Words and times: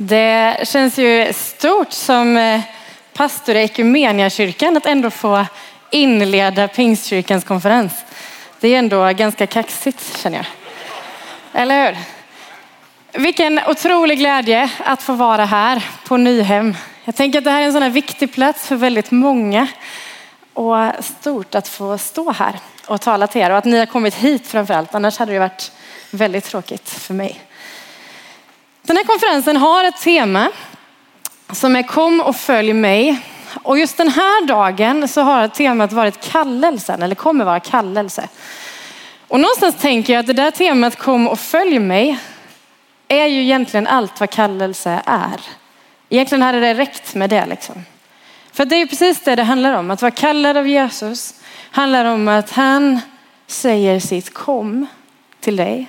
Det 0.00 0.68
känns 0.68 0.98
ju 0.98 1.32
stort 1.32 1.92
som 1.92 2.36
eh, 2.36 2.60
pastor 3.12 3.56
i 3.56 3.62
Equmeniakyrkan 3.62 4.76
att 4.76 4.86
ändå 4.86 5.10
få 5.10 5.46
inleda 5.90 6.68
Pingstkyrkans 6.68 7.44
konferens. 7.44 7.92
Det 8.60 8.68
är 8.68 8.78
ändå 8.78 9.12
ganska 9.12 9.46
kaxigt 9.46 10.18
känner 10.18 10.36
jag. 10.36 10.46
Eller 11.62 11.86
hur? 11.86 11.96
Vilken 13.22 13.60
otrolig 13.66 14.18
glädje 14.18 14.70
att 14.84 15.02
få 15.02 15.12
vara 15.12 15.44
här 15.44 15.84
på 16.06 16.16
Nyhem. 16.16 16.76
Jag 17.04 17.14
tänker 17.14 17.38
att 17.38 17.44
det 17.44 17.50
här 17.50 17.62
är 17.62 17.66
en 17.66 17.72
sån 17.72 17.82
här 17.82 17.90
viktig 17.90 18.34
plats 18.34 18.66
för 18.66 18.76
väldigt 18.76 19.10
många. 19.10 19.66
Och 20.54 20.76
stort 21.00 21.54
att 21.54 21.68
få 21.68 21.98
stå 21.98 22.32
här 22.32 22.58
och 22.86 23.00
tala 23.00 23.26
till 23.26 23.40
er 23.40 23.50
och 23.50 23.58
att 23.58 23.64
ni 23.64 23.78
har 23.78 23.86
kommit 23.86 24.14
hit 24.14 24.46
framför 24.46 24.74
allt. 24.74 24.94
Annars 24.94 25.18
hade 25.18 25.32
det 25.32 25.38
varit 25.38 25.72
väldigt 26.10 26.44
tråkigt 26.44 26.90
för 26.90 27.14
mig. 27.14 27.47
Den 28.88 28.96
här 28.96 29.04
konferensen 29.04 29.56
har 29.56 29.84
ett 29.84 30.00
tema 30.00 30.48
som 31.52 31.76
är 31.76 31.82
kom 31.82 32.20
och 32.20 32.36
följ 32.36 32.72
mig. 32.72 33.20
Och 33.62 33.78
just 33.78 33.96
den 33.96 34.08
här 34.08 34.46
dagen 34.46 35.08
så 35.08 35.20
har 35.20 35.48
temat 35.48 35.92
varit 35.92 36.20
kallelsen, 36.20 37.02
eller 37.02 37.14
kommer 37.14 37.44
vara 37.44 37.60
kallelse. 37.60 38.28
Och 39.28 39.40
någonstans 39.40 39.74
tänker 39.74 40.12
jag 40.12 40.20
att 40.20 40.26
det 40.26 40.32
där 40.32 40.50
temat 40.50 40.96
kom 40.96 41.28
och 41.28 41.40
följ 41.40 41.78
mig 41.78 42.18
är 43.08 43.26
ju 43.26 43.42
egentligen 43.42 43.86
allt 43.86 44.20
vad 44.20 44.30
kallelse 44.30 45.02
är. 45.04 45.40
Egentligen 46.08 46.42
hade 46.42 46.60
det 46.60 46.74
räckt 46.74 47.14
med 47.14 47.30
det 47.30 47.46
liksom. 47.46 47.84
För 48.52 48.64
det 48.64 48.76
är 48.76 48.86
precis 48.86 49.20
det 49.20 49.36
det 49.36 49.42
handlar 49.42 49.72
om. 49.72 49.90
Att 49.90 50.02
vara 50.02 50.10
kallad 50.10 50.56
av 50.56 50.68
Jesus 50.68 51.34
handlar 51.70 52.04
om 52.04 52.28
att 52.28 52.50
han 52.50 53.00
säger 53.46 54.00
sitt 54.00 54.34
kom 54.34 54.86
till 55.40 55.56
dig. 55.56 55.86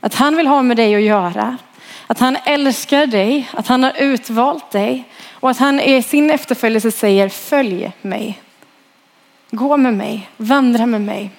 Att 0.00 0.14
han 0.14 0.36
vill 0.36 0.46
ha 0.46 0.62
med 0.62 0.76
dig 0.76 0.94
att 0.94 1.02
göra. 1.02 1.58
Att 2.10 2.18
han 2.18 2.36
älskar 2.44 3.06
dig, 3.06 3.48
att 3.52 3.66
han 3.66 3.82
har 3.82 3.92
utvalt 3.98 4.70
dig 4.70 5.04
och 5.32 5.50
att 5.50 5.58
han 5.58 5.80
i 5.80 6.02
sin 6.02 6.30
efterföljelse 6.30 6.90
säger 6.90 7.28
följ 7.28 7.92
mig. 8.02 8.42
Gå 9.50 9.76
med 9.76 9.94
mig, 9.94 10.30
vandra 10.36 10.86
med 10.86 11.00
mig. 11.00 11.30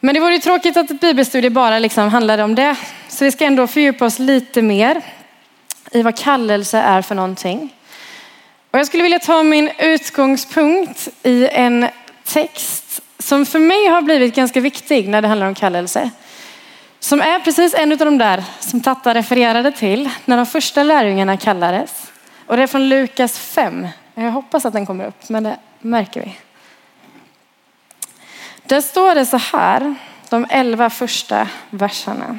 Men 0.00 0.14
det 0.14 0.20
vore 0.20 0.32
ju 0.32 0.38
tråkigt 0.38 0.76
att 0.76 0.90
ett 0.90 1.00
bibelstudie 1.00 1.50
bara 1.50 1.78
liksom 1.78 2.08
handlade 2.08 2.42
om 2.42 2.54
det. 2.54 2.76
Så 3.08 3.24
vi 3.24 3.32
ska 3.32 3.44
ändå 3.44 3.66
fördjupa 3.66 4.04
oss 4.04 4.18
lite 4.18 4.62
mer 4.62 5.02
i 5.90 6.02
vad 6.02 6.18
kallelse 6.18 6.78
är 6.78 7.02
för 7.02 7.14
någonting. 7.14 7.74
Och 8.70 8.78
jag 8.78 8.86
skulle 8.86 9.02
vilja 9.02 9.18
ta 9.18 9.42
min 9.42 9.70
utgångspunkt 9.78 11.08
i 11.22 11.48
en 11.48 11.88
text 12.24 13.00
som 13.18 13.46
för 13.46 13.58
mig 13.58 13.86
har 13.86 14.02
blivit 14.02 14.34
ganska 14.34 14.60
viktig 14.60 15.08
när 15.08 15.22
det 15.22 15.28
handlar 15.28 15.46
om 15.46 15.54
kallelse. 15.54 16.10
Som 17.04 17.20
är 17.20 17.40
precis 17.40 17.74
en 17.74 17.92
av 17.92 17.98
de 17.98 18.18
där 18.18 18.44
som 18.60 18.80
Tatta 18.80 19.14
refererade 19.14 19.72
till 19.72 20.10
när 20.24 20.36
de 20.36 20.46
första 20.46 20.82
lärjungarna 20.82 21.36
kallades. 21.36 22.12
Och 22.46 22.56
det 22.56 22.62
är 22.62 22.66
från 22.66 22.88
Lukas 22.88 23.38
5. 23.38 23.88
Jag 24.14 24.30
hoppas 24.30 24.64
att 24.64 24.72
den 24.72 24.86
kommer 24.86 25.06
upp, 25.06 25.28
men 25.28 25.42
det 25.42 25.56
märker 25.80 26.20
vi. 26.20 26.36
Där 28.66 28.80
står 28.80 29.14
det 29.14 29.26
så 29.26 29.36
här, 29.36 29.94
de 30.28 30.46
elva 30.50 30.90
första 30.90 31.48
verserna. 31.70 32.38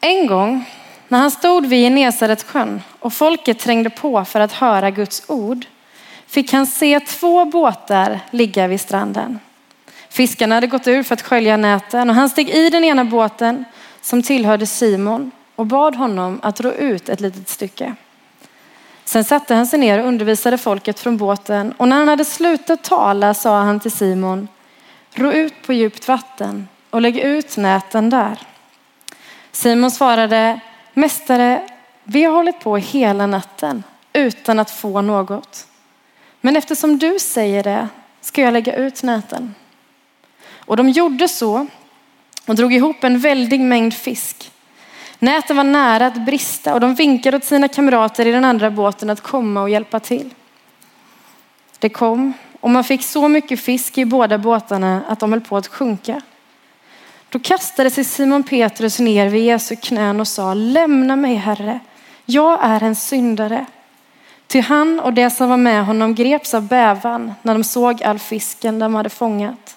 En 0.00 0.26
gång 0.26 0.64
när 1.08 1.18
han 1.18 1.30
stod 1.30 1.66
vid 1.66 1.84
Genesarets 1.84 2.44
sjön 2.44 2.82
och 3.00 3.12
folket 3.12 3.58
trängde 3.58 3.90
på 3.90 4.24
för 4.24 4.40
att 4.40 4.52
höra 4.52 4.90
Guds 4.90 5.22
ord 5.26 5.66
fick 6.28 6.52
han 6.52 6.66
se 6.66 7.00
två 7.00 7.44
båtar 7.44 8.20
ligga 8.30 8.66
vid 8.66 8.80
stranden. 8.80 9.40
Fiskarna 10.08 10.54
hade 10.54 10.66
gått 10.66 10.88
ur 10.88 11.02
för 11.02 11.14
att 11.14 11.22
skölja 11.22 11.56
näten 11.56 12.10
och 12.10 12.16
han 12.16 12.28
steg 12.28 12.50
i 12.50 12.70
den 12.70 12.84
ena 12.84 13.04
båten 13.04 13.64
som 14.00 14.22
tillhörde 14.22 14.66
Simon 14.66 15.30
och 15.56 15.66
bad 15.66 15.96
honom 15.96 16.40
att 16.42 16.60
ro 16.60 16.70
ut 16.70 17.08
ett 17.08 17.20
litet 17.20 17.48
stycke. 17.48 17.94
Sen 19.04 19.24
satte 19.24 19.54
han 19.54 19.66
sig 19.66 19.78
ner 19.78 19.98
och 19.98 20.06
undervisade 20.06 20.58
folket 20.58 21.00
från 21.00 21.16
båten 21.16 21.72
och 21.72 21.88
när 21.88 21.96
han 21.96 22.08
hade 22.08 22.24
slutat 22.24 22.84
tala 22.84 23.34
sa 23.34 23.60
han 23.60 23.80
till 23.80 23.92
Simon, 23.92 24.48
ro 25.14 25.32
ut 25.32 25.54
på 25.66 25.72
djupt 25.72 26.08
vatten 26.08 26.68
och 26.90 27.00
lägg 27.00 27.18
ut 27.18 27.56
näten 27.56 28.10
där. 28.10 28.38
Simon 29.52 29.90
svarade, 29.90 30.60
mästare, 30.94 31.68
vi 32.04 32.24
har 32.24 32.32
hållit 32.32 32.60
på 32.60 32.76
hela 32.76 33.26
natten 33.26 33.82
utan 34.12 34.58
att 34.58 34.70
få 34.70 35.00
något. 35.00 35.67
Men 36.48 36.56
eftersom 36.56 36.98
du 36.98 37.18
säger 37.18 37.62
det 37.62 37.88
ska 38.20 38.42
jag 38.42 38.52
lägga 38.52 38.76
ut 38.76 39.02
näten. 39.02 39.54
Och 40.54 40.76
de 40.76 40.88
gjorde 40.88 41.28
så 41.28 41.66
och 42.46 42.54
drog 42.54 42.74
ihop 42.74 43.04
en 43.04 43.18
väldig 43.18 43.60
mängd 43.60 43.94
fisk. 43.94 44.52
Näten 45.18 45.56
var 45.56 45.64
nära 45.64 46.06
att 46.06 46.26
brista 46.26 46.74
och 46.74 46.80
de 46.80 46.94
vinkade 46.94 47.36
åt 47.36 47.44
sina 47.44 47.68
kamrater 47.68 48.26
i 48.26 48.30
den 48.30 48.44
andra 48.44 48.70
båten 48.70 49.10
att 49.10 49.20
komma 49.20 49.62
och 49.62 49.70
hjälpa 49.70 50.00
till. 50.00 50.34
Det 51.78 51.88
kom 51.88 52.32
och 52.60 52.70
man 52.70 52.84
fick 52.84 53.02
så 53.02 53.28
mycket 53.28 53.60
fisk 53.60 53.98
i 53.98 54.04
båda 54.04 54.38
båtarna 54.38 55.02
att 55.08 55.20
de 55.20 55.32
höll 55.32 55.40
på 55.40 55.56
att 55.56 55.68
sjunka. 55.68 56.20
Då 57.28 57.38
kastade 57.38 57.90
sig 57.90 58.04
Simon 58.04 58.42
Petrus 58.42 58.98
ner 58.98 59.28
vid 59.28 59.44
Jesu 59.44 59.76
knän 59.76 60.20
och 60.20 60.28
sa, 60.28 60.54
lämna 60.54 61.16
mig 61.16 61.34
Herre, 61.34 61.80
jag 62.24 62.58
är 62.62 62.82
en 62.82 62.96
syndare. 62.96 63.66
Till 64.48 64.62
han 64.62 65.00
och 65.00 65.12
det 65.12 65.30
som 65.30 65.48
var 65.48 65.56
med 65.56 65.86
honom 65.86 66.14
greps 66.14 66.54
av 66.54 66.68
bävan 66.68 67.34
när 67.42 67.54
de 67.54 67.64
såg 67.64 68.02
all 68.02 68.18
fisken 68.18 68.78
de 68.78 68.94
hade 68.94 69.10
fångat. 69.10 69.76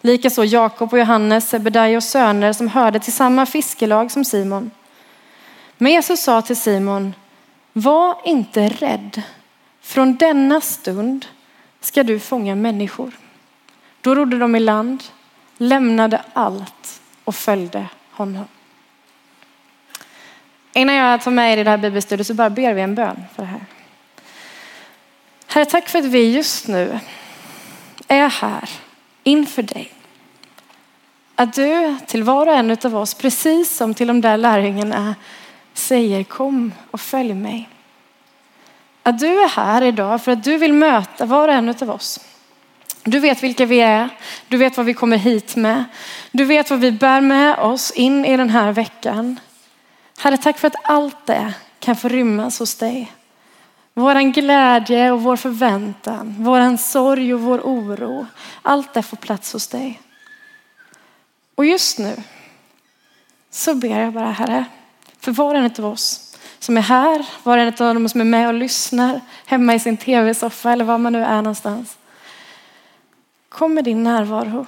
Likaså 0.00 0.44
Jakob 0.44 0.92
och 0.92 0.98
Johannes, 0.98 1.48
Sebedaios 1.48 2.10
söner 2.10 2.52
som 2.52 2.68
hörde 2.68 3.00
till 3.00 3.12
samma 3.12 3.46
fiskelag 3.46 4.10
som 4.10 4.24
Simon. 4.24 4.70
Men 5.78 5.92
Jesus 5.92 6.20
sa 6.20 6.42
till 6.42 6.56
Simon, 6.56 7.14
var 7.72 8.16
inte 8.24 8.68
rädd. 8.68 9.22
Från 9.80 10.16
denna 10.16 10.60
stund 10.60 11.26
ska 11.80 12.02
du 12.02 12.20
fånga 12.20 12.54
människor. 12.54 13.12
Då 14.00 14.14
rodde 14.14 14.38
de 14.38 14.56
i 14.56 14.60
land, 14.60 15.04
lämnade 15.56 16.22
allt 16.32 17.00
och 17.24 17.34
följde 17.34 17.86
honom. 18.10 18.44
Innan 20.72 20.94
jag 20.94 21.22
tar 21.22 21.30
med 21.30 21.52
er 21.52 21.56
i 21.56 21.64
det 21.64 21.70
här 21.70 21.78
bibelstudiet 21.78 22.26
så 22.26 22.34
bara 22.34 22.50
ber 22.50 22.74
vi 22.74 22.80
en 22.80 22.94
bön 22.94 23.24
för 23.34 23.42
det 23.42 23.48
här. 23.48 23.60
Herre, 25.52 25.64
tack 25.64 25.88
för 25.88 25.98
att 25.98 26.04
vi 26.04 26.34
just 26.34 26.68
nu 26.68 26.98
är 28.08 28.28
här 28.28 28.70
inför 29.22 29.62
dig. 29.62 29.92
Att 31.34 31.54
du 31.54 31.96
till 32.06 32.22
var 32.22 32.46
och 32.46 32.54
en 32.54 32.76
av 32.84 32.96
oss, 32.96 33.14
precis 33.14 33.76
som 33.76 33.94
till 33.94 34.06
de 34.06 34.20
där 34.20 34.36
lärjungarna, 34.36 35.14
säger 35.74 36.24
kom 36.24 36.72
och 36.90 37.00
följ 37.00 37.34
mig. 37.34 37.68
Att 39.02 39.18
du 39.18 39.26
är 39.26 39.48
här 39.48 39.82
idag 39.82 40.24
för 40.24 40.32
att 40.32 40.44
du 40.44 40.56
vill 40.56 40.72
möta 40.72 41.26
var 41.26 41.48
och 41.48 41.54
en 41.54 41.68
av 41.68 41.90
oss. 41.90 42.20
Du 43.04 43.18
vet 43.18 43.42
vilka 43.42 43.66
vi 43.66 43.80
är. 43.80 44.08
Du 44.48 44.56
vet 44.56 44.76
vad 44.76 44.86
vi 44.86 44.94
kommer 44.94 45.16
hit 45.16 45.56
med. 45.56 45.84
Du 46.30 46.44
vet 46.44 46.70
vad 46.70 46.78
vi 46.78 46.92
bär 46.92 47.20
med 47.20 47.58
oss 47.58 47.90
in 47.90 48.24
i 48.24 48.36
den 48.36 48.50
här 48.50 48.72
veckan. 48.72 49.40
Herre, 50.18 50.36
tack 50.36 50.58
för 50.58 50.66
att 50.66 50.76
allt 50.82 51.26
det 51.26 51.54
kan 51.78 51.96
få 51.96 52.08
rymmas 52.08 52.58
hos 52.58 52.74
dig. 52.74 53.12
Våran 53.94 54.32
glädje 54.32 55.10
och 55.10 55.22
vår 55.22 55.36
förväntan, 55.36 56.34
våran 56.38 56.78
sorg 56.78 57.34
och 57.34 57.40
vår 57.40 57.58
oro. 57.58 58.26
Allt 58.62 58.94
det 58.94 59.02
får 59.02 59.16
plats 59.16 59.52
hos 59.52 59.68
dig. 59.68 60.00
Och 61.54 61.64
just 61.64 61.98
nu 61.98 62.16
så 63.50 63.74
ber 63.74 64.00
jag 64.00 64.12
bara 64.12 64.30
Herre, 64.30 64.64
för 65.20 65.32
var 65.32 65.54
och 65.54 65.60
en 65.60 65.70
av 65.78 65.92
oss 65.92 66.36
som 66.58 66.76
är 66.76 66.82
här, 66.82 67.26
var 67.42 67.58
och 67.58 67.62
en 67.62 67.68
av 67.68 67.94
dem 67.94 68.08
som 68.08 68.20
är 68.20 68.24
med 68.24 68.48
och 68.48 68.54
lyssnar 68.54 69.20
hemma 69.46 69.74
i 69.74 69.80
sin 69.80 69.96
tv-soffa 69.96 70.72
eller 70.72 70.84
var 70.84 70.98
man 70.98 71.12
nu 71.12 71.24
är 71.24 71.36
någonstans. 71.36 71.98
Kom 73.48 73.74
med 73.74 73.84
din 73.84 74.02
närvaro. 74.02 74.66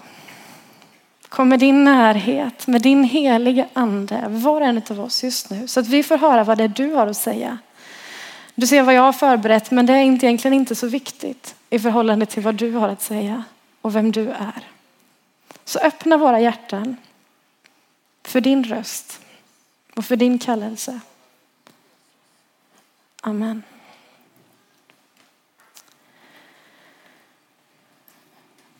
Kom 1.28 1.48
med 1.48 1.60
din 1.60 1.84
närhet, 1.84 2.66
med 2.66 2.82
din 2.82 3.04
heliga 3.04 3.68
ande, 3.72 4.24
var 4.28 4.60
och 4.60 4.66
en 4.66 4.82
av 4.90 5.00
oss 5.00 5.24
just 5.24 5.50
nu. 5.50 5.68
Så 5.68 5.80
att 5.80 5.86
vi 5.86 6.02
får 6.02 6.18
höra 6.18 6.44
vad 6.44 6.58
det 6.58 6.64
är 6.64 6.68
du 6.68 6.94
har 6.94 7.06
att 7.06 7.16
säga. 7.16 7.58
Du 8.54 8.66
ser 8.66 8.82
vad 8.82 8.94
jag 8.94 9.02
har 9.02 9.12
förberett, 9.12 9.70
men 9.70 9.86
det 9.86 9.92
är 9.92 9.98
egentligen 9.98 10.54
inte 10.54 10.74
så 10.74 10.86
viktigt 10.86 11.54
i 11.70 11.78
förhållande 11.78 12.26
till 12.26 12.42
vad 12.42 12.54
du 12.54 12.72
har 12.72 12.88
att 12.88 13.02
säga 13.02 13.44
och 13.80 13.96
vem 13.96 14.12
du 14.12 14.30
är. 14.30 14.68
Så 15.64 15.78
öppna 15.78 16.16
våra 16.16 16.40
hjärtan 16.40 16.96
för 18.22 18.40
din 18.40 18.64
röst 18.64 19.20
och 19.94 20.04
för 20.04 20.16
din 20.16 20.38
kallelse. 20.38 21.00
Amen. 23.20 23.62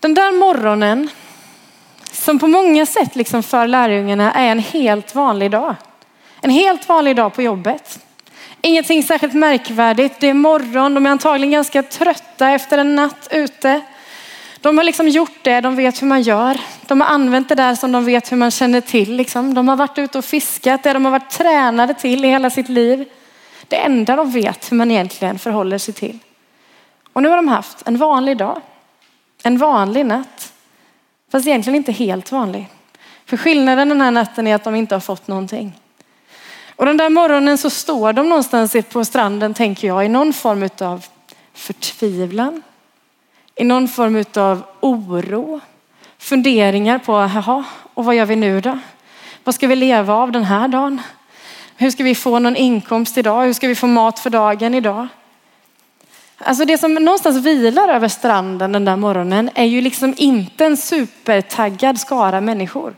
Den 0.01 0.15
där 0.15 0.33
morgonen 0.33 1.11
som 2.13 2.39
på 2.39 2.47
många 2.47 2.87
sätt 2.87 3.17
liksom 3.17 3.43
för 3.43 3.67
lärjungarna 3.67 4.33
är 4.33 4.53
en 4.53 4.59
helt 4.59 5.15
vanlig 5.15 5.51
dag. 5.51 5.75
En 6.41 6.51
helt 6.51 6.89
vanlig 6.89 7.17
dag 7.17 7.35
på 7.35 7.43
jobbet. 7.43 8.01
Ingenting 8.67 9.03
särskilt 9.03 9.35
märkvärdigt. 9.35 10.21
Det 10.21 10.29
är 10.29 10.35
morgon, 10.35 10.95
de 10.95 11.07
är 11.07 11.11
antagligen 11.11 11.53
ganska 11.53 11.83
trötta 11.83 12.51
efter 12.51 12.79
en 12.79 12.95
natt 12.95 13.29
ute. 13.31 13.81
De 14.61 14.79
har 14.79 14.85
liksom 14.85 15.09
gjort 15.09 15.39
det, 15.43 15.61
de 15.61 15.77
vet 15.77 16.03
hur 16.03 16.07
man 16.07 16.23
gör. 16.23 16.61
De 16.87 17.01
har 17.01 17.09
använt 17.09 17.49
det 17.49 17.55
där 17.55 17.75
som 17.75 17.93
de 17.93 18.05
vet 18.05 18.33
hur 18.33 18.37
man 18.37 18.51
känner 18.51 18.81
till. 18.81 19.17
Liksom. 19.17 19.55
De 19.55 19.69
har 19.69 19.77
varit 19.77 19.99
ute 19.99 20.19
och 20.19 20.25
fiskat, 20.25 20.83
det 20.83 20.93
de 20.93 21.05
har 21.05 21.13
varit 21.13 21.31
tränade 21.31 21.95
till 21.95 22.25
i 22.25 22.29
hela 22.29 22.51
sitt 22.51 22.69
liv. 22.69 23.09
Det 23.69 23.77
enda 23.77 24.17
de 24.17 24.31
vet 24.31 24.73
hur 24.73 24.77
man 24.77 24.91
egentligen 24.91 25.39
förhåller 25.39 25.79
sig 25.79 25.95
till. 25.95 26.19
Och 27.13 27.23
nu 27.23 27.29
har 27.29 27.37
de 27.37 27.49
haft 27.49 27.83
en 27.89 27.97
vanlig 27.97 28.37
dag, 28.37 28.61
en 29.43 29.59
vanlig 29.59 30.07
natt. 30.07 30.53
Fast 31.33 31.47
egentligen 31.47 31.77
inte 31.77 31.93
helt 31.93 32.33
vanlig. 32.33 32.69
För 33.27 33.37
skillnaden 33.37 33.89
den 33.89 34.01
här 34.01 34.11
natten 34.11 34.47
är 34.47 34.55
att 34.55 34.65
de 34.65 34.75
inte 34.75 34.95
har 34.95 35.01
fått 35.01 35.29
någonting. 35.29 35.73
Och 36.77 36.87
den 36.87 36.97
där 36.97 37.11
morgonen 37.11 37.59
så 37.59 37.71
står 37.71 38.13
de 38.13 38.29
någonstans 38.29 38.77
på 38.93 39.05
stranden, 39.05 39.55
tänker 39.55 39.89
jag, 39.89 40.05
i 40.05 40.09
någon 40.09 40.33
form 40.33 40.69
av 40.81 41.05
förtvivlan. 41.55 42.63
I 43.55 43.65
någon 43.65 43.89
form 43.89 44.25
av 44.35 44.63
oro. 44.81 45.61
Funderingar 46.19 46.99
på, 46.99 47.13
jaha, 47.13 47.65
och 47.95 48.05
vad 48.05 48.15
gör 48.15 48.27
vi 48.27 48.37
nu 48.37 48.61
då? 48.61 48.79
Vad 49.45 49.55
ska 49.55 49.67
vi 49.67 49.77
leva 49.77 50.15
av 50.15 50.33
den 50.33 50.45
här 50.45 50.69
dagen? 50.69 51.01
Hur 51.77 51.91
ska 51.91 52.05
vi 52.05 52.15
få 52.15 52.39
någon 52.39 52.57
inkomst 52.57 53.19
idag? 53.19 53.45
Hur 53.45 53.53
ska 53.53 53.69
vi 53.69 53.75
få 53.75 53.87
mat 53.87 54.19
för 54.19 54.31
dagen 54.31 54.75
idag? 54.75 55.09
Alltså 56.39 56.65
det 56.65 56.79
som 56.79 56.95
någonstans 56.95 57.47
vilar 57.47 57.89
över 57.89 58.09
stranden 58.09 58.73
den 58.73 58.85
där 58.85 58.97
morgonen 58.97 59.51
är 59.55 59.65
ju 59.65 59.81
liksom 59.81 60.15
inte 60.17 60.65
en 60.65 60.77
supertaggad 60.77 62.01
skara 62.01 62.41
människor. 62.41 62.97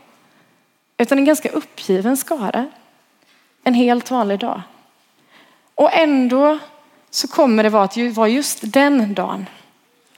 Utan 0.97 1.17
en 1.17 1.25
ganska 1.25 1.49
uppgiven 1.49 2.17
skara. 2.17 2.65
En 3.67 3.73
helt 3.73 4.11
vanlig 4.11 4.39
dag. 4.39 4.61
Och 5.75 5.93
ändå 5.93 6.59
så 7.09 7.27
kommer 7.27 7.63
det 7.63 7.69
vara 8.09 8.27
just 8.27 8.59
den 8.61 9.13
dagen, 9.13 9.45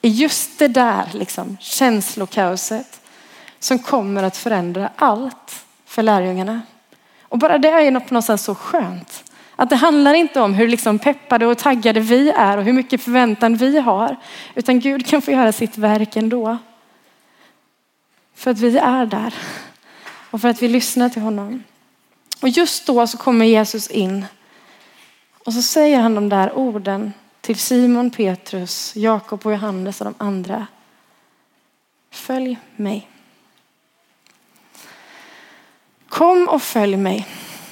i 0.02 0.10
just 0.10 0.60
det 0.60 0.68
där 0.68 1.10
liksom, 1.14 1.58
känslokaoset 1.60 3.02
som 3.60 3.80
kommer 3.80 4.24
att 4.24 4.38
förändra 4.38 4.90
allt 4.96 5.66
för 5.86 6.04
lärjungarna. 6.04 6.62
Och 7.22 7.38
bara 7.38 7.58
det 7.58 7.70
är 7.70 7.92
något 7.92 8.26
sätt 8.26 8.42
så 8.42 8.56
skönt. 8.56 9.32
Att 9.56 9.70
det 9.70 9.76
handlar 9.76 10.14
inte 10.14 10.42
om 10.42 10.54
hur 10.54 10.68
liksom 10.68 11.00
peppade 11.00 11.46
och 11.46 11.58
taggade 11.58 12.00
vi 12.00 12.30
är 12.30 12.58
och 12.58 12.64
hur 12.64 12.74
mycket 12.74 13.02
förväntan 13.02 13.56
vi 13.56 13.80
har. 13.80 14.16
Utan 14.56 14.80
Gud 14.80 15.08
kan 15.08 15.22
få 15.22 15.32
göra 15.32 15.52
sitt 15.52 15.78
verk 15.78 16.16
ändå. 16.16 16.58
För 18.36 18.52
att 18.52 18.60
vi 18.60 18.78
är 18.78 19.06
där. 19.06 19.34
Och 20.32 20.42
för 20.42 20.50
att 20.50 20.62
vi 20.62 20.68
lyssnar 20.68 21.10
till 21.10 21.22
honom. 21.22 21.64
Och 22.42 22.50
just 22.50 22.86
då 22.86 23.08
så 23.08 23.18
kommer 23.18 23.46
Jesus 23.46 23.88
in. 23.88 24.26
Och 25.46 25.54
så 25.54 25.62
säger 25.62 26.00
han 26.00 26.16
de 26.16 26.30
där 26.30 26.58
orden 26.58 27.14
till 27.42 27.60
Simon, 27.60 28.12
Petrus, 28.12 28.96
Jakob 28.96 29.46
och 29.46 29.52
Johannes 29.52 30.02
och 30.02 30.06
de 30.06 30.14
andra. 30.18 30.68
Följ 32.12 32.58
mig. 32.76 33.10
Kom 36.10 36.50
och 36.50 36.62
följ 36.62 36.98
mig. 36.98 37.28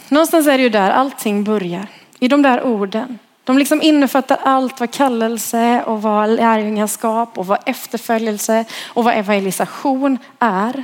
Någonstans 0.09 0.47
är 0.47 0.57
det 0.57 0.63
ju 0.63 0.69
där 0.69 0.91
allting 0.91 1.43
börjar. 1.43 1.87
I 2.19 2.27
de 2.27 2.41
där 2.41 2.63
orden. 2.63 3.19
De 3.43 3.57
liksom 3.57 3.81
innefattar 3.81 4.39
allt 4.43 4.79
vad 4.79 4.91
kallelse 4.91 5.83
och 5.83 6.01
vad 6.01 6.29
lärjungaskap 6.29 7.37
och 7.37 7.47
vad 7.47 7.59
efterföljelse 7.65 8.65
och 8.87 9.03
vad 9.03 9.13
evangelisation 9.13 10.17
är. 10.39 10.83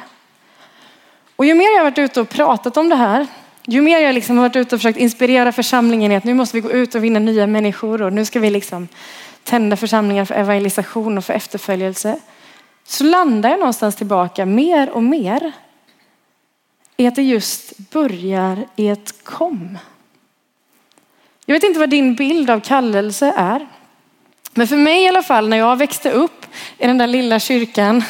Och 1.35 1.45
ju 1.45 1.53
mer 1.53 1.71
jag 1.71 1.77
har 1.77 1.83
varit 1.83 1.97
ute 1.97 2.21
och 2.21 2.29
pratat 2.29 2.77
om 2.77 2.89
det 2.89 2.95
här, 2.95 3.27
ju 3.65 3.81
mer 3.81 3.99
jag 3.99 4.15
liksom 4.15 4.37
har 4.37 4.43
varit 4.43 4.55
ute 4.55 4.75
och 4.75 4.81
försökt 4.81 4.99
inspirera 4.99 5.51
församlingen 5.51 6.11
i 6.11 6.15
att 6.15 6.23
nu 6.23 6.33
måste 6.33 6.57
vi 6.57 6.61
gå 6.61 6.71
ut 6.71 6.95
och 6.95 7.03
vinna 7.03 7.19
nya 7.19 7.47
människor 7.47 8.01
och 8.01 8.13
nu 8.13 8.25
ska 8.25 8.39
vi 8.39 8.49
liksom 8.49 8.87
tända 9.43 9.77
församlingar 9.77 10.25
för 10.25 10.35
evangelisation 10.35 11.17
och 11.17 11.25
för 11.25 11.33
efterföljelse. 11.33 12.19
Så 12.83 13.03
landar 13.03 13.49
jag 13.49 13.59
någonstans 13.59 13.95
tillbaka 13.95 14.45
mer 14.45 14.89
och 14.89 15.03
mer 15.03 15.51
i 16.97 17.07
att 17.07 17.15
det 17.15 17.23
just 17.23 17.77
börjar 17.77 18.65
i 18.75 18.87
ett 18.87 19.23
kom. 19.23 19.77
Jag 21.45 21.55
vet 21.55 21.63
inte 21.63 21.79
vad 21.79 21.89
din 21.89 22.15
bild 22.15 22.49
av 22.49 22.59
kallelse 22.59 23.33
är. 23.37 23.67
Men 24.53 24.67
för 24.67 24.77
mig 24.77 25.03
i 25.03 25.07
alla 25.07 25.23
fall 25.23 25.49
när 25.49 25.57
jag 25.57 25.75
växte 25.75 26.11
upp 26.11 26.45
i 26.77 26.87
den 26.87 26.97
där 26.97 27.07
lilla 27.07 27.39
kyrkan 27.39 28.03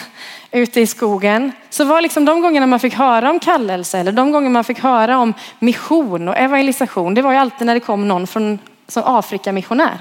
ute 0.53 0.81
i 0.81 0.87
skogen 0.87 1.51
så 1.69 1.83
var 1.83 2.01
liksom 2.01 2.25
de 2.25 2.41
gångerna 2.41 2.65
man 2.65 2.79
fick 2.79 2.93
höra 2.93 3.29
om 3.29 3.39
kallelse 3.39 3.99
eller 3.99 4.11
de 4.11 4.31
gånger 4.31 4.49
man 4.49 4.63
fick 4.63 4.79
höra 4.79 5.17
om 5.17 5.33
mission 5.59 6.27
och 6.27 6.37
evangelisation. 6.37 7.13
Det 7.13 7.21
var 7.21 7.31
ju 7.31 7.37
alltid 7.37 7.67
när 7.67 7.73
det 7.73 7.79
kom 7.79 8.07
någon 8.07 8.27
från 8.27 8.59
som 8.87 9.03
Afrikamissionär. 9.05 9.97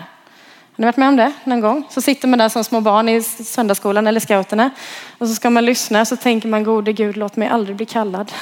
Har 0.72 0.82
ni 0.82 0.84
varit 0.84 0.96
med 0.96 1.08
om 1.08 1.16
det 1.16 1.32
någon 1.44 1.60
gång? 1.60 1.84
Så 1.90 2.00
sitter 2.00 2.28
man 2.28 2.38
där 2.38 2.48
som 2.48 2.64
små 2.64 2.80
barn 2.80 3.08
i 3.08 3.22
söndagsskolan 3.22 4.06
eller 4.06 4.20
scouterna 4.20 4.70
och 5.18 5.28
så 5.28 5.34
ska 5.34 5.50
man 5.50 5.64
lyssna 5.64 6.04
så 6.04 6.16
tänker 6.16 6.48
man 6.48 6.64
gode 6.64 6.92
gud 6.92 7.16
låt 7.16 7.36
mig 7.36 7.48
aldrig 7.48 7.76
bli 7.76 7.86
kallad. 7.86 8.32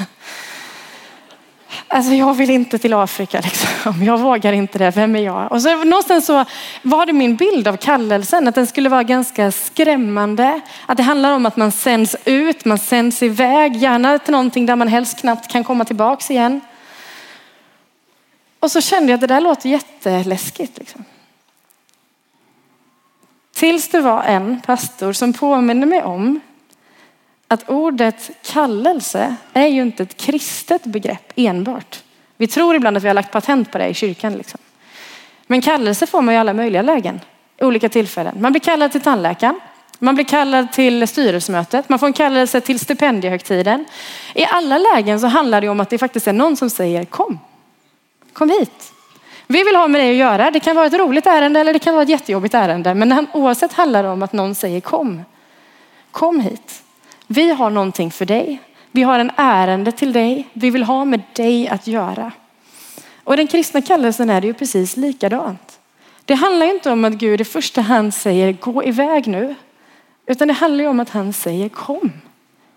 Alltså 1.88 2.12
jag 2.12 2.34
vill 2.34 2.50
inte 2.50 2.78
till 2.78 2.94
Afrika 2.94 3.40
liksom. 3.40 4.04
Jag 4.04 4.18
vågar 4.18 4.52
inte 4.52 4.78
det. 4.78 4.90
Vem 4.90 5.16
är 5.16 5.20
jag? 5.20 5.52
Och 5.52 5.62
så 5.62 5.84
någonstans 5.84 6.26
så 6.26 6.44
var 6.82 7.06
det 7.06 7.12
min 7.12 7.36
bild 7.36 7.68
av 7.68 7.76
kallelsen 7.76 8.48
att 8.48 8.54
den 8.54 8.66
skulle 8.66 8.88
vara 8.88 9.02
ganska 9.02 9.52
skrämmande. 9.52 10.60
Att 10.86 10.96
det 10.96 11.02
handlar 11.02 11.32
om 11.32 11.46
att 11.46 11.56
man 11.56 11.72
sänds 11.72 12.16
ut, 12.24 12.64
man 12.64 12.78
sänds 12.78 13.22
iväg, 13.22 13.76
gärna 13.76 14.18
till 14.18 14.32
någonting 14.32 14.66
där 14.66 14.76
man 14.76 14.88
helst 14.88 15.20
knappt 15.20 15.52
kan 15.52 15.64
komma 15.64 15.84
tillbaks 15.84 16.30
igen. 16.30 16.60
Och 18.60 18.70
så 18.70 18.80
kände 18.80 19.12
jag 19.12 19.14
att 19.14 19.20
det 19.20 19.26
där 19.26 19.40
låter 19.40 19.68
jätteläskigt. 19.68 20.78
Liksom. 20.78 21.04
Tills 23.54 23.88
det 23.88 24.00
var 24.00 24.22
en 24.22 24.60
pastor 24.60 25.12
som 25.12 25.32
påminner 25.32 25.86
mig 25.86 26.02
om 26.02 26.40
att 27.52 27.68
ordet 27.70 28.30
kallelse 28.42 29.36
är 29.52 29.66
ju 29.66 29.82
inte 29.82 30.02
ett 30.02 30.16
kristet 30.16 30.84
begrepp 30.84 31.32
enbart. 31.36 32.02
Vi 32.36 32.46
tror 32.46 32.74
ibland 32.74 32.96
att 32.96 33.02
vi 33.02 33.08
har 33.08 33.14
lagt 33.14 33.32
patent 33.32 33.72
på 33.72 33.78
det 33.78 33.88
i 33.88 33.94
kyrkan. 33.94 34.32
Liksom. 34.32 34.60
Men 35.46 35.60
kallelse 35.60 36.06
får 36.06 36.22
man 36.22 36.34
i 36.34 36.38
alla 36.38 36.52
möjliga 36.52 36.82
lägen, 36.82 37.20
olika 37.60 37.88
tillfällen. 37.88 38.36
Man 38.40 38.52
blir 38.52 38.60
kallad 38.60 38.92
till 38.92 39.00
tandläkaren, 39.00 39.60
man 39.98 40.14
blir 40.14 40.24
kallad 40.24 40.72
till 40.72 41.08
styrelsemötet, 41.08 41.88
man 41.88 41.98
får 41.98 42.06
en 42.06 42.12
kallelse 42.12 42.60
till 42.60 42.78
stipendiehögtiden. 42.78 43.84
I 44.34 44.44
alla 44.44 44.78
lägen 44.78 45.20
så 45.20 45.26
handlar 45.26 45.60
det 45.60 45.68
om 45.68 45.80
att 45.80 45.90
det 45.90 45.98
faktiskt 45.98 46.28
är 46.28 46.32
någon 46.32 46.56
som 46.56 46.70
säger 46.70 47.04
kom, 47.04 47.38
kom 48.32 48.50
hit. 48.50 48.92
Vi 49.46 49.64
vill 49.64 49.76
ha 49.76 49.88
med 49.88 50.00
dig 50.00 50.10
att 50.10 50.16
göra. 50.16 50.50
Det 50.50 50.60
kan 50.60 50.76
vara 50.76 50.86
ett 50.86 50.94
roligt 50.94 51.26
ärende 51.26 51.60
eller 51.60 51.72
det 51.72 51.78
kan 51.78 51.94
vara 51.94 52.02
ett 52.02 52.08
jättejobbigt 52.08 52.54
ärende. 52.54 52.94
Men 52.94 53.26
oavsett 53.32 53.72
handlar 53.72 54.02
det 54.02 54.08
om 54.08 54.22
att 54.22 54.32
någon 54.32 54.54
säger 54.54 54.80
kom. 54.80 55.22
Kom 56.10 56.40
hit. 56.40 56.82
Vi 57.32 57.50
har 57.50 57.70
någonting 57.70 58.10
för 58.10 58.26
dig. 58.26 58.60
Vi 58.90 59.02
har 59.02 59.18
en 59.18 59.30
ärende 59.36 59.92
till 59.92 60.12
dig. 60.12 60.48
Vi 60.52 60.70
vill 60.70 60.82
ha 60.82 61.04
med 61.04 61.22
dig 61.32 61.68
att 61.68 61.86
göra. 61.86 62.32
Och 63.24 63.36
den 63.36 63.46
kristna 63.46 63.82
kallelsen 63.82 64.30
är 64.30 64.40
det 64.40 64.46
ju 64.46 64.54
precis 64.54 64.96
likadant. 64.96 65.80
Det 66.24 66.34
handlar 66.34 66.66
inte 66.66 66.90
om 66.90 67.04
att 67.04 67.12
Gud 67.12 67.40
i 67.40 67.44
första 67.44 67.80
hand 67.80 68.14
säger 68.14 68.52
gå 68.52 68.84
iväg 68.84 69.26
nu. 69.26 69.54
Utan 70.26 70.48
det 70.48 70.54
handlar 70.54 70.84
om 70.84 71.00
att 71.00 71.10
han 71.10 71.32
säger 71.32 71.68
kom. 71.68 72.12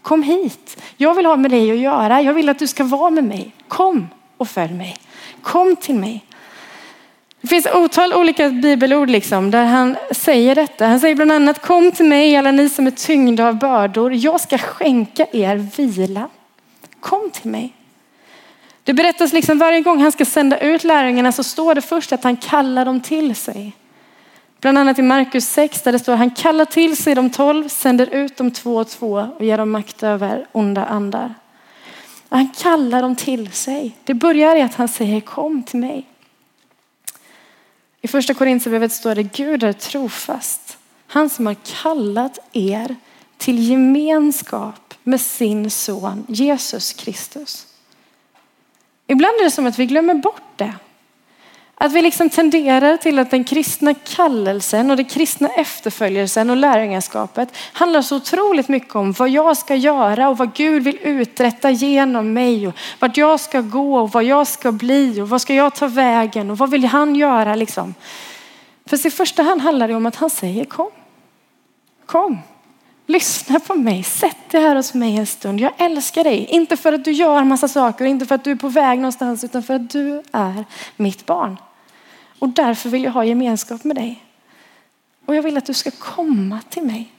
Kom 0.02 0.24
hit. 0.24 0.82
Jag 0.98 1.14
vill 1.16 1.26
ha 1.26 1.36
med 1.36 1.52
dig 1.52 1.72
att 1.72 1.78
göra. 1.78 2.22
Jag 2.22 2.34
vill 2.34 2.50
att 2.50 2.60
du 2.60 2.68
ska 2.68 2.84
vara 2.84 3.10
med 3.10 3.24
mig. 3.24 3.52
Kom 3.68 4.08
och 4.38 4.48
följ 4.48 4.74
mig. 4.74 4.98
Kom 5.42 5.76
till 5.76 5.96
mig. 5.96 6.26
Det 7.44 7.50
finns 7.50 7.68
otal 7.74 8.14
olika 8.14 8.50
bibelord 8.50 9.10
liksom, 9.10 9.52
där 9.52 9.66
han 9.66 9.98
säger 10.12 10.56
detta. 10.56 10.86
Han 10.86 11.00
säger 11.00 11.16
bland 11.16 11.32
annat 11.32 11.62
kom 11.62 11.92
till 11.92 12.06
mig 12.06 12.36
alla 12.36 12.52
ni 12.52 12.70
som 12.70 12.88
är 12.88 12.92
tyngda 12.92 13.48
av 13.48 13.60
bördor. 13.60 14.14
Jag 14.14 14.42
ska 14.42 14.58
skänka 14.58 15.26
er 15.32 15.56
vila. 15.56 16.30
Kom 17.00 17.30
till 17.30 17.52
mig. 17.52 17.74
Det 18.84 18.94
berättas 18.94 19.34
liksom 19.34 19.58
varje 19.58 19.82
gång 19.82 20.02
han 20.02 20.12
ska 20.12 20.26
sända 20.26 20.60
ut 20.60 20.84
lärjungarna 20.84 21.32
så 21.32 21.44
står 21.44 21.76
det 21.76 21.82
först 21.82 22.12
att 22.12 22.24
han 22.24 22.38
kallar 22.38 22.86
dem 22.86 23.02
till 23.02 23.36
sig. 23.36 23.74
Bland 24.62 24.78
annat 24.78 25.00
i 25.00 25.02
Markus 25.02 25.46
6 25.46 25.82
där 25.82 25.92
det 25.92 26.00
står 26.00 26.16
han 26.16 26.32
kallar 26.32 26.66
till 26.66 26.98
sig 26.98 27.16
de 27.16 27.30
tolv, 27.30 27.68
sänder 27.68 28.16
ut 28.16 28.38
dem 28.38 28.52
två 28.52 28.76
och 28.76 28.90
två 28.90 29.28
och 29.38 29.46
ger 29.46 29.58
dem 29.58 29.72
makt 29.72 30.04
över 30.04 30.48
onda 30.52 30.86
andar. 30.86 31.34
Han 32.30 32.48
kallar 32.48 33.02
dem 33.02 33.16
till 33.16 33.52
sig. 33.52 33.96
Det 34.04 34.14
börjar 34.14 34.56
i 34.56 34.62
att 34.62 34.76
han 34.76 34.88
säger 34.88 35.22
kom 35.22 35.64
till 35.64 35.80
mig. 35.80 36.08
I 38.04 38.08
första 38.08 38.34
Korinthierbrevet 38.34 38.92
står 38.92 39.16
det 39.16 39.24
Gud 39.24 39.64
är 39.64 39.74
trofast. 39.74 40.78
Han 41.08 41.30
som 41.30 41.46
har 41.46 41.56
kallat 41.84 42.40
er 42.54 42.96
till 43.38 43.70
gemenskap 43.70 44.94
med 45.04 45.22
sin 45.22 45.70
son 45.70 46.26
Jesus 46.28 46.94
Kristus. 46.94 47.68
Ibland 49.08 49.40
är 49.40 49.44
det 49.44 49.52
som 49.52 49.66
att 49.66 49.80
vi 49.80 49.86
glömmer 49.86 50.14
bort 50.14 50.42
det. 50.56 50.74
Att 51.84 51.92
vi 51.92 52.02
liksom 52.02 52.30
tenderar 52.30 52.98
till 52.98 53.20
att 53.20 53.32
den 53.32 53.44
kristna 53.44 53.94
kallelsen 53.94 54.92
och 54.92 54.98
den 54.98 55.06
kristna 55.06 55.48
efterföljelsen 55.48 56.50
och 56.50 56.58
lärjungaskapet 56.58 57.50
handlar 57.74 58.02
så 58.02 58.16
otroligt 58.16 58.68
mycket 58.68 58.96
om 58.96 59.12
vad 59.12 59.30
jag 59.30 59.58
ska 59.58 59.76
göra 59.76 60.30
och 60.30 60.38
vad 60.38 60.54
Gud 60.54 60.84
vill 60.84 61.00
uträtta 61.02 61.72
genom 61.72 62.34
mig 62.34 62.68
och 62.68 62.74
vart 63.00 63.18
jag 63.18 63.40
ska 63.40 63.62
gå 63.62 64.00
och 64.00 64.12
vad 64.12 64.24
jag 64.24 64.48
ska 64.48 64.72
bli 64.72 65.22
och 65.22 65.30
vad 65.30 65.42
ska 65.42 65.54
jag 65.54 65.76
ta 65.76 65.88
vägen 65.88 66.52
och 66.52 66.58
vad 66.58 66.70
vill 66.70 66.86
han 66.86 67.16
göra 67.16 67.56
liksom. 67.56 67.96
För 68.86 69.08
i 69.08 69.12
första 69.12 69.44
hand 69.44 69.62
handlar 69.62 69.88
det 69.88 69.96
om 69.96 70.06
att 70.06 70.16
han 70.16 70.30
säger 70.30 70.66
kom. 70.66 70.92
Kom. 72.06 72.40
Lyssna 73.06 73.60
på 73.60 73.76
mig, 73.76 74.04
sätt 74.04 74.50
dig 74.52 74.62
här 74.62 74.76
hos 74.76 74.94
mig 74.94 75.18
en 75.18 75.28
stund. 75.28 75.60
Jag 75.60 75.72
älskar 75.78 76.24
dig, 76.24 76.46
inte 76.46 76.78
för 76.78 76.94
att 76.94 77.06
du 77.06 77.12
gör 77.12 77.44
massa 77.44 77.68
saker, 77.68 78.06
inte 78.06 78.26
för 78.26 78.36
att 78.36 78.44
du 78.44 78.52
är 78.52 78.56
på 78.56 78.70
väg 78.70 79.00
någonstans, 79.00 79.44
utan 79.44 79.64
för 79.64 79.74
att 79.74 79.90
du 79.90 80.24
är 80.32 80.66
mitt 80.98 81.26
barn. 81.26 81.58
Och 82.44 82.50
därför 82.50 82.90
vill 82.90 83.04
jag 83.04 83.12
ha 83.12 83.26
gemenskap 83.26 83.84
med 83.84 83.96
dig. 83.96 84.24
Och 85.26 85.36
jag 85.36 85.44
vill 85.44 85.58
att 85.58 85.66
du 85.66 85.74
ska 85.74 85.92
komma 85.92 86.60
till 86.70 86.84
mig. 86.84 87.12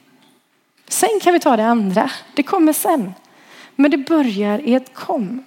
Sen 0.87 1.19
kan 1.21 1.33
vi 1.33 1.39
ta 1.39 1.57
det 1.57 1.65
andra, 1.65 2.11
det 2.35 2.43
kommer 2.43 2.73
sen. 2.73 3.13
Men 3.75 3.91
det 3.91 3.97
börjar 3.97 4.59
i 4.59 4.73
ett 4.73 4.93
kom. 4.93 5.43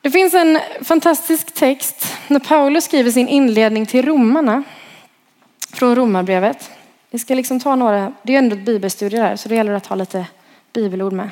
Det 0.00 0.10
finns 0.10 0.34
en 0.34 0.58
fantastisk 0.82 1.54
text 1.54 2.16
när 2.28 2.40
Paulus 2.40 2.84
skriver 2.84 3.10
sin 3.10 3.28
inledning 3.28 3.86
till 3.86 4.06
romarna 4.06 4.62
från 5.72 5.96
romarbrevet. 5.96 6.70
Vi 7.10 7.18
ska 7.18 7.34
liksom 7.34 7.60
ta 7.60 7.76
några, 7.76 8.12
det 8.22 8.34
är 8.34 8.38
ändå 8.38 8.56
ett 8.56 8.64
bibelstudie 8.64 9.20
där 9.20 9.36
så 9.36 9.48
det 9.48 9.54
gäller 9.54 9.72
att 9.72 9.86
ha 9.86 9.96
lite 9.96 10.26
bibelord 10.72 11.12
med. 11.12 11.30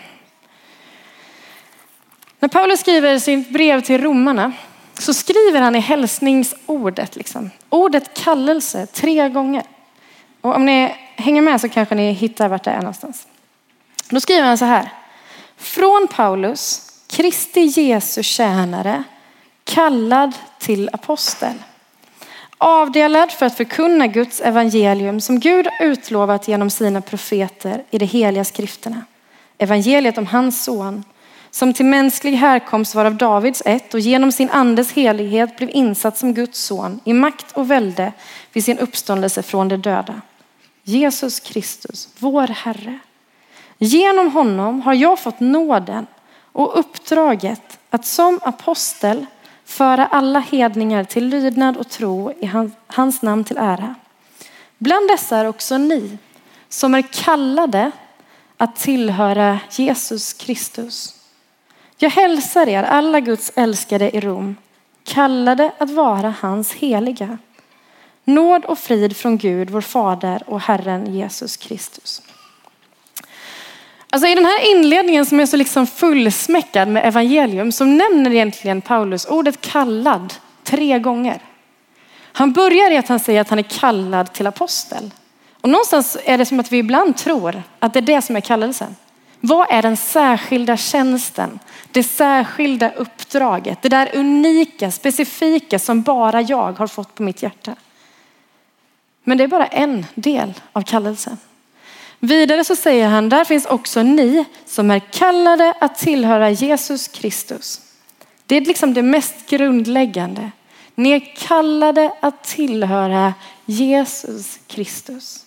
När 2.39 2.49
Paulus 2.49 2.81
skriver 2.81 3.19
sitt 3.19 3.51
brev 3.51 3.81
till 3.81 4.03
romarna 4.03 4.53
så 5.03 5.15
skriver 5.15 5.61
han 5.61 5.77
i 5.77 5.81
hälsningsordet, 5.81 7.17
liksom. 7.17 7.51
ordet 7.69 8.15
kallelse 8.15 8.87
tre 8.87 9.29
gånger. 9.29 9.63
Och 10.41 10.55
om 10.57 10.67
ni 10.67 10.95
hänger 11.17 11.43
med 11.43 11.61
så 11.61 11.69
kanske 11.69 11.95
ni 11.95 12.13
hittar 12.13 12.49
vart 12.49 12.65
det 12.65 12.71
är 12.71 12.79
någonstans. 12.79 13.27
Då 14.09 14.21
skriver 14.21 14.43
han 14.43 14.59
så 14.59 14.65
här. 14.65 14.89
Från 15.57 16.09
Paulus, 16.11 16.91
Kristi 17.07 17.61
Jesu 17.61 18.23
tjänare, 18.23 19.05
kallad 19.65 20.33
till 20.59 20.91
apostel. 20.93 21.55
Avdelad 22.59 23.31
för 23.31 23.47
att 23.47 23.57
förkunna 23.57 24.07
Guds 24.07 24.41
evangelium 24.41 25.21
som 25.21 25.41
Gud 25.41 25.67
har 25.67 25.87
utlovat 25.87 26.49
genom 26.49 26.71
sina 26.71 27.01
profeter 27.01 27.85
i 27.91 27.99
de 27.99 28.07
heliga 28.07 28.45
skrifterna. 28.45 29.05
Evangeliet 29.59 30.19
om 30.19 30.27
hans 30.27 30.65
son 30.65 31.05
som 31.55 31.75
till 31.75 31.87
mänsklig 31.87 32.33
härkomst 32.33 32.95
var 32.95 33.05
av 33.05 33.15
Davids 33.15 33.63
ett 33.65 33.95
och 33.95 34.01
genom 34.01 34.33
sin 34.33 34.51
andes 34.51 34.93
helighet 34.93 35.57
blev 35.57 35.71
insatt 35.71 36.19
som 36.19 36.35
Guds 36.35 36.65
son 36.65 37.01
i 37.05 37.13
makt 37.13 37.53
och 37.53 37.71
välde 37.71 38.13
vid 38.53 38.65
sin 38.65 38.79
uppståndelse 38.79 39.43
från 39.43 39.69
de 39.69 39.77
döda. 39.77 40.21
Jesus 40.83 41.41
Kristus, 41.41 42.09
vår 42.19 42.47
Herre. 42.47 42.99
Genom 43.79 44.31
honom 44.33 44.81
har 44.81 44.95
jag 44.95 45.19
fått 45.19 45.41
nåden 45.41 46.07
och 46.53 46.79
uppdraget 46.79 47.79
att 47.91 48.07
som 48.07 48.41
apostel 48.43 49.27
föra 49.65 50.07
alla 50.07 50.39
hedningar 50.39 51.05
till 51.05 51.27
lydnad 51.27 51.77
och 51.77 51.89
tro 51.89 52.33
i 52.33 52.51
hans 52.87 53.23
namn 53.23 53.45
till 53.45 53.59
ära. 53.59 53.95
Bland 54.79 55.09
dessa 55.09 55.37
är 55.37 55.45
också 55.45 55.79
ni 55.79 56.19
som 56.69 56.95
är 56.95 57.03
kallade 57.03 57.91
att 58.57 58.77
tillhöra 58.77 59.61
Jesus 59.71 60.33
Kristus. 60.33 61.22
Jag 62.03 62.11
hälsar 62.11 62.69
er 62.69 62.83
alla 62.83 63.21
Guds 63.21 63.53
älskade 63.55 64.17
i 64.17 64.21
Rom, 64.21 64.57
kallade 65.05 65.73
att 65.79 65.91
vara 65.91 66.35
hans 66.41 66.73
heliga. 66.73 67.39
Nåd 68.25 68.65
och 68.65 68.79
frid 68.79 69.17
från 69.17 69.39
Gud, 69.39 69.71
vår 69.71 69.81
Fader 69.81 70.43
och 70.47 70.61
Herren 70.61 71.15
Jesus 71.15 71.57
Kristus. 71.57 72.23
Alltså 74.11 74.29
I 74.29 74.35
den 74.35 74.45
här 74.45 74.77
inledningen 74.77 75.27
som 75.27 75.41
är 75.41 75.47
så 75.47 75.57
liksom 75.57 75.87
fullsmäckad 75.87 76.89
med 76.89 77.07
evangelium 77.07 77.73
så 77.73 77.85
nämner 77.85 78.31
egentligen 78.31 78.81
Paulus 78.81 79.27
ordet 79.27 79.61
kallad 79.61 80.35
tre 80.63 80.99
gånger. 80.99 81.43
Han 82.33 82.53
börjar 82.53 82.91
i 82.91 82.97
att 82.97 83.09
han 83.09 83.21
säger 83.21 83.41
att 83.41 83.51
han 83.51 83.59
är 83.59 83.81
kallad 83.81 84.33
till 84.33 84.47
apostel. 84.47 85.11
Och 85.61 85.69
någonstans 85.69 86.17
är 86.25 86.39
det 86.39 86.47
som 86.47 86.61
att 86.61 86.73
vi 86.73 86.79
ibland 86.79 87.17
tror 87.17 87.63
att 87.79 87.93
det 87.93 87.99
är 87.99 88.03
det 88.03 88.23
som 88.23 88.37
är 88.37 88.41
kallelsen. 88.41 88.97
Vad 89.45 89.67
är 89.71 89.83
den 89.83 89.97
särskilda 89.97 90.77
tjänsten? 90.77 91.59
Det 91.91 92.03
särskilda 92.03 92.91
uppdraget, 92.91 93.83
det 93.83 93.89
där 93.89 94.11
unika, 94.15 94.91
specifika 94.91 95.79
som 95.79 96.03
bara 96.03 96.41
jag 96.41 96.73
har 96.73 96.87
fått 96.87 97.15
på 97.15 97.23
mitt 97.23 97.43
hjärta. 97.43 97.77
Men 99.25 99.39
det 99.39 99.45
är 99.45 99.49
bara 99.49 99.67
en 99.67 100.07
del 100.15 100.55
av 100.73 100.83
kallelsen. 100.83 101.39
Vidare 102.19 102.65
så 102.65 102.77
säger 102.77 103.09
han, 103.09 103.29
där 103.29 103.45
finns 103.45 103.67
också 103.67 104.03
ni 104.03 104.45
som 104.67 104.91
är 104.91 104.99
kallade 104.99 105.75
att 105.81 105.99
tillhöra 105.99 106.51
Jesus 106.51 107.09
Kristus. 107.09 107.81
Det 108.47 108.57
är 108.57 108.61
liksom 108.61 108.95
det 108.95 109.03
mest 109.03 109.47
grundläggande. 109.49 110.51
Ni 110.95 111.11
är 111.11 111.37
kallade 111.37 112.13
att 112.21 112.45
tillhöra 112.45 113.35
Jesus 113.67 114.61
Kristus. 114.67 115.42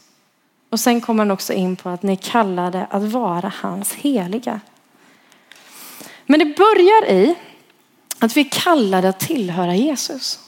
Och 0.75 0.79
sen 0.79 1.01
kommer 1.01 1.23
han 1.23 1.31
också 1.31 1.53
in 1.53 1.75
på 1.75 1.89
att 1.89 2.03
ni 2.03 2.11
är 2.11 2.15
kallade 2.15 2.87
att 2.89 3.03
vara 3.03 3.51
hans 3.61 3.93
heliga. 3.93 4.59
Men 6.25 6.39
det 6.39 6.45
börjar 6.45 7.11
i 7.11 7.35
att 8.19 8.37
vi 8.37 8.41
är 8.41 8.49
kallade 8.51 9.09
att 9.09 9.19
tillhöra 9.19 9.75
Jesus. 9.75 10.39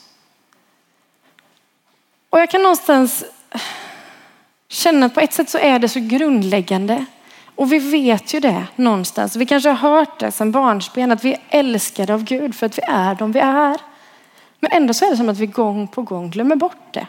Och 2.29 2.39
jag 2.39 2.49
kan 2.49 2.61
någonstans 2.61 3.25
känna 4.67 5.05
att 5.05 5.13
på 5.13 5.19
ett 5.19 5.33
sätt 5.33 5.49
så 5.49 5.57
är 5.57 5.79
det 5.79 5.89
så 5.89 5.99
grundläggande. 5.99 7.05
Och 7.55 7.71
vi 7.71 7.79
vet 7.79 8.33
ju 8.33 8.39
det 8.39 8.67
någonstans. 8.75 9.35
Vi 9.35 9.45
kanske 9.45 9.69
har 9.69 9.89
hört 9.89 10.19
det 10.19 10.31
sedan 10.31 10.51
barnsben 10.51 11.11
att 11.11 11.23
vi 11.23 11.33
är 11.33 11.39
älskade 11.49 12.13
av 12.13 12.23
Gud 12.23 12.55
för 12.55 12.65
att 12.65 12.77
vi 12.77 12.83
är 12.87 13.15
de 13.15 13.31
vi 13.31 13.39
är. 13.39 13.81
Men 14.59 14.71
ändå 14.71 14.93
så 14.93 15.05
är 15.05 15.11
det 15.11 15.17
som 15.17 15.29
att 15.29 15.37
vi 15.37 15.47
gång 15.47 15.87
på 15.87 16.01
gång 16.01 16.29
glömmer 16.29 16.55
bort 16.55 16.93
det. 16.93 17.07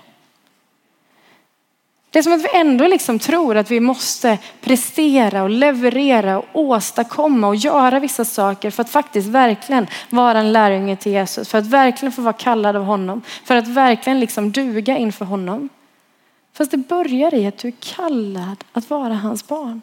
Det 2.10 2.18
är 2.18 2.22
som 2.22 2.32
att 2.32 2.44
vi 2.44 2.58
ändå 2.58 2.86
liksom 2.86 3.18
tror 3.18 3.56
att 3.56 3.70
vi 3.70 3.80
måste 3.80 4.38
prestera 4.60 5.42
och 5.42 5.50
leverera 5.50 6.38
och 6.38 6.48
åstadkomma 6.52 7.48
och 7.48 7.56
göra 7.56 8.00
vissa 8.00 8.24
saker 8.24 8.70
för 8.70 8.82
att 8.82 8.90
faktiskt 8.90 9.28
verkligen 9.28 9.86
vara 10.10 10.38
en 10.38 10.52
lärjunge 10.52 10.96
till 10.96 11.12
Jesus. 11.12 11.48
För 11.48 11.58
att 11.58 11.66
verkligen 11.66 12.12
få 12.12 12.22
vara 12.22 12.32
kallad 12.32 12.76
av 12.76 12.84
honom. 12.84 13.22
För 13.44 13.56
att 13.56 13.68
verkligen 13.68 14.20
liksom 14.20 14.52
duga 14.52 14.96
inför 14.96 15.24
honom. 15.24 15.68
Fast 16.52 16.70
det 16.70 16.76
börjar 16.76 17.34
i 17.34 17.46
att 17.46 17.58
du 17.58 17.68
är 17.68 17.74
kallad 17.80 18.64
att 18.72 18.90
vara 18.90 19.14
hans 19.14 19.46
barn. 19.46 19.82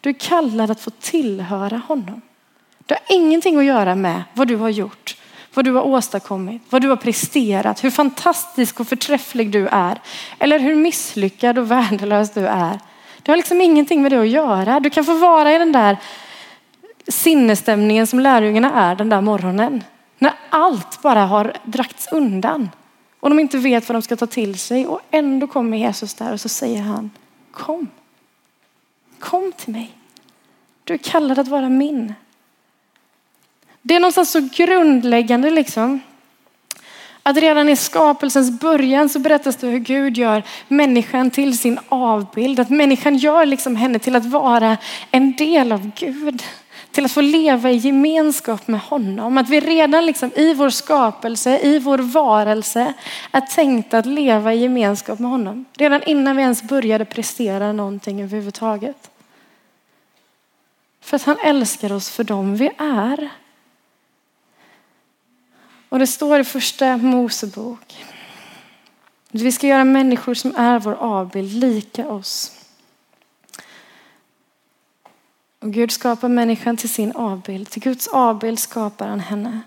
Du 0.00 0.10
är 0.10 0.14
kallad 0.14 0.70
att 0.70 0.80
få 0.80 0.90
tillhöra 0.90 1.82
honom. 1.88 2.20
Det 2.86 2.94
har 2.94 3.16
ingenting 3.16 3.58
att 3.58 3.64
göra 3.64 3.94
med 3.94 4.22
vad 4.34 4.48
du 4.48 4.56
har 4.56 4.68
gjort, 4.68 5.16
vad 5.58 5.64
du 5.64 5.72
har 5.72 5.82
åstadkommit, 5.82 6.62
vad 6.70 6.82
du 6.82 6.88
har 6.88 6.96
presterat, 6.96 7.84
hur 7.84 7.90
fantastisk 7.90 8.80
och 8.80 8.88
förträfflig 8.88 9.50
du 9.50 9.68
är. 9.68 10.00
Eller 10.38 10.58
hur 10.58 10.74
misslyckad 10.74 11.58
och 11.58 11.70
värdelös 11.70 12.30
du 12.30 12.46
är. 12.46 12.78
Det 13.22 13.32
har 13.32 13.36
liksom 13.36 13.60
ingenting 13.60 14.02
med 14.02 14.12
det 14.12 14.20
att 14.20 14.28
göra. 14.28 14.80
Du 14.80 14.90
kan 14.90 15.04
få 15.04 15.14
vara 15.14 15.54
i 15.54 15.58
den 15.58 15.72
där 15.72 15.96
sinnesstämningen 17.08 18.06
som 18.06 18.20
lärjungarna 18.20 18.72
är 18.72 18.94
den 18.94 19.08
där 19.08 19.20
morgonen. 19.20 19.84
När 20.18 20.32
allt 20.50 21.02
bara 21.02 21.26
har 21.26 21.52
dragits 21.64 22.08
undan. 22.12 22.70
Och 23.20 23.28
de 23.28 23.38
inte 23.38 23.58
vet 23.58 23.88
vad 23.88 23.96
de 23.96 24.02
ska 24.02 24.16
ta 24.16 24.26
till 24.26 24.58
sig. 24.58 24.86
Och 24.86 25.00
ändå 25.10 25.46
kommer 25.46 25.76
Jesus 25.76 26.14
där 26.14 26.32
och 26.32 26.40
så 26.40 26.48
säger 26.48 26.82
han, 26.82 27.10
kom. 27.50 27.88
Kom 29.18 29.52
till 29.56 29.72
mig. 29.72 29.90
Du 30.84 30.94
är 30.94 30.98
kallad 30.98 31.38
att 31.38 31.48
vara 31.48 31.68
min. 31.68 32.14
Det 33.82 33.96
är 33.96 34.00
någonstans 34.00 34.30
så 34.30 34.48
grundläggande 34.56 35.50
liksom. 35.50 36.00
Att 37.22 37.36
redan 37.36 37.68
i 37.68 37.76
skapelsens 37.76 38.60
början 38.60 39.08
så 39.08 39.18
berättas 39.18 39.56
det 39.56 39.66
hur 39.66 39.78
Gud 39.78 40.18
gör 40.18 40.42
människan 40.68 41.30
till 41.30 41.58
sin 41.58 41.78
avbild. 41.88 42.60
Att 42.60 42.70
människan 42.70 43.16
gör 43.16 43.46
liksom 43.46 43.76
henne 43.76 43.98
till 43.98 44.16
att 44.16 44.26
vara 44.26 44.76
en 45.10 45.36
del 45.36 45.72
av 45.72 45.90
Gud 45.96 46.42
till 46.90 47.04
att 47.04 47.12
få 47.12 47.20
leva 47.20 47.70
i 47.70 47.76
gemenskap 47.76 48.68
med 48.68 48.80
honom. 48.80 49.38
Att 49.38 49.48
vi 49.48 49.60
redan 49.60 50.06
liksom 50.06 50.30
i 50.36 50.54
vår 50.54 50.70
skapelse, 50.70 51.58
i 51.58 51.78
vår 51.78 51.98
varelse 51.98 52.94
är 53.32 53.40
tänkta 53.40 53.98
att 53.98 54.06
leva 54.06 54.54
i 54.54 54.58
gemenskap 54.58 55.18
med 55.18 55.30
honom. 55.30 55.64
Redan 55.76 56.02
innan 56.02 56.36
vi 56.36 56.42
ens 56.42 56.62
började 56.62 57.04
prestera 57.04 57.72
någonting 57.72 58.22
överhuvudtaget. 58.22 59.10
För 61.00 61.16
att 61.16 61.22
han 61.24 61.36
älskar 61.42 61.92
oss 61.92 62.10
för 62.10 62.24
dem 62.24 62.56
vi 62.56 62.70
är. 62.78 63.30
Och 65.88 65.98
det 65.98 66.06
står 66.06 66.40
i 66.40 66.44
första 66.44 66.96
Mosebok. 66.96 68.04
Att 69.34 69.40
vi 69.40 69.52
ska 69.52 69.66
göra 69.66 69.84
människor 69.84 70.34
som 70.34 70.56
är 70.56 70.78
vår 70.78 70.94
avbild 70.94 71.52
lika 71.52 72.08
oss. 72.08 72.52
Och 75.60 75.72
Gud 75.72 75.90
skapar 75.90 76.28
människan 76.28 76.76
till 76.76 76.88
sin 76.88 77.12
avbild. 77.12 77.70
Till 77.70 77.82
Guds 77.82 78.08
avbild 78.08 78.58
skapar 78.58 79.06
han 79.06 79.20
henne. 79.20 79.60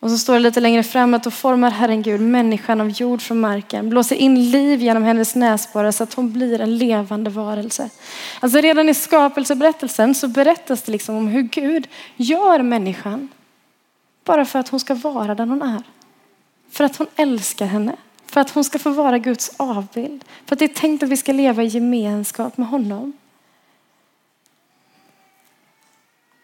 Och 0.00 0.10
så 0.10 0.18
står 0.18 0.34
det 0.34 0.40
lite 0.40 0.60
längre 0.60 0.82
fram 0.82 1.14
att 1.14 1.24
då 1.24 1.30
formar 1.30 1.70
Herren 1.70 2.02
Gud 2.02 2.20
människan 2.20 2.80
av 2.80 2.88
jord 2.88 3.22
från 3.22 3.40
marken, 3.40 3.90
blåser 3.90 4.16
in 4.16 4.50
liv 4.50 4.82
genom 4.82 5.02
hennes 5.02 5.34
näsborrar 5.34 5.90
så 5.90 6.02
att 6.02 6.14
hon 6.14 6.32
blir 6.32 6.60
en 6.60 6.78
levande 6.78 7.30
varelse. 7.30 7.90
Alltså 8.40 8.60
redan 8.60 8.88
i 8.88 8.94
skapelseberättelsen 8.94 10.14
så 10.14 10.28
berättas 10.28 10.82
det 10.82 10.92
liksom 10.92 11.16
om 11.16 11.28
hur 11.28 11.42
Gud 11.42 11.88
gör 12.16 12.62
människan 12.62 13.28
bara 14.28 14.44
för 14.44 14.58
att 14.58 14.68
hon 14.68 14.80
ska 14.80 14.94
vara 14.94 15.34
den 15.34 15.48
hon 15.48 15.62
är. 15.62 15.82
För 16.70 16.84
att 16.84 16.96
hon 16.96 17.06
älskar 17.16 17.66
henne. 17.66 17.96
För 18.26 18.40
att 18.40 18.50
hon 18.50 18.64
ska 18.64 18.78
få 18.78 18.90
vara 18.90 19.18
Guds 19.18 19.50
avbild. 19.56 20.24
För 20.46 20.54
att 20.54 20.58
det 20.58 20.64
är 20.64 20.80
tänkt 20.80 21.02
att 21.02 21.08
vi 21.08 21.16
ska 21.16 21.32
leva 21.32 21.62
i 21.62 21.66
gemenskap 21.66 22.56
med 22.56 22.68
honom. 22.68 23.12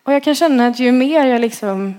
Och 0.02 0.12
jag 0.12 0.22
kan 0.22 0.34
känna 0.34 0.66
att 0.66 0.78
ju 0.78 0.92
mer 0.92 1.26
jag 1.26 1.40
liksom, 1.40 1.94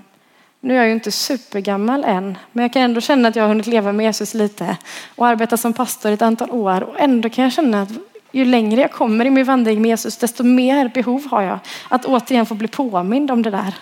nu 0.59 0.73
är 0.73 0.77
jag 0.77 0.87
ju 0.87 0.93
inte 0.93 1.11
supergammal 1.11 2.03
än, 2.03 2.37
men 2.51 2.61
jag 2.61 2.73
kan 2.73 2.81
ändå 2.81 3.01
känna 3.01 3.27
att 3.27 3.35
jag 3.35 3.43
har 3.43 3.49
hunnit 3.49 3.67
leva 3.67 3.91
med 3.91 4.03
Jesus 4.03 4.33
lite 4.33 4.77
och 5.15 5.27
arbeta 5.27 5.57
som 5.57 5.73
pastor 5.73 6.11
ett 6.11 6.21
antal 6.21 6.51
år 6.51 6.83
och 6.83 6.99
ändå 6.99 7.29
kan 7.29 7.43
jag 7.43 7.53
känna 7.53 7.81
att 7.81 7.89
ju 8.31 8.45
längre 8.45 8.81
jag 8.81 8.91
kommer 8.91 9.25
i 9.25 9.29
min 9.29 9.45
vandring 9.45 9.81
med 9.81 9.89
Jesus, 9.89 10.17
desto 10.17 10.43
mer 10.43 10.89
behov 10.93 11.27
har 11.31 11.41
jag 11.41 11.59
att 11.89 12.05
återigen 12.05 12.45
få 12.45 12.55
bli 12.55 12.67
påmind 12.67 13.31
om 13.31 13.41
det 13.41 13.49
där. 13.51 13.75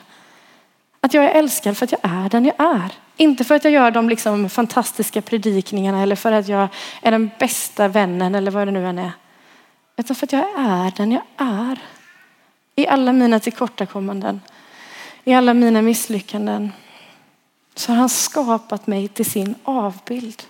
Att 1.04 1.14
jag 1.14 1.26
är 1.26 1.30
älskad 1.30 1.78
för 1.78 1.86
att 1.86 1.92
jag 1.92 2.02
är 2.04 2.30
den 2.30 2.46
jag 2.46 2.60
är. 2.60 2.92
Inte 3.18 3.44
för 3.44 3.56
att 3.56 3.64
jag 3.64 3.74
gör 3.74 3.92
de 3.92 4.10
liksom 4.10 4.50
fantastiska 4.50 5.22
predikningarna 5.22 6.02
eller 6.02 6.16
för 6.16 6.32
att 6.32 6.48
jag 6.48 6.68
är 7.02 7.12
den 7.12 7.32
bästa 7.40 7.88
vännen 7.88 8.36
eller 8.36 8.52
vad 8.52 8.68
det 8.68 8.72
nu 8.72 8.88
än 8.88 9.00
är. 9.00 9.12
Utan 9.98 10.16
för 10.16 10.26
att 10.26 10.34
jag 10.34 10.46
är 10.58 10.94
den 10.98 11.12
jag 11.12 11.24
är. 11.38 11.80
I 12.76 12.88
alla 12.88 13.14
mina 13.14 13.40
tillkortakommanden, 13.40 14.42
i 15.24 15.34
alla 15.34 15.54
mina 15.54 15.82
misslyckanden 15.82 16.72
så 17.76 17.92
har 17.92 18.00
han 18.00 18.10
skapat 18.10 18.88
mig 18.88 19.08
till 19.08 19.26
sin 19.26 19.56
avbild. 19.64 20.44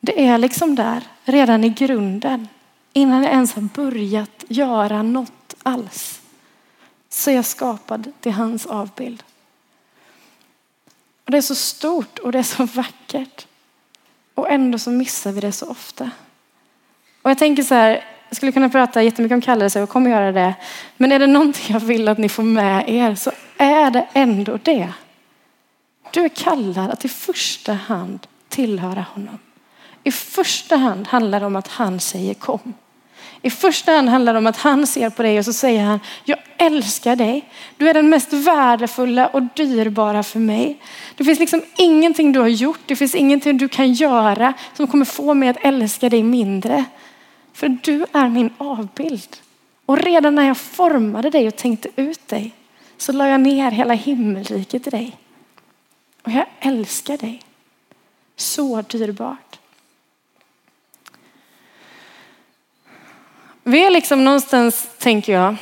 Det 0.00 0.26
är 0.26 0.38
liksom 0.38 0.74
där, 0.74 1.02
redan 1.24 1.64
i 1.64 1.68
grunden, 1.68 2.48
innan 2.92 3.22
jag 3.22 3.32
ens 3.32 3.54
har 3.54 3.62
börjat 3.62 4.44
göra 4.48 5.02
något 5.02 5.54
alls, 5.62 6.20
så 7.08 7.30
är 7.30 7.34
jag 7.34 7.44
skapad 7.44 8.12
till 8.20 8.32
hans 8.32 8.66
avbild. 8.66 9.22
Och 11.28 11.32
det 11.32 11.38
är 11.38 11.42
så 11.42 11.54
stort 11.54 12.18
och 12.18 12.32
det 12.32 12.38
är 12.38 12.42
så 12.42 12.64
vackert. 12.64 13.46
Och 14.34 14.50
ändå 14.50 14.78
så 14.78 14.90
missar 14.90 15.32
vi 15.32 15.40
det 15.40 15.52
så 15.52 15.66
ofta. 15.66 16.10
Och 17.22 17.30
jag 17.30 17.38
tänker 17.38 17.62
så 17.62 17.74
här, 17.74 18.04
jag 18.28 18.36
skulle 18.36 18.52
kunna 18.52 18.68
prata 18.68 19.02
jättemycket 19.02 19.34
om 19.34 19.40
kallelse 19.40 19.82
och 19.82 19.88
kommer 19.88 20.10
göra 20.10 20.32
det. 20.32 20.54
Men 20.96 21.12
är 21.12 21.18
det 21.18 21.26
någonting 21.26 21.72
jag 21.74 21.80
vill 21.80 22.08
att 22.08 22.18
ni 22.18 22.28
får 22.28 22.42
med 22.42 22.88
er 22.88 23.14
så 23.14 23.32
är 23.56 23.90
det 23.90 24.06
ändå 24.12 24.58
det. 24.62 24.92
Du 26.12 26.24
är 26.24 26.28
kallad 26.28 26.90
att 26.90 27.04
i 27.04 27.08
första 27.08 27.72
hand 27.72 28.26
tillhöra 28.48 29.06
honom. 29.14 29.38
I 30.04 30.12
första 30.12 30.76
hand 30.76 31.06
handlar 31.06 31.40
det 31.40 31.46
om 31.46 31.56
att 31.56 31.68
han 31.68 32.00
säger 32.00 32.34
kom. 32.34 32.74
I 33.42 33.50
första 33.50 33.92
hand 33.92 34.08
handlar 34.08 34.32
det 34.32 34.38
om 34.38 34.46
att 34.46 34.56
han 34.56 34.86
ser 34.86 35.10
på 35.10 35.22
dig 35.22 35.38
och 35.38 35.44
så 35.44 35.52
säger 35.52 35.84
han, 35.84 36.00
jag 36.24 36.38
älskar 36.56 37.16
dig. 37.16 37.44
Du 37.76 37.88
är 37.88 37.94
den 37.94 38.10
mest 38.10 38.32
värdefulla 38.32 39.26
och 39.26 39.42
dyrbara 39.42 40.22
för 40.22 40.38
mig. 40.38 40.76
Det 41.16 41.24
finns 41.24 41.38
liksom 41.38 41.62
ingenting 41.76 42.32
du 42.32 42.40
har 42.40 42.48
gjort, 42.48 42.80
det 42.86 42.96
finns 42.96 43.14
ingenting 43.14 43.58
du 43.58 43.68
kan 43.68 43.92
göra 43.92 44.52
som 44.74 44.86
kommer 44.86 45.04
få 45.04 45.34
mig 45.34 45.48
att 45.48 45.64
älska 45.64 46.08
dig 46.08 46.22
mindre. 46.22 46.84
För 47.52 47.68
du 47.68 48.06
är 48.12 48.28
min 48.28 48.50
avbild. 48.58 49.36
Och 49.86 49.98
redan 49.98 50.34
när 50.34 50.46
jag 50.46 50.56
formade 50.56 51.30
dig 51.30 51.46
och 51.46 51.56
tänkte 51.56 51.88
ut 51.96 52.28
dig 52.28 52.52
så 52.96 53.12
la 53.12 53.28
jag 53.28 53.40
ner 53.40 53.70
hela 53.70 53.94
himmelriket 53.94 54.86
i 54.86 54.90
dig. 54.90 55.16
Och 56.22 56.30
jag 56.30 56.46
älskar 56.60 57.16
dig. 57.16 57.42
Så 58.36 58.82
dyrbart. 58.82 59.57
Vi 63.68 63.86
är 63.86 63.90
liksom 63.90 64.24
någonstans, 64.24 64.88
tänker 64.98 65.32
jag, 65.32 65.56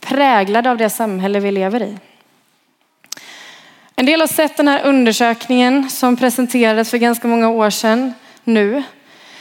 präglade 0.00 0.70
av 0.70 0.76
det 0.76 0.90
samhälle 0.90 1.40
vi 1.40 1.50
lever 1.50 1.82
i. 1.82 1.96
En 3.96 4.06
del 4.06 4.20
har 4.20 4.26
sett 4.26 4.56
den 4.56 4.68
här 4.68 4.84
undersökningen 4.84 5.90
som 5.90 6.16
presenterades 6.16 6.90
för 6.90 6.98
ganska 6.98 7.28
många 7.28 7.48
år 7.48 7.70
sedan 7.70 8.14
nu 8.44 8.82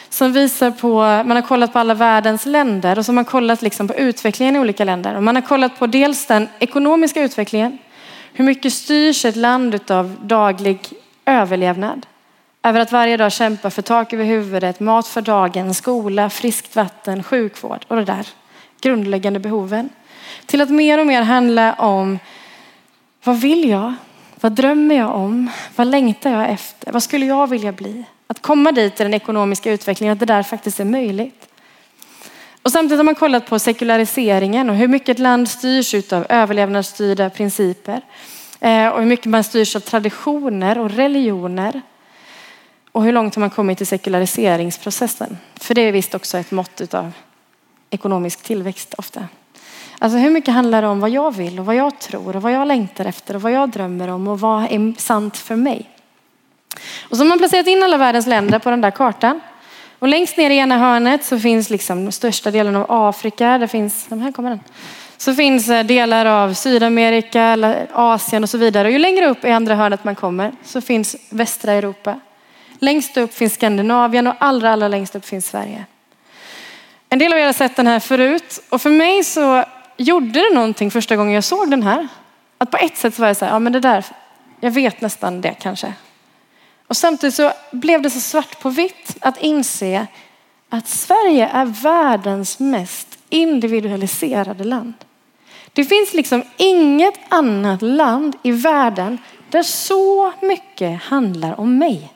som 0.09 0.33
visar 0.33 0.71
på, 0.71 0.93
man 1.01 1.31
har 1.31 1.41
kollat 1.41 1.73
på 1.73 1.79
alla 1.79 1.93
världens 1.93 2.45
länder 2.45 2.99
och 2.99 3.05
så 3.05 3.11
har 3.11 3.15
man 3.15 3.25
kollat 3.25 3.61
liksom 3.61 3.87
på 3.87 3.95
utvecklingen 3.95 4.55
i 4.55 4.59
olika 4.59 4.83
länder. 4.83 5.15
Och 5.15 5.23
man 5.23 5.35
har 5.35 5.41
kollat 5.41 5.79
på 5.79 5.87
dels 5.87 6.25
den 6.25 6.47
ekonomiska 6.59 7.21
utvecklingen, 7.21 7.77
hur 8.33 8.45
mycket 8.45 8.73
styrs 8.73 9.25
ett 9.25 9.35
land 9.35 9.91
av 9.91 10.17
daglig 10.21 10.79
överlevnad? 11.25 12.05
Över 12.63 12.79
att 12.79 12.91
varje 12.91 13.17
dag 13.17 13.31
kämpa 13.31 13.69
för 13.69 13.81
tak 13.81 14.13
över 14.13 14.25
huvudet, 14.25 14.79
mat 14.79 15.07
för 15.07 15.21
dagen, 15.21 15.73
skola, 15.73 16.29
friskt 16.29 16.75
vatten, 16.75 17.23
sjukvård 17.23 17.85
och 17.87 17.95
det 17.95 18.05
där 18.05 18.27
grundläggande 18.81 19.39
behoven. 19.39 19.89
Till 20.45 20.61
att 20.61 20.69
mer 20.69 20.99
och 20.99 21.07
mer 21.07 21.21
handla 21.21 21.73
om 21.73 22.19
vad 23.23 23.41
vill 23.41 23.69
jag? 23.69 23.93
Vad 24.41 24.51
drömmer 24.51 24.95
jag 24.95 25.15
om? 25.15 25.49
Vad 25.75 25.87
längtar 25.87 26.31
jag 26.31 26.49
efter? 26.49 26.91
Vad 26.91 27.03
skulle 27.03 27.25
jag 27.25 27.47
vilja 27.47 27.71
bli? 27.71 28.03
Att 28.27 28.41
komma 28.41 28.71
dit 28.71 28.99
i 28.99 29.03
den 29.03 29.13
ekonomiska 29.13 29.71
utvecklingen, 29.71 30.13
att 30.13 30.19
det 30.19 30.25
där 30.25 30.43
faktiskt 30.43 30.79
är 30.79 30.85
möjligt. 30.85 31.47
Och 32.61 32.71
samtidigt 32.71 32.99
har 32.99 33.03
man 33.03 33.15
kollat 33.15 33.45
på 33.45 33.59
sekulariseringen 33.59 34.69
och 34.69 34.75
hur 34.75 34.87
mycket 34.87 35.09
ett 35.09 35.19
land 35.19 35.49
styrs 35.49 36.13
av 36.13 36.25
överlevnadsstyrda 36.29 37.29
principer. 37.29 38.01
Eh, 38.59 38.87
och 38.87 38.99
hur 38.99 39.05
mycket 39.05 39.25
man 39.25 39.43
styrs 39.43 39.75
av 39.75 39.79
traditioner 39.79 40.77
och 40.77 40.91
religioner. 40.91 41.81
Och 42.91 43.03
hur 43.03 43.11
långt 43.11 43.35
har 43.35 43.39
man 43.39 43.49
kommit 43.49 43.81
i 43.81 43.85
sekulariseringsprocessen? 43.85 45.37
För 45.55 45.73
det 45.73 45.81
är 45.81 45.91
visst 45.91 46.15
också 46.15 46.37
ett 46.37 46.51
mått 46.51 46.93
av 46.93 47.11
ekonomisk 47.89 48.43
tillväxt 48.43 48.93
ofta. 48.97 49.27
Alltså 49.99 50.17
hur 50.17 50.29
mycket 50.29 50.53
handlar 50.53 50.81
det 50.81 50.87
om 50.87 50.99
vad 50.99 51.09
jag 51.09 51.35
vill 51.35 51.59
och 51.59 51.65
vad 51.65 51.75
jag 51.75 51.99
tror 51.99 52.35
och 52.35 52.41
vad 52.41 52.51
jag 52.51 52.67
längtar 52.67 53.05
efter 53.05 53.35
och 53.35 53.41
vad 53.41 53.51
jag 53.51 53.69
drömmer 53.69 54.07
om 54.07 54.27
och 54.27 54.39
vad 54.39 54.63
är 54.63 54.99
sant 54.99 55.37
för 55.37 55.55
mig? 55.55 55.89
Och 57.09 57.17
så 57.17 57.23
har 57.23 57.29
man 57.29 57.37
placerat 57.37 57.67
in 57.67 57.83
alla 57.83 57.97
världens 57.97 58.27
länder 58.27 58.59
på 58.59 58.69
den 58.69 58.81
där 58.81 58.91
kartan. 58.91 59.41
Och 59.99 60.07
längst 60.07 60.37
ner 60.37 60.49
i 60.49 60.57
ena 60.57 60.77
hörnet 60.77 61.23
så 61.23 61.39
finns 61.39 61.69
liksom 61.69 62.11
största 62.11 62.51
delen 62.51 62.75
av 62.75 62.85
Afrika. 62.89 63.57
Det 63.57 63.67
finns, 63.67 64.09
här 64.09 64.31
kommer 64.31 64.49
den. 64.49 64.59
Så 65.17 65.35
finns 65.35 65.69
eh, 65.69 65.85
delar 65.85 66.25
av 66.25 66.53
Sydamerika, 66.53 67.77
Asien 67.93 68.43
och 68.43 68.49
så 68.49 68.57
vidare. 68.57 68.87
Och 68.87 68.91
ju 68.91 68.99
längre 68.99 69.29
upp 69.29 69.45
i 69.45 69.51
andra 69.51 69.75
hörnet 69.75 70.03
man 70.03 70.15
kommer 70.15 70.51
så 70.63 70.81
finns 70.81 71.15
västra 71.29 71.71
Europa. 71.71 72.19
Längst 72.83 73.17
upp 73.17 73.33
finns 73.33 73.53
Skandinavien 73.53 74.27
och 74.27 74.35
allra, 74.39 74.71
allra 74.73 74.87
längst 74.87 75.15
upp 75.15 75.25
finns 75.25 75.47
Sverige. 75.47 75.85
En 77.09 77.19
del 77.19 77.33
av 77.33 77.39
er 77.39 77.45
har 77.45 77.53
sett 77.53 77.75
den 77.75 77.87
här 77.87 77.99
förut 77.99 78.63
och 78.69 78.81
för 78.81 78.89
mig 78.89 79.23
så 79.23 79.63
gjorde 79.97 80.39
det 80.39 80.55
någonting 80.55 80.91
första 80.91 81.15
gången 81.15 81.33
jag 81.33 81.43
såg 81.43 81.69
den 81.69 81.83
här. 81.83 82.07
Att 82.57 82.71
på 82.71 82.77
ett 82.77 82.97
sätt 82.97 83.15
så 83.15 83.21
var 83.21 83.27
jag 83.27 83.37
så 83.37 83.45
här, 83.45 83.51
ja 83.51 83.59
men 83.59 83.73
det 83.73 83.79
där, 83.79 84.05
jag 84.59 84.71
vet 84.71 85.01
nästan 85.01 85.41
det 85.41 85.55
kanske. 85.61 85.93
Och 86.87 86.97
samtidigt 86.97 87.35
så 87.35 87.51
blev 87.71 88.01
det 88.01 88.09
så 88.09 88.19
svart 88.19 88.59
på 88.59 88.69
vitt 88.69 89.17
att 89.21 89.37
inse 89.37 90.07
att 90.69 90.87
Sverige 90.87 91.47
är 91.47 91.65
världens 91.65 92.59
mest 92.59 93.17
individualiserade 93.29 94.63
land. 94.63 94.93
Det 95.73 95.85
finns 95.85 96.13
liksom 96.13 96.43
inget 96.57 97.19
annat 97.29 97.81
land 97.81 98.35
i 98.43 98.51
världen 98.51 99.17
där 99.49 99.63
så 99.63 100.33
mycket 100.41 101.01
handlar 101.01 101.59
om 101.59 101.77
mig. 101.77 102.13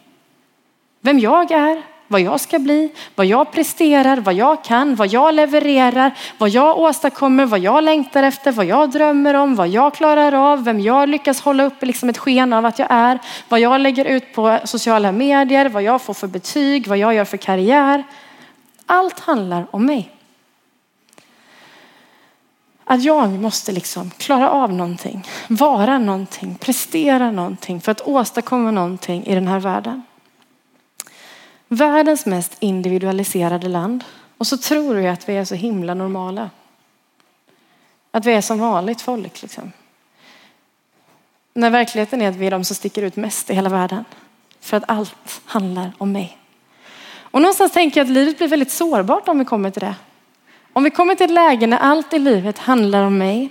Vem 1.05 1.19
jag 1.19 1.51
är, 1.51 1.81
vad 2.07 2.21
jag 2.21 2.39
ska 2.39 2.59
bli, 2.59 2.91
vad 3.15 3.25
jag 3.25 3.51
presterar, 3.51 4.17
vad 4.17 4.33
jag 4.33 4.63
kan, 4.63 4.95
vad 4.95 5.07
jag 5.07 5.35
levererar, 5.35 6.11
vad 6.37 6.49
jag 6.49 6.77
åstadkommer, 6.77 7.45
vad 7.45 7.59
jag 7.59 7.83
längtar 7.83 8.23
efter, 8.23 8.51
vad 8.51 8.65
jag 8.65 8.91
drömmer 8.91 9.33
om, 9.33 9.55
vad 9.55 9.67
jag 9.67 9.93
klarar 9.93 10.33
av, 10.51 10.63
vem 10.63 10.79
jag 10.79 11.09
lyckas 11.09 11.41
hålla 11.41 11.63
upp 11.63 11.83
liksom 11.83 12.09
ett 12.09 12.17
sken 12.17 12.53
av 12.53 12.65
att 12.65 12.79
jag 12.79 12.87
är, 12.91 13.19
vad 13.49 13.59
jag 13.59 13.81
lägger 13.81 14.05
ut 14.05 14.33
på 14.33 14.59
sociala 14.63 15.11
medier, 15.11 15.69
vad 15.69 15.83
jag 15.83 16.01
får 16.01 16.13
för 16.13 16.27
betyg, 16.27 16.87
vad 16.87 16.97
jag 16.97 17.13
gör 17.13 17.25
för 17.25 17.37
karriär. 17.37 18.03
Allt 18.85 19.19
handlar 19.19 19.67
om 19.71 19.85
mig. 19.85 20.11
Att 22.83 23.03
jag 23.03 23.29
måste 23.29 23.71
liksom 23.71 24.11
klara 24.17 24.49
av 24.49 24.73
någonting, 24.73 25.27
vara 25.47 25.99
någonting, 25.99 26.55
prestera 26.55 27.31
någonting 27.31 27.81
för 27.81 27.91
att 27.91 28.01
åstadkomma 28.01 28.71
någonting 28.71 29.25
i 29.25 29.35
den 29.35 29.47
här 29.47 29.59
världen. 29.59 30.01
Världens 31.67 32.25
mest 32.25 32.55
individualiserade 32.59 33.67
land. 33.67 34.03
Och 34.37 34.47
så 34.47 34.57
tror 34.57 34.95
vi 34.95 35.07
att 35.07 35.29
vi 35.29 35.33
är 35.37 35.45
så 35.45 35.55
himla 35.55 35.93
normala. 35.93 36.49
Att 38.11 38.25
vi 38.25 38.33
är 38.33 38.41
som 38.41 38.59
vanligt 38.59 39.01
folk. 39.01 39.41
Liksom. 39.41 39.71
När 41.53 41.69
verkligheten 41.69 42.21
är 42.21 42.29
att 42.29 42.35
vi 42.35 42.47
är 42.47 42.51
de 42.51 42.63
som 42.63 42.75
sticker 42.75 43.01
ut 43.01 43.15
mest 43.15 43.49
i 43.49 43.53
hela 43.53 43.69
världen. 43.69 44.05
För 44.59 44.77
att 44.77 44.83
allt 44.87 45.41
handlar 45.45 45.91
om 45.97 46.11
mig. 46.11 46.37
Och 47.17 47.41
någonstans 47.41 47.71
tänker 47.71 47.99
jag 47.99 48.05
att 48.05 48.11
livet 48.11 48.37
blir 48.37 48.47
väldigt 48.47 48.71
sårbart 48.71 49.27
om 49.27 49.39
vi 49.39 49.45
kommer 49.45 49.71
till 49.71 49.81
det. 49.81 49.95
Om 50.73 50.83
vi 50.83 50.89
kommer 50.89 51.15
till 51.15 51.25
ett 51.25 51.31
läge 51.31 51.67
när 51.67 51.77
allt 51.77 52.13
i 52.13 52.19
livet 52.19 52.57
handlar 52.57 53.03
om 53.03 53.17
mig. 53.17 53.49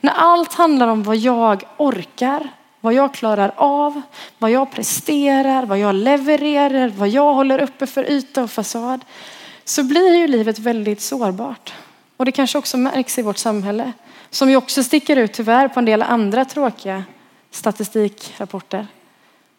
När 0.00 0.12
allt 0.12 0.54
handlar 0.54 0.88
om 0.88 1.02
vad 1.02 1.16
jag 1.16 1.62
orkar, 1.76 2.48
vad 2.84 2.94
jag 2.94 3.14
klarar 3.14 3.52
av, 3.56 4.02
vad 4.38 4.50
jag 4.50 4.70
presterar, 4.70 5.66
vad 5.66 5.78
jag 5.78 5.94
levererar, 5.94 6.88
vad 6.88 7.08
jag 7.08 7.34
håller 7.34 7.58
uppe 7.58 7.86
för 7.86 8.10
yta 8.10 8.42
och 8.42 8.50
fasad. 8.50 9.04
Så 9.64 9.82
blir 9.82 10.14
ju 10.14 10.26
livet 10.26 10.58
väldigt 10.58 11.00
sårbart. 11.00 11.72
Och 12.16 12.24
det 12.24 12.32
kanske 12.32 12.58
också 12.58 12.76
märks 12.76 13.18
i 13.18 13.22
vårt 13.22 13.38
samhälle. 13.38 13.92
Som 14.30 14.50
ju 14.50 14.56
också 14.56 14.82
sticker 14.82 15.16
ut 15.16 15.32
tyvärr 15.32 15.68
på 15.68 15.78
en 15.78 15.84
del 15.84 16.02
andra 16.02 16.44
tråkiga 16.44 17.04
statistikrapporter. 17.50 18.86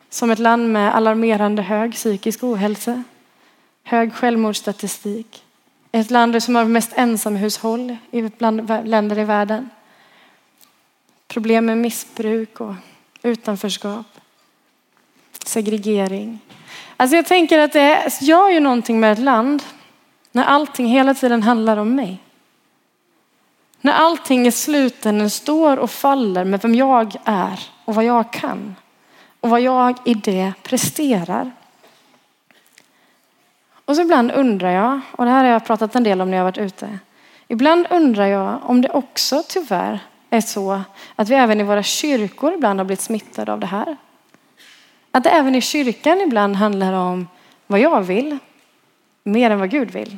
Som 0.09 0.31
ett 0.31 0.39
land 0.39 0.71
med 0.71 0.95
alarmerande 0.95 1.61
hög 1.61 1.93
psykisk 1.93 2.43
ohälsa. 2.43 3.03
hög 3.83 4.13
självmordsstatistik. 4.13 5.43
Ett 5.91 6.11
land 6.11 6.43
som 6.43 6.55
har 6.55 6.65
mest 6.65 6.91
ensamhushåll 6.95 7.97
bland 8.38 8.88
länder 8.88 9.19
i 9.19 9.23
världen. 9.23 9.69
Problem 11.27 11.65
med 11.65 11.77
missbruk 11.77 12.61
och 12.61 12.73
utanförskap. 13.25 14.05
Segregering. 15.45 16.39
Alltså 16.97 17.15
jag 17.15 17.25
tänker 17.25 17.59
att 17.59 17.73
det 17.73 18.21
gör 18.21 18.49
ju 18.49 18.59
någonting 18.59 18.99
med 18.99 19.11
ett 19.11 19.19
land 19.19 19.63
när 20.31 20.43
allting 20.43 20.88
hela 20.88 21.13
tiden 21.13 21.43
handlar 21.43 21.77
om 21.77 21.95
mig. 21.95 22.17
När 23.81 23.93
allting 23.93 24.47
i 24.47 24.51
slutändan 24.51 25.29
står 25.29 25.77
och 25.77 25.91
faller 25.91 26.45
med 26.45 26.61
vem 26.61 26.75
jag 26.75 27.15
är 27.25 27.59
och 27.85 27.95
vad 27.95 28.05
jag 28.05 28.33
kan 28.33 28.75
och 29.39 29.49
vad 29.49 29.61
jag 29.61 29.95
i 30.05 30.13
det 30.13 30.53
presterar. 30.63 31.51
Och 33.85 33.95
så 33.95 34.01
ibland 34.01 34.31
undrar 34.31 34.69
jag, 34.69 35.01
och 35.11 35.25
det 35.25 35.31
här 35.31 35.43
har 35.43 35.51
jag 35.51 35.65
pratat 35.65 35.95
en 35.95 36.03
del 36.03 36.21
om 36.21 36.31
när 36.31 36.38
jag 36.38 36.43
varit 36.43 36.57
ute. 36.57 36.99
Ibland 37.47 37.88
undrar 37.89 38.25
jag 38.25 38.59
om 38.63 38.81
det 38.81 38.89
också 38.89 39.43
tyvärr 39.47 39.99
är 40.36 40.41
så 40.41 40.82
att 41.15 41.30
vi 41.30 41.36
även 41.36 41.60
i 41.60 41.63
våra 41.63 41.84
kyrkor 41.84 42.54
ibland 42.54 42.80
har 42.80 42.86
blivit 42.86 43.02
smittade 43.02 43.54
av 43.54 43.60
det 43.60 43.65
här. 43.65 43.98
Att 45.12 45.24
det 45.24 45.30
även 45.30 45.56
i 45.56 45.62
kyrkan 45.62 46.21
ibland 46.21 46.56
handlar 46.56 46.93
om 46.93 47.28
vad 47.67 47.80
jag 47.80 48.02
vill 48.02 48.38
mer 49.24 49.52
än 49.52 49.60
vad 49.60 49.69
Gud 49.69 49.91
vill. 49.91 50.17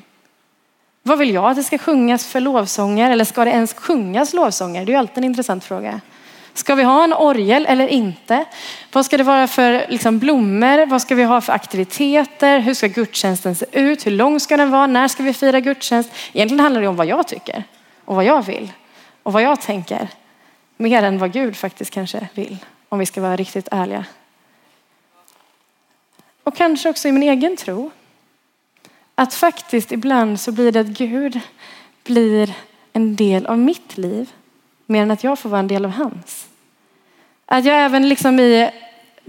Vad 1.03 1.19
vill 1.19 1.33
jag 1.33 1.45
att 1.45 1.55
det 1.55 1.63
ska 1.63 1.77
sjungas 1.77 2.25
för 2.27 2.39
lovsånger 2.39 3.11
eller 3.11 3.25
ska 3.25 3.45
det 3.45 3.51
ens 3.51 3.73
sjungas 3.73 4.33
lovsånger? 4.33 4.85
Det 4.85 4.91
är 4.91 4.93
ju 4.93 4.99
alltid 4.99 5.17
en 5.17 5.23
intressant 5.23 5.63
fråga. 5.63 6.01
Ska 6.53 6.75
vi 6.75 6.83
ha 6.83 7.03
en 7.03 7.13
orgel 7.13 7.65
eller 7.65 7.87
inte? 7.87 8.45
Vad 8.91 9.05
ska 9.05 9.17
det 9.17 9.23
vara 9.23 9.47
för 9.47 9.85
liksom, 9.89 10.19
blommor? 10.19 10.85
Vad 10.85 11.01
ska 11.01 11.15
vi 11.15 11.23
ha 11.23 11.41
för 11.41 11.53
aktiviteter? 11.53 12.59
Hur 12.59 12.73
ska 12.73 12.87
gudstjänsten 12.87 13.55
se 13.55 13.65
ut? 13.71 14.05
Hur 14.05 14.11
lång 14.11 14.39
ska 14.39 14.57
den 14.57 14.71
vara? 14.71 14.87
När 14.87 15.07
ska 15.07 15.23
vi 15.23 15.33
fira 15.33 15.59
gudstjänst? 15.59 16.09
Egentligen 16.33 16.59
handlar 16.59 16.81
det 16.81 16.87
om 16.87 16.95
vad 16.95 17.07
jag 17.07 17.27
tycker 17.27 17.63
och 18.05 18.15
vad 18.15 18.25
jag 18.25 18.45
vill 18.45 18.71
och 19.27 19.33
vad 19.33 19.41
jag 19.41 19.61
tänker. 19.61 20.09
Mer 20.77 21.03
än 21.03 21.17
vad 21.17 21.33
Gud 21.33 21.55
faktiskt 21.57 21.91
kanske 21.91 22.27
vill, 22.33 22.57
om 22.89 22.99
vi 22.99 23.05
ska 23.05 23.21
vara 23.21 23.35
riktigt 23.35 23.67
ärliga. 23.71 24.05
Och 26.43 26.55
kanske 26.55 26.89
också 26.89 27.07
i 27.07 27.11
min 27.11 27.23
egen 27.23 27.57
tro. 27.57 27.91
Att 29.15 29.33
faktiskt 29.33 29.91
ibland 29.91 30.39
så 30.39 30.51
blir 30.51 30.71
det 30.71 30.79
att 30.79 30.87
Gud 30.87 31.39
blir 32.03 32.53
en 32.93 33.15
del 33.15 33.45
av 33.45 33.59
mitt 33.59 33.97
liv 33.97 34.31
mer 34.85 35.01
än 35.01 35.11
att 35.11 35.23
jag 35.23 35.39
får 35.39 35.49
vara 35.49 35.59
en 35.59 35.67
del 35.67 35.85
av 35.85 35.91
hans. 35.91 36.47
Att 37.45 37.65
jag 37.65 37.85
även 37.85 38.09
liksom 38.09 38.39
i, 38.39 38.71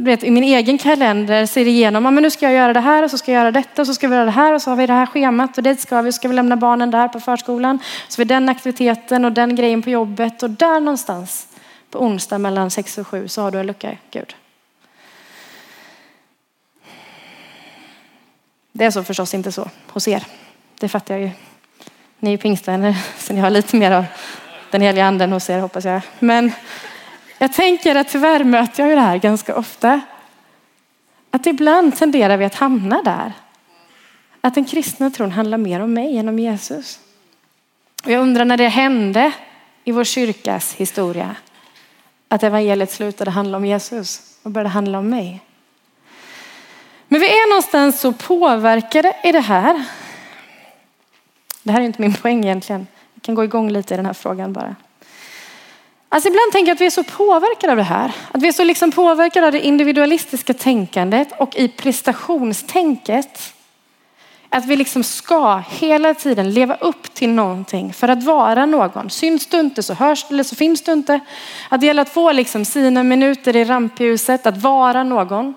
vet, 0.05 0.25
i 0.25 0.31
min 0.31 0.45
egen 0.45 0.79
kalender 0.79 1.47
ser 1.47 1.67
igenom, 1.67 2.03
men 2.03 2.23
nu 2.23 2.31
ska 2.31 2.47
jag 2.47 2.55
göra 2.55 2.73
det 2.73 2.81
här 2.81 3.03
och 3.03 3.11
så 3.11 3.19
ska 3.19 3.33
jag 3.33 3.41
göra 3.41 3.51
detta 3.51 3.83
och 3.83 3.87
så 3.87 3.95
ska 3.95 4.09
vi 4.09 4.15
göra 4.15 4.25
det 4.25 4.31
här 4.31 4.55
och 4.55 4.63
så 4.63 4.71
har 4.71 4.77
vi 4.77 4.87
det 4.87 4.93
här 4.93 5.07
schemat 5.07 5.57
och 5.57 5.63
dit 5.63 5.81
ska 5.81 6.03
vi, 6.03 6.13
ska 6.13 6.29
vi 6.29 6.35
lämna 6.35 6.57
barnen 6.57 6.91
där 6.91 7.09
på 7.09 7.21
förskolan. 7.21 7.79
Så 8.09 8.21
vi 8.21 8.25
den 8.25 8.49
aktiviteten 8.49 9.25
och 9.25 9.33
den 9.33 9.57
grejen 9.57 9.83
på 9.83 9.91
jobbet 9.91 10.43
och 10.43 10.51
där 10.51 10.81
någonstans 10.81 11.49
på 11.91 11.99
onsdag 11.99 12.39
mellan 12.39 12.71
sex 12.71 12.99
och 12.99 13.07
sju 13.07 13.29
så 13.29 13.43
har 13.43 13.51
du 13.51 13.61
en 13.61 13.67
lucka, 13.67 13.97
Gud. 14.11 14.35
Det 18.73 18.85
är 18.85 18.91
så 18.91 19.05
förstås 19.05 19.35
inte 19.35 19.53
så 19.53 19.69
hos 19.87 20.09
er. 20.09 20.25
Det 20.81 20.89
fattar 20.89 21.15
jag 21.15 21.23
ju. 21.23 21.31
Ni 22.19 22.31
är 22.31 22.33
ju 22.33 22.39
pingstvänner 22.39 22.97
så 23.19 23.33
ni 23.33 23.41
har 23.41 23.51
lite 23.51 23.77
mer 23.77 23.91
av 23.91 24.05
den 24.71 24.81
heliga 24.81 25.05
anden 25.05 25.33
hos 25.33 25.51
er 25.51 25.59
hoppas 25.59 25.85
jag. 25.85 26.01
Men 26.19 26.53
jag 27.39 27.53
tänker 27.53 27.95
att 27.95 28.09
tyvärr 28.09 28.45
möter 28.45 28.83
jag 28.83 28.91
ju 28.91 28.95
det 28.95 29.01
här 29.01 29.19
ganska 29.19 29.57
ofta. 29.57 30.01
Att 31.31 31.47
ibland 31.47 31.97
tenderar 31.97 32.37
vi 32.37 32.45
att 32.45 32.55
hamna 32.55 33.03
där. 33.03 33.33
Att 34.41 34.55
den 34.55 34.65
kristna 34.65 35.11
tron 35.11 35.31
handlar 35.31 35.59
mer 35.59 35.81
om 35.81 35.95
mig 35.95 36.19
än 36.19 36.29
om 36.29 36.39
Jesus. 36.39 37.01
Och 38.05 38.11
jag 38.11 38.23
undrar 38.23 38.45
när 38.45 38.57
det 38.57 38.69
hände 38.69 39.33
i 39.85 39.93
vår 39.93 40.05
kyrkas 40.05 40.75
historia. 40.75 41.37
Att 42.29 42.43
evangeliet 42.43 42.91
slutade 42.91 43.31
handla 43.31 43.57
om 43.57 43.67
Jesus 43.67 44.39
och 44.43 44.51
började 44.51 44.69
handla 44.69 44.99
om 44.99 45.09
mig. 45.09 45.41
Men 47.09 47.21
vi 47.21 47.27
är 47.27 47.51
någonstans 47.51 48.01
så 48.01 48.13
påverkade 48.13 49.17
i 49.25 49.33
det 49.33 49.41
här. 49.41 49.85
Det 51.63 51.73
här 51.73 51.81
är 51.81 51.85
inte 51.85 52.01
min 52.01 52.15
poäng 52.15 52.45
egentligen. 52.45 52.87
Jag 53.15 53.23
kan 53.23 53.35
gå 53.35 53.45
igång 53.45 53.71
lite 53.71 53.95
i 53.95 53.97
den 53.97 54.07
här 54.07 54.13
frågan 54.13 54.53
bara. 54.53 54.77
Alltså 56.09 56.29
ibland 56.29 56.53
tänker 56.53 56.71
jag 56.71 56.75
att 56.75 56.81
vi 56.81 56.87
är 56.87 56.91
så 56.91 57.05
påverkade 57.05 57.73
av 57.73 57.77
det 57.77 57.83
här. 57.83 58.13
Att 58.33 58.43
vi 58.43 58.49
är 58.49 58.53
så 58.53 58.65
liksom 58.65 58.93
påverkade 58.93 59.47
av 59.47 59.53
det 59.53 59.67
individualistiska 59.67 60.55
tänkandet 60.55 61.29
och 61.39 61.57
i 61.57 61.69
prestationstänket. 61.69 63.55
Att 64.49 64.67
vi 64.67 64.77
liksom 64.77 65.05
ska 65.05 65.57
hela 65.57 66.15
tiden 66.15 66.51
leva 66.51 66.75
upp 66.75 67.15
till 67.15 67.29
någonting 67.29 67.93
för 67.93 68.09
att 68.09 68.23
vara 68.23 68.67
någon. 68.67 69.11
Syns 69.11 69.47
du 69.47 69.61
inte 69.61 69.83
så 69.83 69.95
hörs 69.95 70.27
eller 70.31 70.45
så 70.45 70.57
finns 70.57 70.83
du 70.83 70.93
inte. 70.93 71.21
Att 71.69 71.81
det 71.81 71.87
gäller 71.87 72.03
att 72.03 72.09
få 72.09 72.33
liksom 72.33 72.65
sina 72.65 73.03
minuter 73.03 73.57
i 73.57 73.65
rampljuset, 73.65 74.47
att 74.47 74.63
vara 74.63 75.05
någon. 75.05 75.55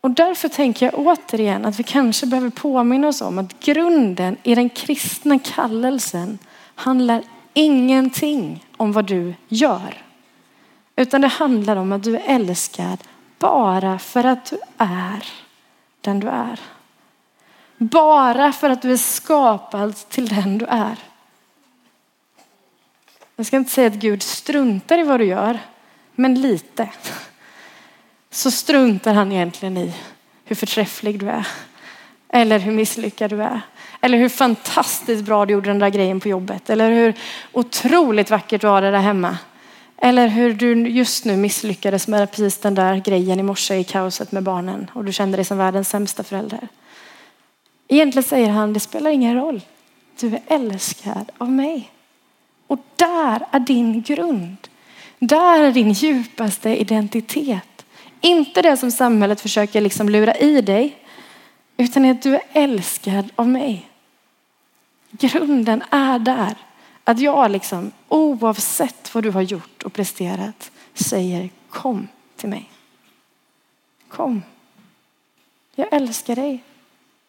Och 0.00 0.10
därför 0.10 0.48
tänker 0.48 0.86
jag 0.86 0.94
återigen 0.98 1.64
att 1.64 1.78
vi 1.78 1.82
kanske 1.82 2.26
behöver 2.26 2.50
påminna 2.50 3.08
oss 3.08 3.20
om 3.20 3.38
att 3.38 3.60
grunden 3.60 4.36
i 4.42 4.54
den 4.54 4.68
kristna 4.68 5.38
kallelsen 5.38 6.38
handlar 6.74 7.22
ingenting 7.54 8.66
om 8.76 8.92
vad 8.92 9.04
du 9.04 9.34
gör. 9.48 10.02
Utan 10.96 11.20
det 11.20 11.28
handlar 11.28 11.76
om 11.76 11.92
att 11.92 12.02
du 12.02 12.16
är 12.16 12.22
älskad 12.26 12.98
bara 13.38 13.98
för 13.98 14.24
att 14.24 14.50
du 14.50 14.58
är 14.78 15.24
den 16.00 16.20
du 16.20 16.28
är. 16.28 16.60
Bara 17.78 18.52
för 18.52 18.70
att 18.70 18.82
du 18.82 18.92
är 18.92 18.96
skapad 18.96 19.96
till 19.96 20.28
den 20.28 20.58
du 20.58 20.66
är. 20.66 20.98
Jag 23.36 23.46
ska 23.46 23.56
inte 23.56 23.70
säga 23.70 23.86
att 23.86 23.94
Gud 23.94 24.22
struntar 24.22 24.98
i 24.98 25.02
vad 25.02 25.20
du 25.20 25.24
gör, 25.24 25.58
men 26.14 26.40
lite 26.40 26.90
så 28.30 28.50
struntar 28.50 29.14
han 29.14 29.32
egentligen 29.32 29.76
i 29.76 29.94
hur 30.44 30.56
förträfflig 30.56 31.20
du 31.20 31.30
är. 31.30 31.48
Eller 32.28 32.58
hur 32.58 32.72
misslyckad 32.72 33.30
du 33.30 33.42
är. 33.42 33.60
Eller 34.00 34.18
hur 34.18 34.28
fantastiskt 34.28 35.24
bra 35.24 35.46
du 35.46 35.52
gjorde 35.52 35.70
den 35.70 35.78
där 35.78 35.90
grejen 35.90 36.20
på 36.20 36.28
jobbet. 36.28 36.70
Eller 36.70 36.90
hur 36.90 37.14
otroligt 37.52 38.30
vackert 38.30 38.60
du 38.60 38.66
har 38.66 38.82
det 38.82 38.90
där 38.90 38.98
hemma. 38.98 39.38
Eller 39.96 40.28
hur 40.28 40.54
du 40.54 40.88
just 40.88 41.24
nu 41.24 41.36
misslyckades 41.36 42.08
med 42.08 42.30
precis 42.30 42.58
den 42.58 42.74
där 42.74 42.96
grejen 42.96 43.40
i 43.40 43.42
morse 43.42 43.74
i 43.74 43.84
kaoset 43.84 44.32
med 44.32 44.42
barnen 44.42 44.90
och 44.94 45.04
du 45.04 45.12
kände 45.12 45.36
dig 45.36 45.44
som 45.44 45.58
världens 45.58 45.88
sämsta 45.88 46.22
förälder. 46.22 46.68
Egentligen 47.88 48.28
säger 48.28 48.48
han, 48.48 48.72
det 48.72 48.80
spelar 48.80 49.10
ingen 49.10 49.34
roll. 49.34 49.60
Du 50.20 50.26
är 50.26 50.40
älskad 50.46 51.30
av 51.38 51.50
mig. 51.50 51.90
Och 52.66 52.78
där 52.96 53.46
är 53.50 53.60
din 53.60 54.02
grund. 54.02 54.56
Där 55.18 55.62
är 55.62 55.72
din 55.72 55.92
djupaste 55.92 56.80
identitet. 56.80 57.84
Inte 58.20 58.62
det 58.62 58.76
som 58.76 58.90
samhället 58.90 59.40
försöker 59.40 59.80
liksom 59.80 60.08
lura 60.08 60.34
i 60.34 60.60
dig, 60.60 60.96
utan 61.78 62.04
att 62.04 62.22
du 62.22 62.34
är 62.34 62.42
älskad 62.52 63.30
av 63.36 63.48
mig. 63.48 63.90
Grunden 65.10 65.82
är 65.90 66.18
där. 66.18 66.56
Att 67.04 67.20
jag 67.20 67.50
liksom, 67.50 67.92
oavsett 68.08 69.14
vad 69.14 69.24
du 69.24 69.30
har 69.30 69.42
gjort 69.42 69.82
och 69.82 69.92
presterat, 69.92 70.70
säger 70.94 71.50
kom 71.70 72.08
till 72.36 72.48
mig. 72.48 72.70
Kom. 74.08 74.42
Jag 75.74 75.92
älskar 75.92 76.36
dig. 76.36 76.62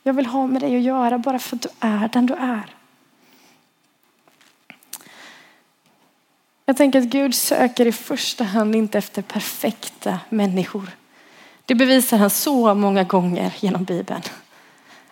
Jag 0.04 0.14
vill 0.14 0.26
ha 0.26 0.48
med 0.48 0.62
dig 0.62 0.76
att 0.76 0.82
göra 0.82 1.18
bara 1.18 1.40
för 1.40 1.56
att 1.56 1.62
du 1.62 1.70
är 1.80 2.08
den 2.08 2.26
du 2.26 2.34
är. 2.34 2.76
Jag 6.66 6.78
tänker 6.78 7.00
att 7.00 7.06
Gud 7.06 7.36
söker 7.36 7.86
i 7.86 7.92
första 7.92 8.44
hand 8.44 8.76
inte 8.76 8.98
efter 8.98 9.22
perfekta 9.22 10.20
människor. 10.30 10.90
Det 11.70 11.76
bevisar 11.76 12.18
han 12.18 12.30
så 12.30 12.74
många 12.74 13.04
gånger 13.04 13.54
genom 13.60 13.84
Bibeln. 13.84 14.22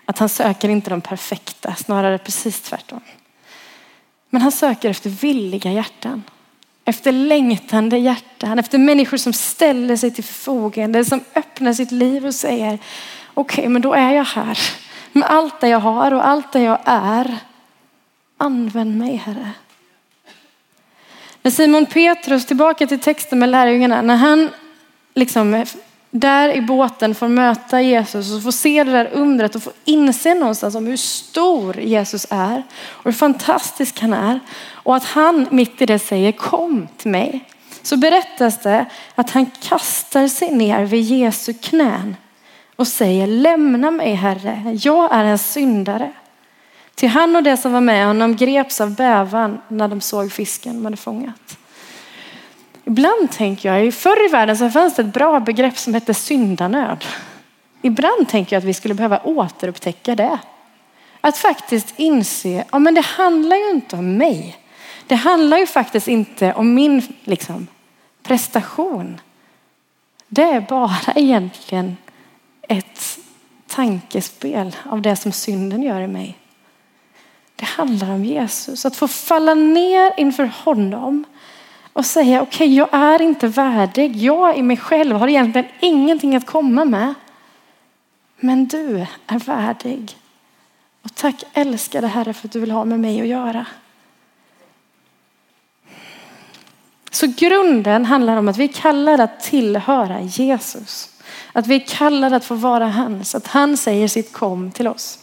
Att 0.06 0.20
han 0.20 0.30
söker 0.30 0.70
inte 0.70 0.90
de 0.90 1.02
perfekta, 1.02 1.76
snarare 1.76 2.18
precis 2.18 2.62
tvärtom. 2.62 3.02
Men 4.30 4.42
han 4.42 4.52
söker 4.52 4.90
efter 4.90 5.10
villiga 5.10 5.72
hjärtan. 5.72 6.24
Efter 6.86 7.12
längtande 7.12 7.98
hjärtan, 7.98 8.60
efter 8.60 8.78
människor 8.78 9.18
som 9.18 9.34
ställer 9.34 9.96
sig 9.96 10.12
till 10.12 10.24
förfogande, 10.24 11.06
som 11.06 11.24
öppnar 11.36 11.74
sitt 11.74 11.92
liv 11.92 12.26
och 12.26 12.36
säger 12.36 12.80
okej, 13.34 13.62
okay, 13.62 13.70
men 13.70 13.82
då 13.82 13.94
är 13.94 14.14
jag 14.14 14.26
här 14.26 14.60
med 15.12 15.30
allt 15.30 15.62
det 15.62 15.68
jag 15.68 15.80
har 15.80 16.14
och 16.14 16.28
allt 16.28 16.52
det 16.52 16.62
jag 16.62 16.80
är. 16.86 17.38
Använd 18.38 18.98
mig 18.98 19.16
Herre. 19.16 19.52
När 21.42 21.52
Simon 21.52 21.86
Petrus, 21.86 22.46
tillbaka 22.46 22.88
till 22.88 23.00
texten 23.00 23.40
med 23.40 23.50
lärjungarna, 23.50 24.02
när 24.02 24.16
han 24.16 24.50
liksom 25.14 25.66
där 26.20 26.50
i 26.50 26.62
båten 26.62 27.16
får 27.16 27.28
möta 27.28 27.82
Jesus 27.82 28.36
och 28.36 28.44
får 28.44 28.52
se 28.52 28.84
det 28.84 28.92
där 28.92 29.10
undret 29.14 29.56
och 29.56 29.64
får 29.64 29.74
inse 29.86 30.34
någonstans 30.34 30.76
om 30.76 30.88
hur 30.88 30.98
stor 30.98 31.80
Jesus 31.80 32.28
är 32.30 32.64
och 32.86 33.04
hur 33.04 33.12
fantastisk 33.12 34.00
han 34.00 34.14
är. 34.14 34.40
Och 34.72 34.96
att 34.96 35.04
han 35.04 35.48
mitt 35.52 35.82
i 35.82 35.86
det 35.86 36.00
säger 36.00 36.32
kom 36.32 36.88
till 36.98 37.12
mig. 37.12 37.46
Så 37.82 37.98
berättas 37.98 38.62
det 38.62 38.86
att 39.16 39.30
han 39.30 39.46
kastar 39.46 40.28
sig 40.28 40.52
ner 40.52 40.86
vid 40.86 41.04
Jesu 41.04 41.54
knän 41.54 42.16
och 42.76 42.88
säger 42.88 43.28
lämna 43.28 43.92
mig 43.92 44.14
Herre, 44.14 44.78
jag 44.82 45.14
är 45.14 45.24
en 45.24 45.38
syndare. 45.38 46.12
Till 46.96 47.10
han 47.10 47.36
och 47.36 47.44
det 47.44 47.58
som 47.58 47.74
var 47.74 47.82
med 47.82 48.08
honom 48.08 48.36
greps 48.36 48.82
av 48.82 48.96
bävan 48.96 49.62
när 49.68 49.88
de 49.88 50.02
såg 50.02 50.32
fisken 50.32 50.74
de 50.76 50.86
hade 50.86 50.98
fångat. 50.98 51.58
Ibland 52.88 53.32
tänker 53.32 53.74
jag, 53.74 53.94
förr 53.94 54.26
i 54.26 54.28
världen 54.28 54.58
så 54.58 54.70
fanns 54.70 54.96
det 54.96 55.02
ett 55.02 55.14
bra 55.14 55.40
begrepp 55.40 55.78
som 55.78 55.94
hette 55.94 56.14
syndanöd. 56.14 57.06
Ibland 57.82 58.30
tänker 58.30 58.56
jag 58.56 58.62
att 58.62 58.68
vi 58.68 58.74
skulle 58.74 58.94
behöva 58.94 59.20
återupptäcka 59.24 60.16
det. 60.16 60.40
Att 61.22 61.38
faktiskt 61.38 61.94
inse, 61.98 62.66
ja 62.72 62.80
men 62.80 62.94
det 62.94 63.06
handlar 63.06 63.56
ju 63.56 63.70
inte 63.70 63.96
om 63.96 64.18
mig. 64.18 64.58
Det 65.08 65.16
handlar 65.16 65.58
ju 65.58 65.68
faktiskt 65.68 66.08
inte 66.08 66.54
om 66.54 66.74
min 66.74 67.02
liksom, 67.24 67.68
prestation. 68.24 69.22
Det 70.28 70.44
är 70.44 70.62
bara 70.62 71.14
egentligen 71.16 71.98
ett 72.62 73.20
tankespel 73.68 74.76
av 74.86 75.02
det 75.02 75.16
som 75.16 75.32
synden 75.32 75.84
gör 75.84 76.02
i 76.02 76.08
mig. 76.08 76.38
Det 77.56 77.66
handlar 77.66 78.14
om 78.14 78.26
Jesus. 78.26 78.86
Att 78.86 78.96
få 78.96 79.08
falla 79.08 79.54
ner 79.54 80.14
inför 80.18 80.52
honom 80.64 81.24
och 81.98 82.06
säga 82.06 82.42
okej, 82.42 82.68
okay, 82.68 82.76
jag 82.76 82.90
är 82.92 83.22
inte 83.22 83.48
värdig. 83.48 84.16
Jag 84.16 84.58
i 84.58 84.62
mig 84.62 84.78
själv 84.78 85.16
har 85.16 85.28
egentligen 85.28 85.68
ingenting 85.80 86.36
att 86.36 86.46
komma 86.46 86.86
med. 86.86 87.14
Men 88.40 88.68
du 88.68 89.06
är 89.28 89.40
värdig. 89.40 90.18
Och 91.04 91.16
tack 91.16 91.44
älskade 91.54 92.08
Herre 92.08 92.34
för 92.34 92.48
att 92.48 92.52
du 92.52 92.60
vill 92.60 92.72
ha 92.72 92.86
med 92.86 93.00
mig 93.00 93.22
att 93.22 93.28
göra. 93.28 93.66
Så 97.12 97.28
grunden 97.38 98.06
handlar 98.06 98.38
om 98.38 98.48
att 98.48 98.58
vi 98.58 98.64
är 98.64 98.74
kallade 98.74 99.24
att 99.24 99.40
tillhöra 99.40 100.22
Jesus. 100.22 101.10
Att 101.54 101.68
vi 101.68 101.76
är 101.76 101.88
kallade 101.88 102.36
att 102.36 102.46
få 102.46 102.56
vara 102.56 102.88
hans. 102.88 103.36
Att 103.36 103.48
han 103.48 103.78
säger 103.78 104.08
sitt 104.08 104.34
kom 104.34 104.72
till 104.72 104.88
oss. 104.88 105.20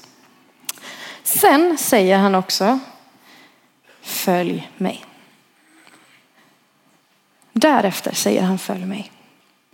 Sen 1.23 1.79
säger 1.79 2.19
han 2.19 2.35
också 2.35 2.79
följ 4.03 4.71
mig. 4.77 5.05
Därefter 7.57 8.15
säger 8.15 8.43
han 8.43 8.59
följ 8.59 8.85
mig. 8.85 9.11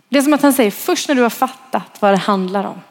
Det 0.09 0.17
är 0.17 0.21
som 0.21 0.33
att 0.33 0.41
han 0.41 0.53
säger 0.53 0.71
först 0.71 1.07
när 1.07 1.15
du 1.15 1.21
har 1.21 1.29
fattat 1.29 1.97
vad 1.99 2.13
det 2.13 2.17
handlar 2.17 2.63
om. 2.63 2.81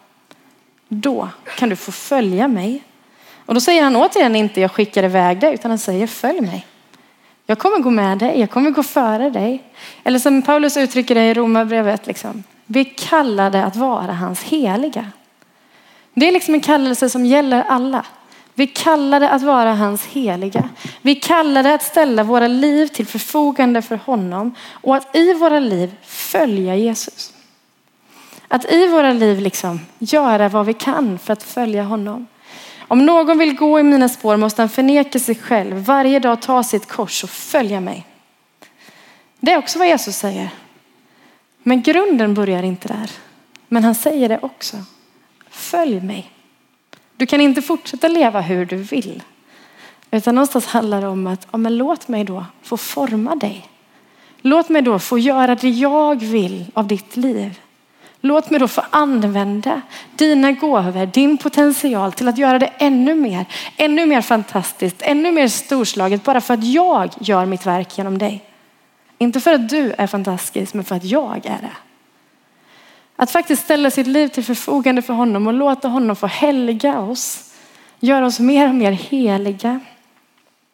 Då 0.88 1.28
kan 1.56 1.68
du 1.68 1.76
få 1.76 1.92
följa 1.92 2.48
mig. 2.48 2.82
Och 3.46 3.54
då 3.54 3.60
säger 3.60 3.82
han 3.82 3.96
återigen 3.96 4.36
inte 4.36 4.60
jag 4.60 4.72
skickar 4.72 5.02
iväg 5.02 5.40
dig 5.40 5.54
utan 5.54 5.70
han 5.70 5.78
säger 5.78 6.06
följ 6.06 6.40
mig. 6.40 6.66
Jag 7.46 7.58
kommer 7.58 7.78
gå 7.78 7.90
med 7.90 8.18
dig, 8.18 8.40
jag 8.40 8.50
kommer 8.50 8.70
gå 8.70 8.82
före 8.82 9.30
dig. 9.30 9.62
Eller 10.04 10.18
som 10.18 10.42
Paulus 10.42 10.76
uttrycker 10.76 11.14
det 11.14 11.24
i 11.24 11.34
Romarbrevet, 11.34 12.06
liksom. 12.06 12.44
vi 12.66 12.84
kallade 12.84 13.64
att 13.64 13.76
vara 13.76 14.12
hans 14.12 14.42
heliga. 14.42 15.06
Det 16.14 16.28
är 16.28 16.32
liksom 16.32 16.54
en 16.54 16.60
kallelse 16.60 17.10
som 17.10 17.26
gäller 17.26 17.62
alla. 17.62 18.06
Vi 18.60 18.66
kallade 18.66 19.30
att 19.30 19.42
vara 19.42 19.74
hans 19.74 20.06
heliga. 20.06 20.68
Vi 21.02 21.14
kallade 21.14 21.74
att 21.74 21.82
ställa 21.82 22.22
våra 22.22 22.48
liv 22.48 22.86
till 22.86 23.06
förfogande 23.06 23.82
för 23.82 23.96
honom 23.96 24.54
och 24.72 24.96
att 24.96 25.16
i 25.16 25.34
våra 25.34 25.60
liv 25.60 25.96
följa 26.02 26.76
Jesus. 26.76 27.32
Att 28.48 28.72
i 28.72 28.86
våra 28.86 29.12
liv 29.12 29.40
liksom 29.40 29.80
göra 29.98 30.48
vad 30.48 30.66
vi 30.66 30.74
kan 30.74 31.18
för 31.18 31.32
att 31.32 31.42
följa 31.42 31.82
honom. 31.82 32.26
Om 32.88 33.06
någon 33.06 33.38
vill 33.38 33.56
gå 33.56 33.80
i 33.80 33.82
mina 33.82 34.08
spår 34.08 34.36
måste 34.36 34.62
han 34.62 34.68
förneka 34.68 35.18
sig 35.18 35.34
själv, 35.34 35.76
varje 35.76 36.18
dag 36.18 36.42
ta 36.42 36.62
sitt 36.62 36.86
kors 36.86 37.24
och 37.24 37.30
följa 37.30 37.80
mig. 37.80 38.06
Det 39.40 39.52
är 39.52 39.58
också 39.58 39.78
vad 39.78 39.88
Jesus 39.88 40.16
säger. 40.16 40.50
Men 41.62 41.82
grunden 41.82 42.34
börjar 42.34 42.62
inte 42.62 42.88
där. 42.88 43.10
Men 43.68 43.84
han 43.84 43.94
säger 43.94 44.28
det 44.28 44.38
också. 44.42 44.76
Följ 45.50 46.00
mig. 46.00 46.30
Du 47.20 47.26
kan 47.26 47.40
inte 47.40 47.62
fortsätta 47.62 48.08
leva 48.08 48.40
hur 48.40 48.64
du 48.66 48.76
vill. 48.76 49.22
Utan 50.10 50.34
någonstans 50.34 50.66
handlar 50.66 51.00
det 51.00 51.06
om 51.06 51.26
att 51.26 51.46
ja, 51.50 51.58
men 51.58 51.76
låt 51.76 52.08
mig 52.08 52.24
då 52.24 52.46
få 52.62 52.76
forma 52.76 53.34
dig. 53.34 53.68
Låt 54.40 54.68
mig 54.68 54.82
då 54.82 54.98
få 54.98 55.18
göra 55.18 55.54
det 55.54 55.68
jag 55.68 56.20
vill 56.20 56.66
av 56.74 56.86
ditt 56.86 57.16
liv. 57.16 57.60
Låt 58.20 58.50
mig 58.50 58.60
då 58.60 58.68
få 58.68 58.82
använda 58.90 59.80
dina 60.16 60.52
gåvor, 60.52 61.06
din 61.06 61.38
potential 61.38 62.12
till 62.12 62.28
att 62.28 62.38
göra 62.38 62.58
det 62.58 62.70
ännu 62.78 63.14
mer, 63.14 63.46
ännu 63.76 64.06
mer 64.06 64.20
fantastiskt, 64.20 65.02
ännu 65.02 65.32
mer 65.32 65.48
storslaget 65.48 66.24
bara 66.24 66.40
för 66.40 66.54
att 66.54 66.64
jag 66.64 67.10
gör 67.20 67.46
mitt 67.46 67.66
verk 67.66 67.98
genom 67.98 68.18
dig. 68.18 68.44
Inte 69.18 69.40
för 69.40 69.54
att 69.54 69.68
du 69.68 69.92
är 69.98 70.06
fantastisk, 70.06 70.74
men 70.74 70.84
för 70.84 70.96
att 70.96 71.04
jag 71.04 71.36
är 71.36 71.58
det. 71.60 71.89
Att 73.20 73.30
faktiskt 73.30 73.62
ställa 73.62 73.90
sitt 73.90 74.06
liv 74.06 74.28
till 74.28 74.44
förfogande 74.44 75.02
för 75.02 75.14
honom 75.14 75.46
och 75.46 75.52
låta 75.52 75.88
honom 75.88 76.16
få 76.16 76.26
helga 76.26 77.00
oss. 77.00 77.52
Göra 77.98 78.26
oss 78.26 78.40
mer 78.40 78.68
och 78.68 78.74
mer 78.74 78.92
heliga. 78.92 79.80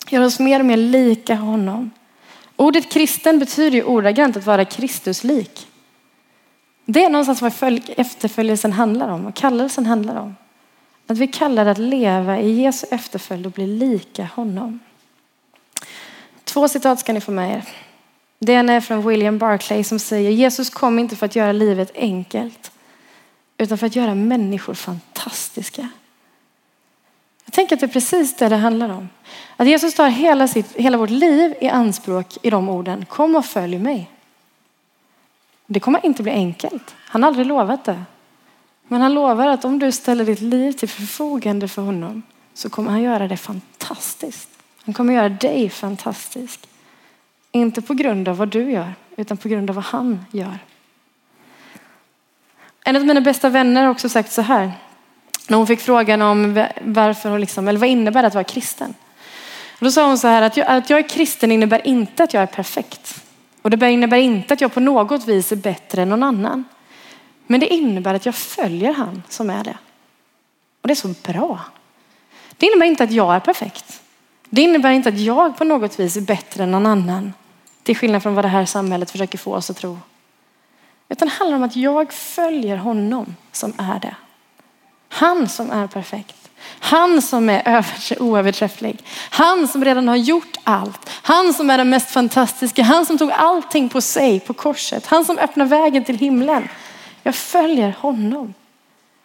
Göra 0.08 0.26
oss 0.26 0.40
mer 0.40 0.60
och 0.60 0.66
mer 0.66 0.76
lika 0.76 1.34
honom. 1.34 1.90
Ordet 2.56 2.92
kristen 2.92 3.38
betyder 3.38 3.76
ju 3.76 3.84
ordagrant 3.84 4.36
att 4.36 4.46
vara 4.46 4.64
Kristuslik. 4.64 5.66
Det 6.84 7.04
är 7.04 7.10
någonstans 7.10 7.62
vad 7.62 7.80
efterföljelsen 7.96 8.72
handlar 8.72 9.08
om 9.08 9.26
och 9.26 9.34
kallelsen 9.34 9.86
handlar 9.86 10.16
om. 10.16 10.36
Att 11.06 11.18
vi 11.18 11.28
kallar 11.28 11.66
att 11.66 11.78
leva 11.78 12.38
i 12.38 12.62
Jesu 12.62 12.86
efterföljd 12.90 13.46
och 13.46 13.52
bli 13.52 13.66
lika 13.66 14.24
honom. 14.24 14.80
Två 16.44 16.68
citat 16.68 17.00
ska 17.00 17.12
ni 17.12 17.20
få 17.20 17.30
med 17.30 17.56
er. 17.56 17.85
Det 18.38 18.54
är 18.54 18.80
från 18.80 19.08
William 19.08 19.38
Barclay 19.38 19.84
som 19.84 19.98
säger 19.98 20.30
Jesus 20.30 20.70
kom 20.70 20.98
inte 20.98 21.16
för 21.16 21.26
att 21.26 21.36
göra 21.36 21.52
livet 21.52 21.92
enkelt 21.94 22.72
utan 23.58 23.78
för 23.78 23.86
att 23.86 23.96
göra 23.96 24.14
människor 24.14 24.74
fantastiska. 24.74 25.88
Jag 27.44 27.52
tänker 27.52 27.76
att 27.76 27.80
det 27.80 27.86
är 27.86 27.92
precis 27.92 28.36
det 28.36 28.48
det 28.48 28.56
handlar 28.56 28.88
om. 28.88 29.08
Att 29.56 29.66
Jesus 29.66 29.94
tar 29.94 30.08
hela, 30.08 30.48
sitt, 30.48 30.76
hela 30.76 30.98
vårt 30.98 31.10
liv 31.10 31.54
i 31.60 31.68
anspråk 31.68 32.38
i 32.42 32.50
de 32.50 32.68
orden. 32.68 33.04
Kom 33.04 33.34
och 33.34 33.44
följ 33.44 33.78
mig. 33.78 34.10
Det 35.66 35.80
kommer 35.80 36.06
inte 36.06 36.22
bli 36.22 36.32
enkelt. 36.32 36.94
Han 36.96 37.22
har 37.22 37.28
aldrig 37.28 37.46
lovat 37.46 37.84
det. 37.84 38.04
Men 38.88 39.00
han 39.00 39.14
lovar 39.14 39.46
att 39.46 39.64
om 39.64 39.78
du 39.78 39.92
ställer 39.92 40.24
ditt 40.24 40.40
liv 40.40 40.72
till 40.72 40.88
förfogande 40.88 41.68
för 41.68 41.82
honom 41.82 42.22
så 42.54 42.70
kommer 42.70 42.90
han 42.90 43.02
göra 43.02 43.28
det 43.28 43.36
fantastiskt. 43.36 44.48
Han 44.84 44.94
kommer 44.94 45.14
göra 45.14 45.28
dig 45.28 45.70
fantastisk. 45.70 46.68
Inte 47.56 47.82
på 47.82 47.94
grund 47.94 48.28
av 48.28 48.36
vad 48.36 48.48
du 48.48 48.70
gör, 48.70 48.94
utan 49.16 49.36
på 49.36 49.48
grund 49.48 49.70
av 49.70 49.76
vad 49.76 49.84
han 49.84 50.26
gör. 50.30 50.58
En 52.84 52.96
av 52.96 53.06
mina 53.06 53.20
bästa 53.20 53.48
vänner 53.48 53.82
har 53.82 53.90
också 53.90 54.08
sagt 54.08 54.32
så 54.32 54.42
här. 54.42 54.72
När 55.48 55.56
hon 55.56 55.66
fick 55.66 55.80
frågan 55.80 56.22
om 56.22 56.66
varför 56.82 57.30
hon 57.30 57.40
liksom, 57.40 57.68
eller 57.68 57.80
vad 57.80 57.88
innebär 57.88 58.22
det 58.22 58.28
att 58.28 58.34
vara 58.34 58.44
kristen? 58.44 58.94
Då 59.78 59.90
sa 59.90 60.06
hon 60.06 60.18
så 60.18 60.28
här 60.28 60.42
att 60.42 60.56
jag, 60.56 60.66
att 60.66 60.90
jag 60.90 60.98
är 60.98 61.08
kristen 61.08 61.52
innebär 61.52 61.86
inte 61.86 62.24
att 62.24 62.34
jag 62.34 62.42
är 62.42 62.46
perfekt. 62.46 63.24
Och 63.62 63.70
det 63.70 63.90
innebär 63.90 64.16
inte 64.16 64.54
att 64.54 64.60
jag 64.60 64.74
på 64.74 64.80
något 64.80 65.28
vis 65.28 65.52
är 65.52 65.56
bättre 65.56 66.02
än 66.02 66.08
någon 66.08 66.22
annan. 66.22 66.64
Men 67.46 67.60
det 67.60 67.74
innebär 67.74 68.14
att 68.14 68.26
jag 68.26 68.34
följer 68.34 68.92
han 68.92 69.22
som 69.28 69.50
är 69.50 69.64
det. 69.64 69.78
Och 70.82 70.88
det 70.88 70.92
är 70.92 70.94
så 70.94 71.14
bra. 71.32 71.60
Det 72.56 72.66
innebär 72.66 72.86
inte 72.86 73.04
att 73.04 73.12
jag 73.12 73.34
är 73.34 73.40
perfekt. 73.40 74.02
Det 74.50 74.62
innebär 74.62 74.90
inte 74.90 75.08
att 75.08 75.18
jag 75.18 75.58
på 75.58 75.64
något 75.64 76.00
vis 76.00 76.16
är 76.16 76.20
bättre 76.20 76.62
än 76.62 76.70
någon 76.70 76.86
annan. 76.86 77.32
Till 77.86 77.96
skillnad 77.96 78.22
från 78.22 78.34
vad 78.34 78.44
det 78.44 78.48
här 78.48 78.64
samhället 78.64 79.10
försöker 79.10 79.38
få 79.38 79.54
oss 79.54 79.70
att 79.70 79.76
tro. 79.76 79.98
Utan 81.08 81.28
det 81.28 81.34
handlar 81.34 81.56
om 81.56 81.62
att 81.62 81.76
jag 81.76 82.12
följer 82.12 82.76
honom 82.76 83.36
som 83.52 83.72
är 83.78 84.00
det. 84.00 84.14
Han 85.08 85.48
som 85.48 85.70
är 85.70 85.86
perfekt. 85.86 86.50
Han 86.78 87.22
som 87.22 87.48
är 87.48 87.84
oöverträfflig. 88.18 89.04
Han 89.30 89.68
som 89.68 89.84
redan 89.84 90.08
har 90.08 90.16
gjort 90.16 90.56
allt. 90.64 91.10
Han 91.22 91.54
som 91.54 91.70
är 91.70 91.78
den 91.78 91.90
mest 91.90 92.10
fantastiska. 92.10 92.82
Han 92.82 93.06
som 93.06 93.18
tog 93.18 93.32
allting 93.32 93.88
på 93.88 94.00
sig 94.00 94.40
på 94.40 94.54
korset. 94.54 95.06
Han 95.06 95.24
som 95.24 95.38
öppnar 95.38 95.66
vägen 95.66 96.04
till 96.04 96.18
himlen. 96.18 96.68
Jag 97.22 97.34
följer 97.34 97.96
honom 97.98 98.54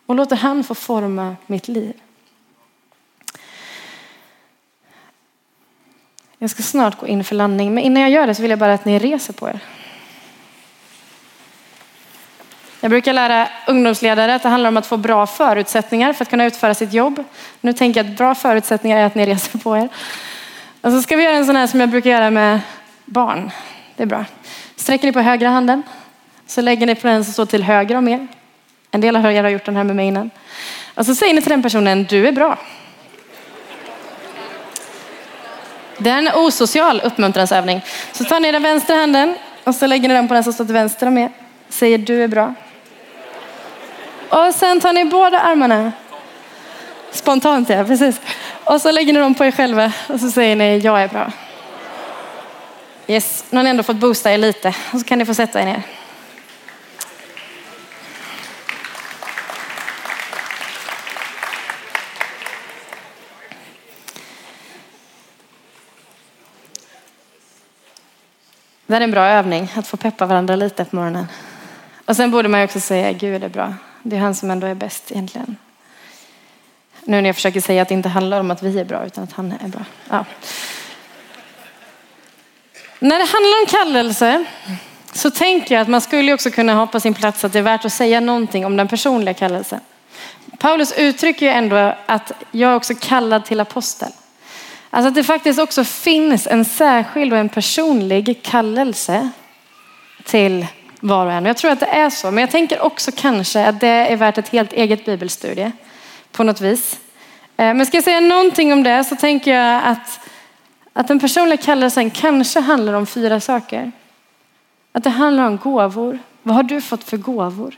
och 0.06 0.15
låter 0.15 0.36
han 0.36 0.63
få 0.63 0.76
forma 0.76 1.36
mitt 1.47 1.67
liv. 1.67 1.93
Jag 6.41 6.49
ska 6.49 6.63
snart 6.63 6.99
gå 6.99 7.08
in 7.08 7.23
för 7.23 7.36
landning, 7.36 7.73
men 7.73 7.84
innan 7.84 8.04
jag 8.04 8.12
gör 8.12 8.27
det 8.27 8.36
så 8.36 8.41
vill 8.41 8.51
jag 8.51 8.60
bara 8.60 8.73
att 8.73 8.86
ni 8.86 8.99
reser 8.99 9.34
på 9.34 9.49
er. 9.49 9.60
Jag 12.80 12.89
brukar 12.91 13.13
lära 13.13 13.47
ungdomsledare 13.67 14.36
att 14.36 14.43
det 14.43 14.49
handlar 14.49 14.67
om 14.67 14.77
att 14.77 14.86
få 14.86 14.97
bra 14.97 15.27
förutsättningar 15.27 16.13
för 16.13 16.25
att 16.25 16.30
kunna 16.30 16.45
utföra 16.45 16.73
sitt 16.73 16.93
jobb. 16.93 17.23
Nu 17.62 17.73
tänker 17.73 18.04
jag 18.04 18.12
att 18.12 18.17
bra 18.17 18.36
förutsättningar 18.36 18.97
är 18.97 19.06
att 19.06 19.15
ni 19.15 19.25
reser 19.25 19.60
på 19.60 19.77
er. 19.77 19.89
Och 20.82 20.91
så 20.91 21.01
ska 21.01 21.15
vi 21.15 21.23
göra 21.23 21.36
en 21.36 21.45
sån 21.45 21.56
här 21.56 21.67
som 21.67 21.80
jag 21.80 21.89
brukar 21.89 22.10
göra 22.10 22.30
med 22.30 22.60
barn. 23.06 23.51
Det 23.95 24.04
är 24.04 24.08
bra. 24.08 24.25
Sträcker 24.75 25.08
ni 25.08 25.13
på 25.13 25.19
högra 25.19 25.49
handen. 25.49 25.84
Så 26.47 26.62
lägger 26.62 26.86
ni 26.86 26.95
på 26.95 27.08
den 27.08 27.23
som 27.23 27.34
står 27.34 27.45
till 27.45 27.63
höger 27.63 27.95
om 27.95 28.08
er. 28.08 28.27
En 28.91 29.01
del 29.01 29.15
av 29.15 29.25
er 29.25 29.43
har 29.43 29.49
gjort 29.49 29.65
den 29.65 29.75
här 29.75 29.84
med 29.84 29.95
mig 29.95 30.08
innan. 30.08 30.30
Och 30.95 31.06
så 31.06 31.15
säger 31.15 31.34
ni 31.34 31.41
till 31.41 31.51
den 31.51 31.63
personen, 31.63 32.04
du 32.04 32.27
är 32.27 32.32
bra. 32.32 32.58
Det 36.02 36.10
är 36.10 36.18
en 36.18 36.30
osocial 36.36 37.02
uppmuntransövning. 37.02 37.82
Så 38.12 38.24
tar 38.24 38.40
ni 38.40 38.52
den 38.52 38.64
vänstra 38.64 38.96
handen 38.96 39.36
och 39.64 39.76
så 39.76 39.88
lägger 39.88 40.10
ni 40.10 40.14
den 40.14 40.28
på 40.28 40.34
den 40.34 40.44
som 40.44 40.54
står 40.54 40.66
till 40.66 40.74
vänster 40.74 41.08
om 41.08 41.18
er. 41.18 41.32
Säger 41.70 41.98
du 41.98 42.24
är 42.24 42.28
bra. 42.28 42.54
Och 44.30 44.56
sen 44.56 44.80
tar 44.80 44.94
ni 44.94 45.06
båda 45.06 45.40
armarna. 45.40 45.92
Spontant 47.12 47.70
ja, 47.70 47.84
precis. 47.84 48.22
Och 48.64 48.82
så 48.82 48.92
lägger 48.92 49.14
ni 49.14 49.20
dem 49.20 49.36
på 49.36 49.46
er 49.46 49.52
själva 49.52 49.92
och 50.08 50.20
så 50.20 50.32
säger 50.32 50.56
ni 50.56 50.78
jag 50.78 51.04
är 51.04 51.08
bra. 51.08 51.32
Yes, 53.08 53.46
nu 53.50 53.58
har 53.58 53.64
ni 53.64 53.70
ändå 53.70 53.84
fått 53.84 53.96
boosta 53.96 54.34
er 54.34 54.38
lite 54.38 54.74
och 54.94 55.00
så 55.00 55.06
kan 55.06 55.18
ni 55.18 55.26
få 55.26 55.34
sätta 55.34 55.62
er 55.62 55.66
ner. 55.66 55.82
Det 68.91 68.95
här 68.95 69.01
är 69.01 69.04
en 69.04 69.12
bra 69.12 69.25
övning 69.25 69.71
att 69.75 69.88
få 69.88 69.97
peppa 69.97 70.25
varandra 70.25 70.56
lite 70.56 70.86
på 70.86 70.95
morgonen. 70.95 71.27
Och 72.06 72.15
sen 72.15 72.32
borde 72.32 72.49
man 72.49 72.63
också 72.63 72.80
säga 72.80 73.12
Gud 73.12 73.43
är 73.43 73.49
bra. 73.49 73.73
Det 74.04 74.15
är 74.15 74.19
han 74.19 74.36
som 74.36 74.51
ändå 74.51 74.67
är 74.67 74.75
bäst 74.75 75.12
egentligen. 75.12 75.58
Nu 77.04 77.21
när 77.21 77.30
jag 77.30 77.36
försöker 77.36 77.62
säga 77.62 77.82
att 77.82 77.88
det 77.88 77.93
inte 77.93 78.10
handlar 78.10 78.39
om 78.39 78.51
att 78.51 78.63
vi 78.63 78.80
är 78.80 78.86
bra 78.86 79.06
utan 79.06 79.23
att 79.23 79.34
han 79.34 79.54
är 79.63 79.67
bra. 79.67 79.86
Ja. 80.10 80.25
När 82.99 83.19
det 83.19 83.25
handlar 83.25 83.62
om 83.62 83.65
kallelse 83.67 84.45
så 85.13 85.32
tänker 85.32 85.75
jag 85.75 85.82
att 85.82 85.88
man 85.88 86.01
skulle 86.01 86.34
också 86.34 86.51
kunna 86.51 86.73
ha 86.73 86.88
på 86.88 86.99
sin 86.99 87.13
plats 87.13 87.43
att 87.43 87.54
det 87.54 87.60
är 87.60 87.63
värt 87.63 87.86
att 87.86 87.93
säga 87.93 88.19
någonting 88.19 88.65
om 88.65 88.77
den 88.77 88.88
personliga 88.88 89.34
kallelsen. 89.34 89.80
Paulus 90.58 90.93
uttrycker 90.97 91.45
ju 91.45 91.51
ändå 91.51 91.95
att 92.06 92.32
jag 92.51 92.71
är 92.71 92.75
också 92.75 92.93
kallad 92.95 93.45
till 93.45 93.60
apostel. 93.60 94.12
Alltså 94.93 95.08
att 95.08 95.15
det 95.15 95.23
faktiskt 95.23 95.60
också 95.60 95.84
finns 95.84 96.47
en 96.47 96.65
särskild 96.65 97.34
och 97.34 97.39
en 97.39 97.49
personlig 97.49 98.43
kallelse 98.43 99.30
till 100.23 100.67
var 100.99 101.25
och 101.25 101.32
en. 101.32 101.45
Jag 101.45 101.58
tror 101.58 101.71
att 101.71 101.80
det 101.80 101.86
är 101.86 102.10
så, 102.10 102.32
men 102.32 102.41
jag 102.41 102.51
tänker 102.51 102.82
också 102.82 103.12
kanske 103.15 103.65
att 103.65 103.80
det 103.80 103.88
är 103.88 104.15
värt 104.15 104.38
ett 104.38 104.49
helt 104.49 104.73
eget 104.73 105.06
bibelstudie 105.06 105.71
på 106.32 106.43
något 106.43 106.62
vis. 106.62 106.99
Eh, 107.58 107.73
men 107.73 107.86
ska 107.86 107.97
jag 107.97 108.04
säga 108.04 108.19
någonting 108.19 108.73
om 108.73 108.84
det 108.84 109.04
så 109.04 109.15
tänker 109.15 109.54
jag 109.54 109.82
att, 109.84 110.19
att 110.93 111.08
den 111.08 111.19
personliga 111.19 111.58
kallelsen 111.58 112.10
kanske 112.10 112.60
handlar 112.60 112.93
om 112.93 113.06
fyra 113.06 113.39
saker. 113.39 113.91
Att 114.91 115.04
det 115.04 115.10
handlar 115.10 115.47
om 115.47 115.58
gåvor. 115.58 116.19
Vad 116.43 116.56
har 116.56 116.63
du 116.63 116.82
fått 116.82 117.04
för 117.04 117.17
gåvor? 117.17 117.75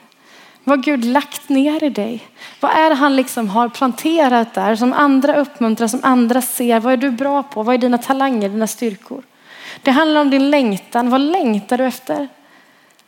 Vad 0.63 0.84
Gud 0.84 1.06
lagt 1.06 1.49
ner 1.49 1.84
i 1.84 1.89
dig? 1.89 2.28
Vad 2.60 2.71
är 2.71 2.89
det 2.89 2.95
han 2.95 3.15
liksom 3.15 3.49
har 3.49 3.69
planterat 3.69 4.54
där 4.54 4.76
som 4.76 4.93
andra 4.93 5.36
uppmuntrar, 5.36 5.88
som 5.88 5.99
andra 6.04 6.41
ser? 6.41 6.80
Vad 6.80 6.93
är 6.93 6.97
du 6.97 7.12
bra 7.12 7.43
på? 7.43 7.63
Vad 7.63 7.76
är 7.76 7.80
dina 7.80 7.97
talanger, 7.97 8.49
dina 8.49 8.67
styrkor? 8.67 9.23
Det 9.82 9.91
handlar 9.91 10.21
om 10.21 10.30
din 10.30 10.49
längtan. 10.49 11.10
Vad 11.10 11.21
längtar 11.21 11.78
du 11.78 11.86
efter? 11.86 12.28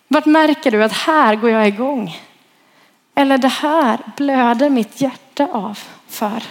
Vart 0.07 0.25
märker 0.25 0.71
du 0.71 0.83
att 0.83 0.93
här 0.93 1.35
går 1.35 1.49
jag 1.49 1.67
igång? 1.67 2.17
Eller 3.15 3.37
det 3.37 3.47
här 3.47 3.99
blöder 4.17 4.69
mitt 4.69 5.01
hjärta 5.01 5.47
av 5.51 5.79
för. 6.07 6.43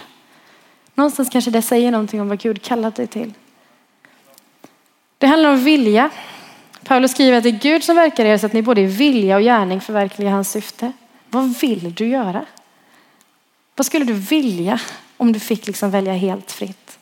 Någonstans 0.95 1.29
kanske 1.29 1.51
det 1.51 1.61
säger 1.61 1.91
någonting 1.91 2.21
om 2.21 2.29
vad 2.29 2.39
Gud 2.39 2.61
kallat 2.61 2.95
dig 2.95 3.07
till. 3.07 3.33
Det 5.17 5.27
handlar 5.27 5.49
om 5.49 5.63
vilja. 5.63 6.09
Paulus 6.85 7.11
skriver 7.11 7.37
att 7.37 7.43
det 7.43 7.49
är 7.49 7.59
Gud 7.59 7.83
som 7.83 7.95
verkar 7.95 8.25
i 8.25 8.29
er 8.29 8.37
så 8.37 8.45
att 8.45 8.53
ni 8.53 8.61
både 8.61 8.81
i 8.81 8.85
vilja 8.85 9.35
och 9.35 9.41
gärning 9.41 9.81
förverkligar 9.81 10.31
hans 10.31 10.51
syfte. 10.51 10.91
Vad 11.29 11.59
vill 11.59 11.93
du 11.93 12.07
göra? 12.07 12.45
Vad 13.75 13.85
skulle 13.85 14.05
du 14.05 14.13
vilja 14.13 14.79
om 15.17 15.31
du 15.31 15.39
fick 15.39 15.67
liksom 15.67 15.91
välja 15.91 16.13
helt 16.13 16.51
fritt? 16.51 16.97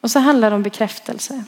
Och 0.00 0.10
så 0.10 0.18
handlar 0.18 0.50
det 0.50 0.56
om 0.56 0.62
bekräftelse. 0.62 1.44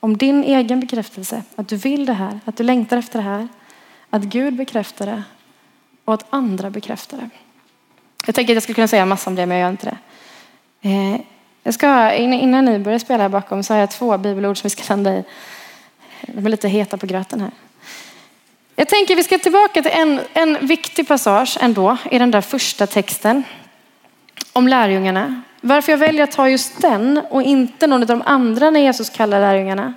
Om 0.00 0.16
din 0.16 0.44
egen 0.44 0.80
bekräftelse. 0.80 1.42
Att 1.56 1.68
du 1.68 1.76
vill 1.76 2.06
det 2.06 2.12
här, 2.12 2.40
att 2.44 2.56
du 2.56 2.62
längtar 2.64 2.96
efter 2.96 3.18
det 3.18 3.24
här. 3.24 3.48
Att 4.10 4.22
Gud 4.22 4.54
bekräftar 4.54 5.06
det 5.06 5.22
och 6.04 6.14
att 6.14 6.26
andra 6.30 6.70
bekräftar 6.70 7.16
det. 7.16 7.30
Jag 8.26 8.34
tänker 8.34 8.52
att 8.52 8.56
jag 8.56 8.62
skulle 8.62 8.74
kunna 8.74 8.88
säga 8.88 9.06
massa 9.06 9.30
om 9.30 9.36
det, 9.36 9.46
men 9.46 9.56
jag 9.56 9.64
gör 9.64 9.70
inte 9.70 9.86
det. 9.86 9.98
Eh, 10.88 11.20
jag 11.62 11.74
ska, 11.74 12.12
innan 12.12 12.64
ni 12.64 12.78
börjar 12.78 12.98
spela 12.98 13.22
här 13.22 13.28
bakom 13.28 13.62
så 13.62 13.74
har 13.74 13.80
jag 13.80 13.90
två 13.90 14.18
bibelord 14.18 14.58
som 14.58 14.68
vi 14.68 14.70
ska 14.70 14.82
landa 14.88 15.16
i. 15.16 15.24
De 16.22 16.46
är 16.46 16.50
lite 16.50 16.68
heta 16.68 16.96
på 16.96 17.06
gröten 17.06 17.40
här. 17.40 17.50
Jag 18.76 18.88
tänker 18.88 19.16
vi 19.16 19.24
ska 19.24 19.38
tillbaka 19.38 19.82
till 19.82 19.92
en, 19.94 20.20
en 20.32 20.66
viktig 20.66 21.08
passage 21.08 21.58
ändå 21.60 21.96
i 22.10 22.18
den 22.18 22.30
där 22.30 22.40
första 22.40 22.86
texten 22.86 23.42
om 24.52 24.68
lärjungarna. 24.68 25.42
Varför 25.60 25.92
jag 25.92 25.98
väljer 25.98 26.24
att 26.24 26.32
ta 26.32 26.48
just 26.48 26.82
den 26.82 27.20
och 27.30 27.42
inte 27.42 27.86
någon 27.86 28.02
av 28.02 28.06
de 28.06 28.22
andra 28.26 28.70
när 28.70 28.80
Jesus 28.80 29.10
kallar 29.10 29.40
lärjungarna. 29.40 29.94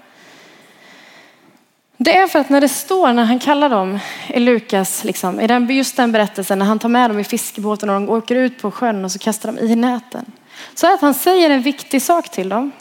Det 1.98 2.18
är 2.18 2.28
för 2.28 2.40
att 2.40 2.50
när 2.50 2.62
det 2.62 2.70
står 2.70 3.14
när 3.14 3.24
han 3.24 3.40
kallar 3.40 3.70
dem 3.70 4.00
i 4.28 4.40
Lukas, 4.40 5.04
liksom, 5.04 5.40
i 5.40 5.48
den, 5.48 5.68
just 5.70 5.98
den 5.98 6.12
berättelsen 6.12 6.60
när 6.60 6.66
han 6.66 6.80
tar 6.80 6.90
med 6.90 7.10
dem 7.10 7.20
i 7.20 7.24
fiskebåten 7.24 7.90
och 7.90 7.96
de 7.96 8.10
åker 8.10 8.36
ut 8.36 8.62
på 8.62 8.72
sjön 8.72 9.06
och 9.06 9.12
så 9.12 9.20
kastar 9.20 9.52
de 9.52 9.60
i 9.60 9.76
näten. 9.76 10.26
Så 10.74 10.88
är 10.88 10.94
att 10.94 11.02
han 11.02 11.14
säger 11.14 11.50
en 11.50 11.62
viktig 11.62 12.02
sak 12.02 12.30
till 12.30 12.50
dem. 12.50 12.72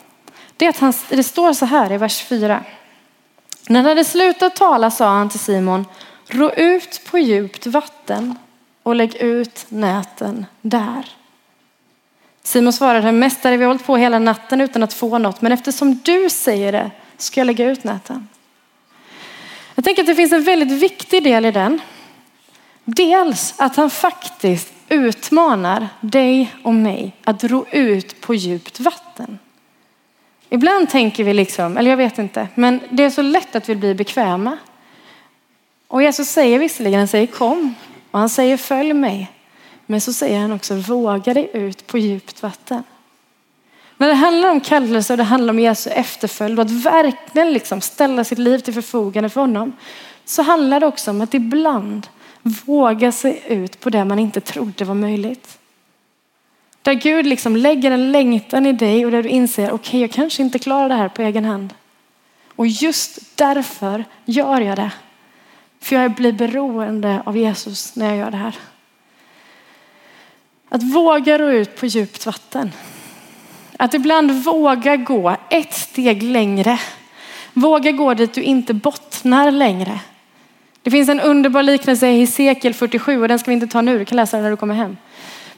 Det 0.56 0.64
är 0.64 0.68
att 0.70 0.78
han, 0.78 0.92
det 1.08 1.22
står 1.22 1.52
så 1.52 1.66
här 1.66 1.92
i 1.92 1.96
vers 1.96 2.22
4. 2.22 2.64
När 3.68 3.80
han 3.80 3.88
hade 3.88 4.04
slutat 4.04 4.56
tala 4.56 4.90
sa 4.90 5.08
han 5.08 5.28
till 5.28 5.40
Simon, 5.40 5.86
ro 6.26 6.50
ut 6.50 7.00
på 7.10 7.18
djupt 7.18 7.66
vatten 7.66 8.34
och 8.82 8.94
lägg 8.94 9.14
ut 9.16 9.66
näten 9.68 10.46
där. 10.62 11.08
Simon 12.42 12.72
svarade, 12.72 13.12
mästare 13.12 13.56
vi 13.56 13.64
har 13.64 13.68
hållit 13.68 13.86
på 13.86 13.96
hela 13.96 14.18
natten 14.18 14.60
utan 14.60 14.82
att 14.82 14.92
få 14.92 15.18
något, 15.18 15.42
men 15.42 15.52
eftersom 15.52 16.00
du 16.04 16.30
säger 16.30 16.72
det 16.72 16.90
ska 17.16 17.40
jag 17.40 17.46
lägga 17.46 17.70
ut 17.70 17.84
näten. 17.84 18.28
Jag 19.74 19.84
tänker 19.84 20.02
att 20.02 20.06
det 20.06 20.14
finns 20.14 20.32
en 20.32 20.44
väldigt 20.44 20.82
viktig 20.82 21.24
del 21.24 21.44
i 21.44 21.50
den. 21.50 21.80
Dels 22.84 23.54
att 23.56 23.76
han 23.76 23.90
faktiskt 23.90 24.72
utmanar 24.88 25.88
dig 26.00 26.54
och 26.62 26.74
mig 26.74 27.16
att 27.24 27.44
ro 27.44 27.66
ut 27.70 28.20
på 28.20 28.34
djupt 28.34 28.80
vatten. 28.80 29.38
Ibland 30.48 30.90
tänker 30.90 31.24
vi 31.24 31.34
liksom, 31.34 31.76
eller 31.76 31.90
jag 31.90 31.96
vet 31.96 32.18
inte, 32.18 32.48
men 32.54 32.80
det 32.90 33.04
är 33.04 33.10
så 33.10 33.22
lätt 33.22 33.56
att 33.56 33.68
vi 33.68 33.74
blir 33.74 33.94
bekväma. 33.94 34.58
Och 35.88 36.02
Jesus 36.02 36.28
säger 36.28 36.58
visserligen, 36.58 36.98
han 36.98 37.08
säger 37.08 37.26
kom 37.26 37.74
och 38.10 38.18
han 38.18 38.28
säger 38.28 38.56
följ 38.56 38.92
mig. 38.92 39.30
Men 39.86 40.00
så 40.00 40.12
säger 40.12 40.40
han 40.40 40.52
också 40.52 40.74
våga 40.74 41.34
dig 41.34 41.50
ut 41.52 41.86
på 41.86 41.98
djupt 41.98 42.42
vatten. 42.42 42.82
När 43.96 44.08
det 44.08 44.14
handlar 44.14 44.50
om 44.50 44.60
kallelse 44.60 45.12
och 45.12 45.16
det 45.16 45.24
handlar 45.24 45.54
om 45.54 45.60
Jesu 45.60 45.90
efterföljd 45.90 46.58
och 46.58 46.64
att 46.64 46.70
verkligen 46.70 47.52
liksom 47.52 47.80
ställa 47.80 48.24
sitt 48.24 48.38
liv 48.38 48.58
till 48.58 48.74
förfogande 48.74 49.28
för 49.28 49.40
honom. 49.40 49.72
Så 50.24 50.42
handlar 50.42 50.80
det 50.80 50.86
också 50.86 51.10
om 51.10 51.20
att 51.20 51.34
ibland 51.34 52.06
våga 52.42 53.12
sig 53.12 53.42
ut 53.46 53.80
på 53.80 53.90
det 53.90 54.04
man 54.04 54.18
inte 54.18 54.40
trodde 54.40 54.84
var 54.84 54.94
möjligt. 54.94 55.57
Där 56.88 56.94
Gud 56.94 57.26
liksom 57.26 57.56
lägger 57.56 57.90
en 57.90 58.12
längtan 58.12 58.66
i 58.66 58.72
dig 58.72 59.04
och 59.04 59.10
där 59.10 59.22
du 59.22 59.28
inser, 59.28 59.64
okej 59.64 59.74
okay, 59.74 60.00
jag 60.00 60.10
kanske 60.10 60.42
inte 60.42 60.58
klarar 60.58 60.88
det 60.88 60.94
här 60.94 61.08
på 61.08 61.22
egen 61.22 61.44
hand. 61.44 61.74
Och 62.56 62.66
just 62.66 63.18
därför 63.36 64.04
gör 64.24 64.60
jag 64.60 64.76
det. 64.76 64.90
För 65.80 65.96
jag 65.96 66.10
blir 66.10 66.32
beroende 66.32 67.22
av 67.26 67.36
Jesus 67.36 67.96
när 67.96 68.06
jag 68.06 68.16
gör 68.16 68.30
det 68.30 68.36
här. 68.36 68.56
Att 70.68 70.82
våga 70.82 71.38
rå 71.38 71.50
ut 71.50 71.76
på 71.76 71.86
djupt 71.86 72.26
vatten. 72.26 72.72
Att 73.76 73.94
ibland 73.94 74.32
våga 74.32 74.96
gå 74.96 75.36
ett 75.50 75.74
steg 75.74 76.22
längre. 76.22 76.80
Våga 77.52 77.92
gå 77.92 78.14
dit 78.14 78.34
du 78.34 78.42
inte 78.42 78.74
bottnar 78.74 79.50
längre. 79.50 80.00
Det 80.82 80.90
finns 80.90 81.08
en 81.08 81.20
underbar 81.20 81.62
liknelse 81.62 82.08
i 82.08 82.18
Hesekiel 82.18 82.74
47 82.74 83.22
och 83.22 83.28
den 83.28 83.38
ska 83.38 83.50
vi 83.50 83.54
inte 83.54 83.66
ta 83.66 83.80
nu, 83.80 83.98
du 83.98 84.04
kan 84.04 84.16
läsa 84.16 84.36
den 84.36 84.44
när 84.44 84.50
du 84.50 84.56
kommer 84.56 84.74
hem. 84.74 84.96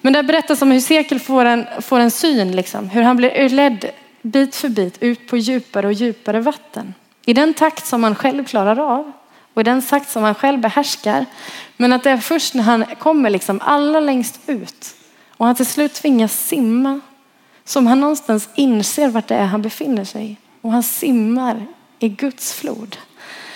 Men 0.00 0.12
där 0.12 0.22
berättas 0.22 0.62
om 0.62 0.70
hur 0.70 0.80
Sekel 0.80 1.20
får 1.20 1.44
en, 1.44 1.66
får 1.80 2.00
en 2.00 2.10
syn, 2.10 2.52
liksom. 2.52 2.88
hur 2.88 3.02
han 3.02 3.16
blir 3.16 3.48
ledd 3.48 3.90
bit 4.22 4.56
för 4.56 4.68
bit 4.68 5.02
ut 5.02 5.26
på 5.26 5.36
djupare 5.36 5.86
och 5.86 5.92
djupare 5.92 6.40
vatten. 6.40 6.94
I 7.26 7.32
den 7.32 7.54
takt 7.54 7.86
som 7.86 8.04
han 8.04 8.14
själv 8.14 8.44
klarar 8.44 8.78
av 8.78 9.12
och 9.54 9.60
i 9.60 9.64
den 9.64 9.82
takt 9.82 10.10
som 10.10 10.22
han 10.22 10.34
själv 10.34 10.60
behärskar. 10.60 11.26
Men 11.76 11.92
att 11.92 12.02
det 12.02 12.10
är 12.10 12.16
först 12.16 12.54
när 12.54 12.62
han 12.62 12.84
kommer 12.98 13.30
liksom 13.30 13.60
allra 13.62 14.00
längst 14.00 14.40
ut 14.46 14.94
och 15.36 15.46
han 15.46 15.54
till 15.54 15.66
slut 15.66 15.94
tvingas 15.94 16.46
simma 16.46 17.00
som 17.64 17.86
han 17.86 18.00
någonstans 18.00 18.48
inser 18.54 19.08
vart 19.08 19.28
det 19.28 19.34
är 19.34 19.44
han 19.44 19.62
befinner 19.62 20.04
sig. 20.04 20.36
Och 20.60 20.72
han 20.72 20.82
simmar 20.82 21.66
i 21.98 22.08
Guds 22.08 22.52
flod. 22.52 22.96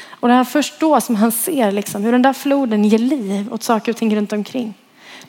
Och 0.09 0.29
det 0.29 0.35
är 0.35 0.45
först 0.45 0.81
då 0.81 1.01
som 1.01 1.17
han 1.17 1.33
ser 1.33 1.73
liksom 1.73 2.03
hur 2.03 2.13
den 2.13 2.23
där 2.23 2.33
floden 2.33 2.85
ger 2.85 2.99
liv 2.99 3.53
åt 3.53 3.63
saker 3.63 3.93
och 3.93 3.97
ting 3.97 4.17
runt 4.17 4.33
omkring. 4.33 4.75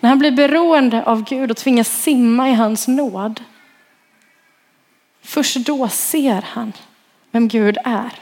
När 0.05 0.09
han 0.09 0.19
blir 0.19 0.31
beroende 0.31 1.03
av 1.03 1.23
Gud 1.23 1.51
och 1.51 1.57
tvingas 1.57 2.01
simma 2.01 2.49
i 2.49 2.53
hans 2.53 2.87
nåd. 2.87 3.43
Först 5.21 5.55
då 5.55 5.87
ser 5.87 6.41
han 6.41 6.73
vem 7.31 7.47
Gud 7.47 7.77
är. 7.83 8.13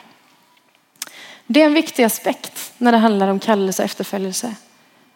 Det 1.47 1.61
är 1.61 1.65
en 1.65 1.73
viktig 1.73 2.03
aspekt 2.03 2.73
när 2.77 2.91
det 2.91 2.97
handlar 2.97 3.27
om 3.27 3.39
kallelse 3.39 3.81
och 3.81 3.85
efterföljelse. 3.85 4.55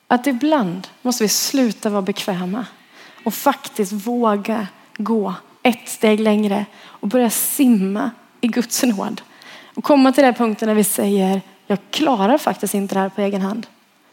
Att 0.07 0.27
ibland 0.27 0.87
måste 1.01 1.23
vi 1.23 1.29
sluta 1.29 1.89
vara 1.89 2.01
bekväma 2.01 2.65
och 3.23 3.33
faktiskt 3.33 3.91
våga 3.91 4.67
gå 4.97 5.33
ett 5.63 5.89
steg 5.89 6.19
längre 6.19 6.65
och 6.81 7.07
börja 7.07 7.29
simma 7.29 8.11
i 8.41 8.47
Guds 8.47 8.83
nåd. 8.83 9.21
Och 9.75 9.83
komma 9.83 10.11
till 10.11 10.23
den 10.23 10.33
punkten 10.33 10.67
när 10.67 10.75
vi 10.75 10.83
säger, 10.83 11.41
jag 11.67 11.79
klarar 11.91 12.37
faktiskt 12.37 12.73
inte 12.73 12.95
det 12.95 12.99
här 12.99 13.09
på 13.09 13.21
egen 13.21 13.41
hand. 13.41 13.67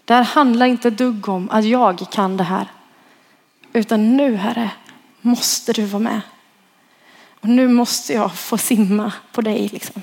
Det 0.05 0.15
här 0.15 0.23
handlar 0.23 0.67
inte 0.67 0.91
dugg 0.91 1.29
om 1.29 1.51
att 1.51 1.65
jag 1.65 2.07
kan 2.11 2.37
det 2.37 2.45
här. 2.45 2.69
Utan 3.73 4.17
nu 4.17 4.37
Herre, 4.37 4.71
måste 5.21 5.73
du 5.73 5.85
vara 5.85 6.03
med. 6.03 6.21
Och 7.41 7.49
nu 7.49 7.69
måste 7.69 8.13
jag 8.13 8.35
få 8.35 8.59
simma 8.59 9.13
på 9.33 9.41
dig. 9.41 9.69
Liksom. 9.69 10.03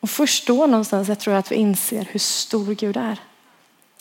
Och 0.00 0.10
först 0.10 0.46
då 0.46 0.66
någonstans 0.66 1.08
jag 1.08 1.18
tror 1.18 1.32
jag 1.34 1.38
att 1.38 1.52
vi 1.52 1.56
inser 1.56 2.08
hur 2.10 2.20
stor 2.20 2.74
Gud 2.74 2.96
är. 2.96 3.18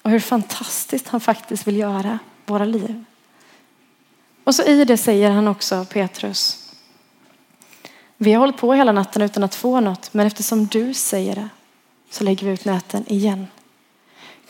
Och 0.01 0.09
hur 0.11 0.19
fantastiskt 0.19 1.07
han 1.07 1.21
faktiskt 1.21 1.67
vill 1.67 1.77
göra 1.77 2.19
våra 2.45 2.65
liv. 2.65 3.03
Och 4.43 4.55
så 4.55 4.63
i 4.63 4.85
det 4.85 4.97
säger 4.97 5.31
han 5.31 5.47
också 5.47 5.85
Petrus. 5.85 6.71
Vi 8.17 8.33
har 8.33 8.39
hållit 8.39 8.57
på 8.57 8.73
hela 8.73 8.91
natten 8.91 9.21
utan 9.21 9.43
att 9.43 9.55
få 9.55 9.79
något, 9.79 10.13
men 10.13 10.27
eftersom 10.27 10.65
du 10.65 10.93
säger 10.93 11.35
det 11.35 11.49
så 12.09 12.23
lägger 12.23 12.47
vi 12.47 12.53
ut 12.53 12.65
näten 12.65 13.07
igen. 13.07 13.47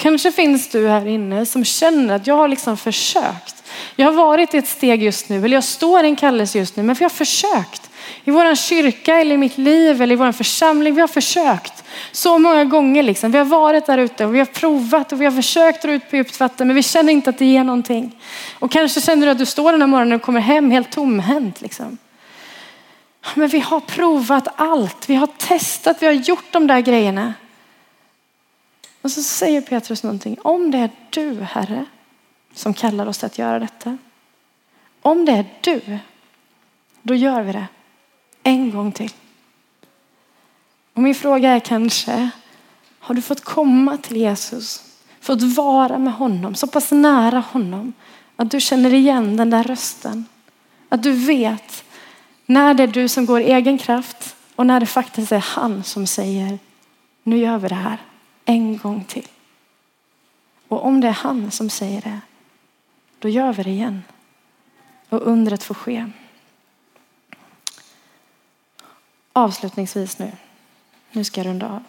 Kanske 0.02 0.32
finns 0.32 0.70
du 0.70 0.88
här 0.88 1.08
inne 1.08 1.46
som 1.46 1.66
känner 1.66 2.16
att 2.16 2.28
jag 2.28 2.36
har 2.36 2.48
liksom 2.48 2.78
försökt. 2.78 3.64
Jag 3.96 4.06
har 4.06 4.14
varit 4.14 4.54
i 4.54 4.58
ett 4.58 4.68
steg 4.68 5.04
just 5.04 5.30
nu, 5.30 5.46
eller 5.46 5.58
jag 5.58 5.64
står 5.64 6.04
i 6.04 6.08
en 6.08 6.16
kallelse 6.16 6.58
just 6.58 6.76
nu, 6.76 6.84
men 6.84 6.96
för 6.96 7.04
jag 7.04 7.10
har 7.10 7.16
försökt. 7.16 7.90
I 8.24 8.32
vår 8.32 8.56
kyrka 8.56 9.16
eller 9.16 9.36
i 9.36 9.38
mitt 9.38 9.58
liv 9.58 10.02
eller 10.02 10.14
i 10.14 10.16
vår 10.16 10.32
församling, 10.32 10.96
vi 10.96 11.02
har 11.02 11.08
försökt 11.08 11.84
så 12.12 12.40
många 12.40 12.66
gånger. 12.66 13.04
Liksom. 13.04 13.32
Vi 13.32 13.38
har 13.38 13.46
varit 13.46 13.86
där 13.86 13.98
ute 13.98 14.26
och 14.26 14.36
vi 14.36 14.40
har 14.40 14.46
provat 14.46 15.12
och 15.12 15.22
vi 15.22 15.26
har 15.26 15.32
försökt 15.32 15.82
dra 15.82 15.92
ut 15.92 16.10
på 16.10 16.16
djupt 16.16 16.40
vatten, 16.40 16.68
men 16.68 16.76
vi 16.76 16.84
känner 16.84 17.14
inte 17.14 17.30
att 17.30 17.38
det 17.38 17.46
ger 17.46 17.64
någonting. 17.64 18.22
Och 18.60 18.72
kanske 18.72 19.02
känner 19.02 19.26
du 19.26 19.32
att 19.32 19.38
du 19.38 19.46
står 19.46 19.72
den 19.72 19.82
här 19.82 19.88
morgonen 19.88 20.14
och 20.14 20.22
kommer 20.22 20.40
hem 20.40 20.72
helt 20.72 20.92
tomhänt. 20.92 21.62
Liksom. 21.62 21.98
Men 23.36 23.48
vi 23.48 23.60
har 23.60 23.80
provat 23.80 24.48
allt. 24.56 25.10
Vi 25.10 25.16
har 25.16 25.28
testat, 25.28 25.98
vi 26.00 26.06
har 26.06 26.14
gjort 26.14 26.52
de 26.52 26.68
där 26.68 26.80
grejerna. 26.80 27.34
Och 29.02 29.12
så 29.12 29.24
säger 29.24 29.62
Petrus 29.62 30.04
någonting. 30.04 30.38
Om 30.42 30.72
det 30.72 30.78
är 30.78 30.90
du, 31.10 31.42
Herre, 31.42 31.86
som 32.54 32.74
kallar 32.74 33.06
oss 33.06 33.24
att 33.24 33.38
göra 33.38 33.60
detta. 33.60 33.98
Om 35.02 35.26
det 35.26 35.32
är 35.32 35.46
du, 35.62 36.00
då 37.02 37.16
gör 37.16 37.42
vi 37.42 37.52
det. 37.52 37.68
En 38.44 38.72
gång 38.72 38.92
till. 38.92 39.12
Och 40.94 41.02
min 41.02 41.16
fråga 41.16 41.52
är 41.52 41.60
kanske, 41.60 42.30
har 43.00 43.16
du 43.16 43.22
fått 43.22 43.44
komma 43.44 43.98
till 43.98 44.18
Jesus? 44.18 44.84
Fått 45.20 45.42
vara 45.42 45.98
med 45.98 46.14
honom, 46.14 46.56
så 46.56 46.68
pass 46.68 46.92
nära 46.92 47.40
honom 47.40 47.94
att 48.36 48.52
du 48.52 48.60
känner 48.60 48.94
igen 48.94 49.38
den 49.38 49.50
där 49.50 49.64
rösten. 49.64 50.26
Att 50.90 51.04
du 51.04 51.12
vet 51.12 51.84
när 52.46 52.74
det 52.74 52.84
är 52.84 52.88
du 52.88 53.08
som 53.08 53.26
går 53.26 53.42
i 53.42 53.52
egen 53.52 53.78
kraft 53.78 54.36
och 54.56 54.66
när 54.66 54.80
det 54.80 54.86
faktiskt 54.86 55.32
är 55.32 55.40
han 55.40 55.84
som 55.84 56.08
säger, 56.08 56.60
nu 57.24 57.38
gör 57.38 57.58
vi 57.58 57.68
det 57.68 57.76
här 57.76 57.98
en 58.52 58.78
gång 58.78 59.04
till. 59.04 59.28
Och 60.68 60.86
om 60.86 61.02
det 61.02 61.08
är 61.08 61.12
han 61.12 61.52
som 61.52 61.70
säger 61.70 62.02
det, 62.02 62.20
då 63.20 63.30
gör 63.30 63.54
vi 63.54 63.64
det 63.64 63.70
igen. 63.70 64.04
Och 65.10 65.28
undret 65.28 65.64
får 65.64 65.76
ske. 65.76 66.12
Avslutningsvis 69.34 70.20
nu. 70.20 70.32
Nu 71.12 71.24
ska 71.24 71.40
jag 71.40 71.48
runda 71.48 71.70
av. 71.70 71.84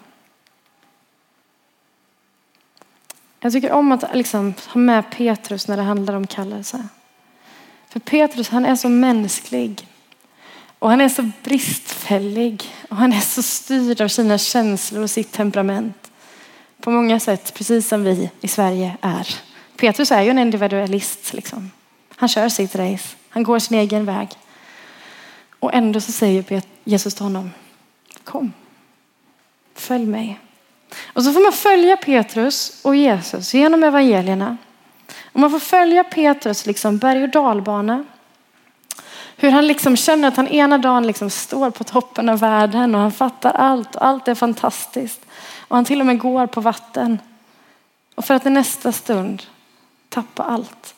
Jag 3.40 3.52
tycker 3.52 3.72
om 3.72 3.92
att 3.92 4.04
liksom 4.14 4.54
ha 4.68 4.80
med 4.80 5.10
Petrus 5.10 5.68
när 5.68 5.76
det 5.76 5.82
handlar 5.82 6.14
om 6.14 6.26
kallelse. 6.26 6.88
För 7.88 8.00
Petrus 8.00 8.48
han 8.48 8.66
är 8.66 8.76
så 8.76 8.88
mänsklig. 8.88 9.88
Och 10.78 10.90
han 10.90 11.00
är 11.00 11.08
så 11.08 11.30
bristfällig. 11.42 12.62
Och 12.90 12.96
han 12.96 13.12
är 13.12 13.20
så 13.20 13.42
styrd 13.42 14.00
av 14.00 14.08
sina 14.08 14.38
känslor 14.38 15.02
och 15.02 15.10
sitt 15.10 15.32
temperament. 15.32 16.01
På 16.82 16.90
många 16.90 17.20
sätt, 17.20 17.54
precis 17.54 17.88
som 17.88 18.04
vi 18.04 18.30
i 18.40 18.48
Sverige 18.48 18.96
är. 19.00 19.28
Petrus 19.76 20.12
är 20.12 20.22
ju 20.22 20.30
en 20.30 20.38
individualist. 20.38 21.32
Liksom. 21.32 21.70
Han 22.16 22.28
kör 22.28 22.48
sitt 22.48 22.74
race. 22.74 23.16
Han 23.28 23.42
går 23.42 23.58
sin 23.58 23.78
egen 23.78 24.04
väg. 24.04 24.28
Och 25.60 25.74
ändå 25.74 26.00
så 26.00 26.12
säger 26.12 26.62
Jesus 26.84 27.14
till 27.14 27.24
honom, 27.24 27.50
kom, 28.24 28.52
följ 29.74 30.06
mig. 30.06 30.40
Och 31.04 31.24
så 31.24 31.32
får 31.32 31.40
man 31.40 31.52
följa 31.52 31.96
Petrus 31.96 32.80
och 32.84 32.96
Jesus 32.96 33.54
genom 33.54 33.84
evangelierna. 33.84 34.56
Och 35.32 35.40
man 35.40 35.50
får 35.50 35.58
följa 35.58 36.04
Petrus 36.04 36.66
liksom 36.66 36.98
berg 36.98 37.22
och 37.22 37.28
dalbana. 37.28 38.04
Hur 39.36 39.50
han 39.50 39.66
liksom 39.66 39.96
känner 39.96 40.28
att 40.28 40.36
han 40.36 40.48
ena 40.48 40.78
dagen 40.78 41.06
liksom 41.06 41.30
står 41.30 41.70
på 41.70 41.84
toppen 41.84 42.28
av 42.28 42.38
världen 42.38 42.94
och 42.94 43.00
han 43.00 43.12
fattar 43.12 43.52
allt 43.52 43.96
och 43.96 44.06
allt 44.06 44.28
är 44.28 44.34
fantastiskt. 44.34 45.20
Och 45.72 45.76
han 45.76 45.84
till 45.84 46.00
och 46.00 46.06
med 46.06 46.18
går 46.18 46.46
på 46.46 46.60
vatten. 46.60 47.18
Och 48.14 48.24
för 48.24 48.34
att 48.34 48.46
i 48.46 48.50
nästa 48.50 48.92
stund 48.92 49.42
tappa 50.08 50.42
allt. 50.42 50.94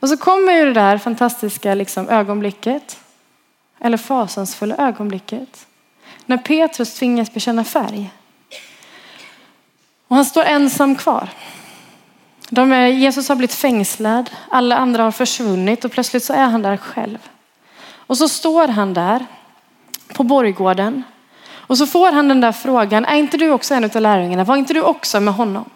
Och 0.00 0.08
så 0.08 0.16
kommer 0.16 0.52
ju 0.52 0.64
det 0.64 0.72
där 0.72 0.98
fantastiska 0.98 1.74
liksom 1.74 2.08
ögonblicket 2.08 3.00
eller 3.78 3.96
fasansfulla 3.96 4.76
ögonblicket 4.76 5.66
när 6.26 6.36
Petrus 6.36 6.94
tvingas 6.94 7.34
bekänna 7.34 7.64
färg. 7.64 8.10
Och 10.08 10.16
han 10.16 10.24
står 10.24 10.44
ensam 10.44 10.96
kvar. 10.96 11.28
De 12.48 12.72
är, 12.72 12.86
Jesus 12.86 13.28
har 13.28 13.36
blivit 13.36 13.54
fängslad, 13.54 14.30
alla 14.50 14.76
andra 14.76 15.02
har 15.02 15.12
försvunnit 15.12 15.84
och 15.84 15.92
plötsligt 15.92 16.24
så 16.24 16.32
är 16.32 16.46
han 16.46 16.62
där 16.62 16.76
själv. 16.76 17.18
Och 17.94 18.18
så 18.18 18.28
står 18.28 18.68
han 18.68 18.94
där 18.94 19.26
på 20.14 20.22
borggården 20.22 21.02
och 21.72 21.78
så 21.78 21.86
får 21.86 22.12
han 22.12 22.28
den 22.28 22.40
där 22.40 22.52
frågan, 22.52 23.04
är 23.04 23.16
inte 23.16 23.36
du 23.36 23.50
också 23.50 23.74
en 23.74 23.84
av 23.84 24.00
lärjungarna? 24.00 24.44
Var 24.44 24.56
inte 24.56 24.74
du 24.74 24.82
också 24.82 25.20
med 25.20 25.34
honom? 25.34 25.70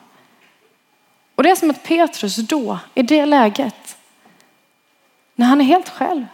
Och 1.35 1.43
det 1.43 1.51
är 1.51 1.57
som 1.57 1.71
att 1.71 1.83
Petrus 1.83 2.37
då, 2.37 2.79
i 2.95 3.03
det 3.03 3.27
läget, 3.27 3.97
när 5.35 5.47
han 5.47 5.61
är 5.61 5.65
helt 5.65 5.89
själv, 5.89 6.27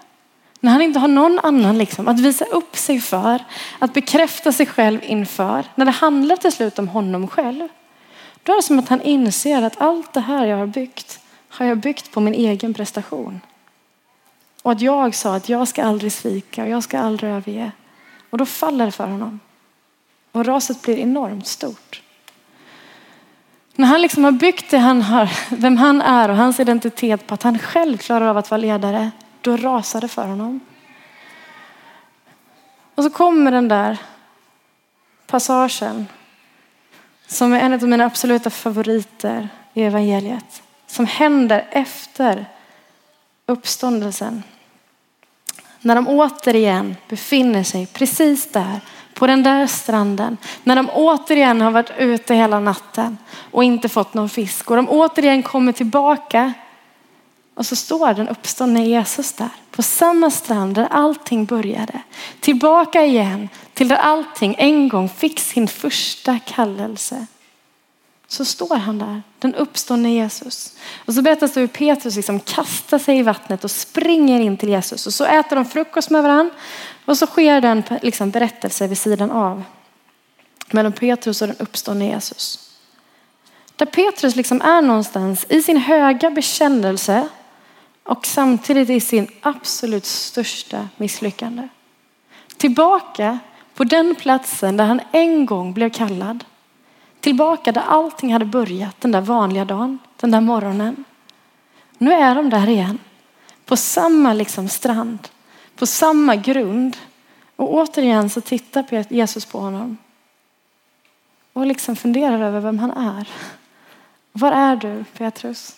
när 0.61 0.73
han 0.73 0.83
inte 0.83 0.99
har 0.99 1.09
någon 1.09 1.39
annan 1.39 1.79
liksom, 1.79 2.09
att 2.09 2.21
visa 2.21 2.45
upp 2.45 2.77
sig 2.77 3.01
för, 3.01 3.45
att 3.79 3.93
bekräfta 3.93 4.53
sig 4.53 4.67
själv 4.67 5.01
inför. 5.05 5.65
När 5.75 5.85
det 5.85 5.91
handlar 5.91 6.37
till 6.37 6.53
slut 6.53 6.79
om 6.79 6.89
honom 6.89 7.29
själv. 7.29 7.69
Då 8.43 8.53
är 8.53 8.57
det 8.57 8.63
som 8.63 8.79
att 8.79 8.89
han 8.89 9.03
inser 9.03 9.63
att 9.63 9.81
allt 9.81 10.13
det 10.13 10.21
här 10.21 10.47
jag 10.47 10.57
har 10.57 10.67
byggt 10.67 11.21
har 11.49 11.67
jag 11.67 11.79
byggt 11.79 12.13
på 12.13 12.21
min 12.21 12.35
egen 12.35 12.75
prestation. 12.75 13.41
Och 14.63 14.73
att 14.73 14.81
jag 14.81 15.15
sa 15.15 15.37
att 15.37 15.49
jag 15.49 15.69
ska 15.69 15.85
aldrig 15.85 16.13
svika 16.13 16.63
och 16.63 16.69
jag 16.69 16.83
ska 16.83 16.99
aldrig 16.99 17.31
överge. 17.31 17.73
Och 18.31 18.39
då 18.39 18.47
faller 18.47 18.87
det 18.87 18.93
för 18.93 19.07
honom. 19.07 19.41
Och 20.33 20.47
raset 20.47 20.83
blir 20.83 20.99
enormt 20.99 21.47
stort. 21.47 22.03
När 23.75 23.87
han 23.87 24.03
liksom 24.03 24.25
har 24.25 24.33
byggt 24.33 24.71
det 24.71 24.79
han 24.79 25.03
har, 25.03 25.31
vem 25.51 25.77
han 25.77 26.01
är 26.01 26.29
och 26.29 26.37
hans 26.37 26.61
identitet 26.61 27.27
på 27.27 27.35
att 27.35 27.43
han 27.43 27.59
själv 27.59 27.99
klarar 27.99 28.27
av 28.27 28.37
att 28.37 28.51
vara 28.51 28.59
ledare, 28.59 29.11
då 29.41 29.57
rasar 29.57 30.01
det 30.01 30.09
för 30.09 30.27
honom. 30.27 30.61
Och 32.95 33.05
så 33.05 33.11
kommer 33.11 33.51
den 33.51 33.69
där 33.69 33.99
passagen 35.27 36.07
som 37.27 37.53
är 37.53 37.61
en 37.61 37.73
av 37.73 37.83
mina 37.83 38.05
absoluta 38.05 38.51
favoriter 38.51 39.49
i 39.75 39.83
evangeliet. 39.83 40.63
Som 40.87 41.07
händer 41.07 41.67
efter 41.71 42.47
uppståndelsen. 43.47 44.43
När 45.81 45.95
de 45.95 46.09
återigen 46.09 46.97
befinner 47.09 47.63
sig 47.63 47.87
precis 47.87 48.53
där, 48.53 48.81
på 49.15 49.27
den 49.27 49.43
där 49.43 49.67
stranden. 49.67 50.37
När 50.65 50.77
de 50.77 50.91
återigen 50.91 51.61
har 51.61 51.71
varit 51.71 51.93
ute 51.99 52.35
hela 52.35 52.61
natten 52.61 53.19
och 53.51 53.65
inte 53.65 53.89
fått 53.89 54.15
någon 54.15 54.29
fisk. 54.29 54.71
Och 54.71 54.77
de 54.77 54.89
återigen 54.89 55.43
kommer 55.43 55.73
tillbaka 55.73 56.53
och 57.55 57.67
så 57.67 57.77
står 57.77 58.15
den 58.15 58.29
uppståndne 58.29 58.87
Jesus 58.87 59.33
där 59.33 59.49
på 59.71 59.83
samma 59.83 60.31
strand 60.31 60.75
där 60.75 60.89
allting 60.91 61.45
började. 61.45 62.03
Tillbaka 62.41 63.05
igen 63.05 63.49
till 63.75 63.89
där 63.89 63.97
allting 63.97 64.55
en 64.59 64.89
gång 64.89 65.09
fick 65.09 65.41
sin 65.41 65.69
första 65.69 66.39
kallelse. 66.39 67.27
Så 68.29 68.45
står 68.45 68.77
han 68.77 68.99
där, 68.99 69.23
den 69.39 69.55
uppståndne 69.55 70.11
Jesus. 70.11 70.73
Och 71.05 71.15
så 71.15 71.23
berättas 71.23 71.53
det 71.53 71.61
hur 71.61 71.67
Petrus 71.67 72.17
liksom 72.17 72.41
kastar 72.41 72.99
sig 72.99 73.19
i 73.19 73.23
vattnet 73.23 73.65
och 73.65 73.71
springer 73.71 74.41
in 74.41 74.57
till 74.57 74.69
Jesus. 74.69 75.07
Och 75.07 75.15
så 75.15 75.25
äter 75.25 75.57
de 75.57 75.65
frukost 75.65 76.11
med 76.11 76.23
varandra. 76.23 76.55
Och 77.05 77.19
så 77.19 77.27
sker 77.27 77.61
den 77.61 77.83
liksom 78.03 78.31
berättelse 78.31 78.87
vid 78.87 78.99
sidan 78.99 79.31
av. 79.31 79.63
Mellan 80.71 80.93
Petrus 80.93 81.43
och 81.43 81.49
den 81.49 81.57
uppståndne 81.57 82.07
Jesus. 82.07 82.73
Där 83.77 83.87
Petrus 83.87 84.37
liksom 84.37 84.61
är 84.61 84.83
någonstans 84.83 85.47
i 85.49 85.63
sin 85.63 85.77
höga 85.77 86.31
bekännelse 86.31 87.29
och 88.05 88.27
samtidigt 88.27 88.91
i 88.91 89.01
sin 89.01 89.29
absolut 89.41 90.07
största 90.07 90.89
misslyckande. 90.97 91.69
Tillbaka 92.57 93.39
på 93.75 93.85
den 93.85 94.15
platsen 94.15 94.77
där 94.77 94.85
han 94.85 95.01
en 95.13 95.47
gång 95.47 95.73
blev 95.73 95.91
kallad. 95.91 96.45
Tillbaka 97.21 97.73
där 97.73 97.83
allting 97.87 98.33
hade 98.33 98.45
börjat 98.45 99.01
den 99.01 99.13
där 99.13 99.21
vanliga 99.21 99.65
dagen, 99.65 99.99
den 100.21 100.31
där 100.31 100.41
morgonen. 100.41 101.05
Nu 101.99 102.13
är 102.13 102.35
de 102.35 102.51
där 102.51 102.69
igen. 102.69 102.99
På 103.65 103.77
samma 103.77 104.33
liksom 104.33 104.69
strand, 104.69 105.29
på 105.83 105.87
samma 105.87 106.37
grund. 106.37 106.97
Och 107.57 107.75
återigen 107.75 108.31
så 108.31 108.41
tittar 108.41 109.13
Jesus 109.13 109.45
på 109.45 109.59
honom. 109.59 109.97
Och 111.53 111.67
liksom 111.67 111.97
funderar 111.97 112.41
över 112.43 112.61
vem 112.61 112.79
han 112.79 112.91
är. 112.91 113.29
Var 114.33 114.53
är 114.53 114.77
du 114.77 115.05
Petrus? 115.19 115.77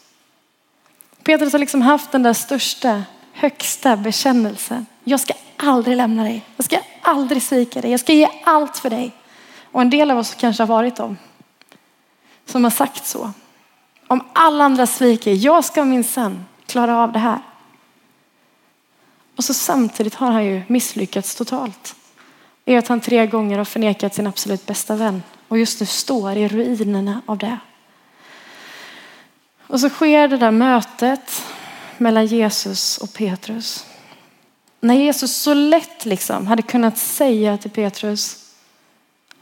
Petrus 1.23 1.53
har 1.53 1.59
liksom 1.59 1.83
haft 1.83 2.13
den 2.13 2.23
där 2.23 2.33
största, 2.33 3.03
högsta 3.33 3.97
bekännelsen. 3.97 4.87
Jag 5.05 5.21
ska 5.21 5.35
aldrig 5.57 5.97
lämna 5.97 6.23
dig. 6.23 6.45
Jag 6.57 6.65
ska 6.65 6.79
aldrig 7.03 7.43
svika 7.43 7.81
dig. 7.81 7.91
Jag 7.91 8.01
ska 8.01 8.13
ge 8.13 8.29
allt 8.45 8.79
för 8.79 8.91
dig. 8.91 9.13
Och 9.73 9.81
en 9.81 9.91
del 9.91 10.11
av 10.11 10.19
oss 10.19 10.35
kanske 10.35 10.63
har 10.63 10.69
varit 10.69 10.97
dem 10.97 11.17
som 12.47 12.65
har 12.65 12.71
sagt 12.71 13.07
så. 13.07 13.31
Om 14.07 14.25
alla 14.33 14.65
andra 14.65 14.87
sviker, 14.87 15.33
jag 15.33 15.65
ska 15.65 15.85
minsann 15.85 16.45
klara 16.67 16.99
av 16.99 17.13
det 17.13 17.19
här. 17.19 17.39
Och 19.37 19.45
så 19.45 19.55
samtidigt 19.55 20.15
har 20.15 20.31
han 20.31 20.45
ju 20.45 20.63
misslyckats 20.67 21.35
totalt. 21.35 21.97
I 22.65 22.77
att 22.77 22.89
han 22.89 23.01
tre 23.01 23.27
gånger 23.27 23.59
har 23.59 23.65
förnekat 23.65 24.15
sin 24.15 24.27
absolut 24.27 24.67
bästa 24.67 24.97
vän 24.97 25.23
och 25.49 25.59
just 25.59 25.81
nu 25.81 25.87
står 25.87 26.37
i 26.37 26.49
ruinerna 26.49 27.23
av 27.27 27.39
det. 27.39 27.59
Och 29.67 29.81
så 29.81 29.89
sker 29.89 30.29
det 30.29 30.37
där 30.37 30.51
mötet 30.51 31.43
mellan 31.99 32.27
Jesus 32.27 32.99
och 32.99 33.13
Petrus. 33.13 33.87
När 34.81 34.95
Jesus 34.95 35.37
så 35.37 35.55
lätt 35.55 36.05
liksom 36.05 36.47
hade 36.47 36.63
kunnat 36.63 36.99
säga 36.99 37.59
till 37.59 37.71
Petrus, 37.71 38.53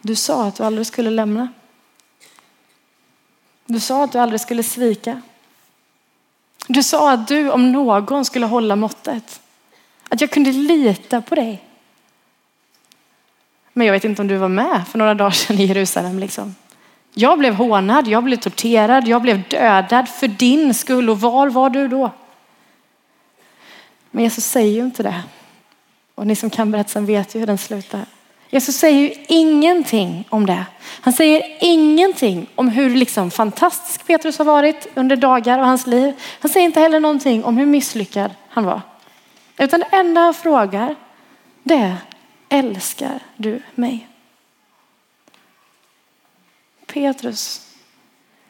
du 0.00 0.16
sa 0.16 0.46
att 0.46 0.54
du 0.54 0.64
aldrig 0.64 0.86
skulle 0.86 1.10
lämna. 1.10 1.48
Du 3.66 3.80
sa 3.80 4.04
att 4.04 4.12
du 4.12 4.18
aldrig 4.18 4.40
skulle 4.40 4.62
svika. 4.62 5.22
Du 6.68 6.82
sa 6.82 7.12
att 7.12 7.28
du 7.28 7.50
om 7.50 7.72
någon 7.72 8.24
skulle 8.24 8.46
hålla 8.46 8.76
måttet. 8.76 9.41
Att 10.12 10.20
jag 10.20 10.30
kunde 10.30 10.52
lita 10.52 11.20
på 11.20 11.34
dig. 11.34 11.62
Men 13.72 13.86
jag 13.86 13.92
vet 13.94 14.04
inte 14.04 14.22
om 14.22 14.28
du 14.28 14.36
var 14.36 14.48
med 14.48 14.84
för 14.88 14.98
några 14.98 15.14
dagar 15.14 15.30
sedan 15.30 15.58
i 15.58 15.64
Jerusalem. 15.64 16.18
Liksom. 16.18 16.54
Jag 17.14 17.38
blev 17.38 17.54
hånad, 17.54 18.08
jag 18.08 18.24
blev 18.24 18.36
torterad, 18.36 19.08
jag 19.08 19.22
blev 19.22 19.48
dödad 19.48 20.08
för 20.08 20.28
din 20.28 20.74
skull. 20.74 21.10
Och 21.10 21.20
var 21.20 21.48
var 21.48 21.70
du 21.70 21.88
då? 21.88 22.10
Men 24.10 24.24
Jesus 24.24 24.44
säger 24.44 24.72
ju 24.72 24.80
inte 24.80 25.02
det. 25.02 25.22
Och 26.14 26.26
ni 26.26 26.36
som 26.36 26.50
kan 26.50 26.70
berättelsen 26.70 27.06
vet 27.06 27.34
ju 27.34 27.38
hur 27.38 27.46
den 27.46 27.58
slutar. 27.58 28.04
Jesus 28.50 28.76
säger 28.76 29.00
ju 29.00 29.14
ingenting 29.28 30.24
om 30.28 30.46
det. 30.46 30.64
Han 31.00 31.12
säger 31.12 31.56
ingenting 31.60 32.46
om 32.54 32.68
hur 32.68 32.90
liksom 32.90 33.30
fantastisk 33.30 34.06
Petrus 34.06 34.38
har 34.38 34.44
varit 34.44 34.86
under 34.94 35.16
dagar 35.16 35.58
och 35.58 35.66
hans 35.66 35.86
liv. 35.86 36.14
Han 36.40 36.50
säger 36.50 36.66
inte 36.66 36.80
heller 36.80 37.00
någonting 37.00 37.44
om 37.44 37.56
hur 37.56 37.66
misslyckad 37.66 38.30
han 38.48 38.64
var. 38.64 38.80
Utan 39.58 39.80
det 39.80 39.88
enda 39.92 40.20
han 40.20 40.34
frågar 40.34 40.96
det 41.62 41.74
är, 41.74 41.96
älskar 42.48 43.22
du 43.36 43.62
mig? 43.74 44.08
Petrus, 46.86 47.74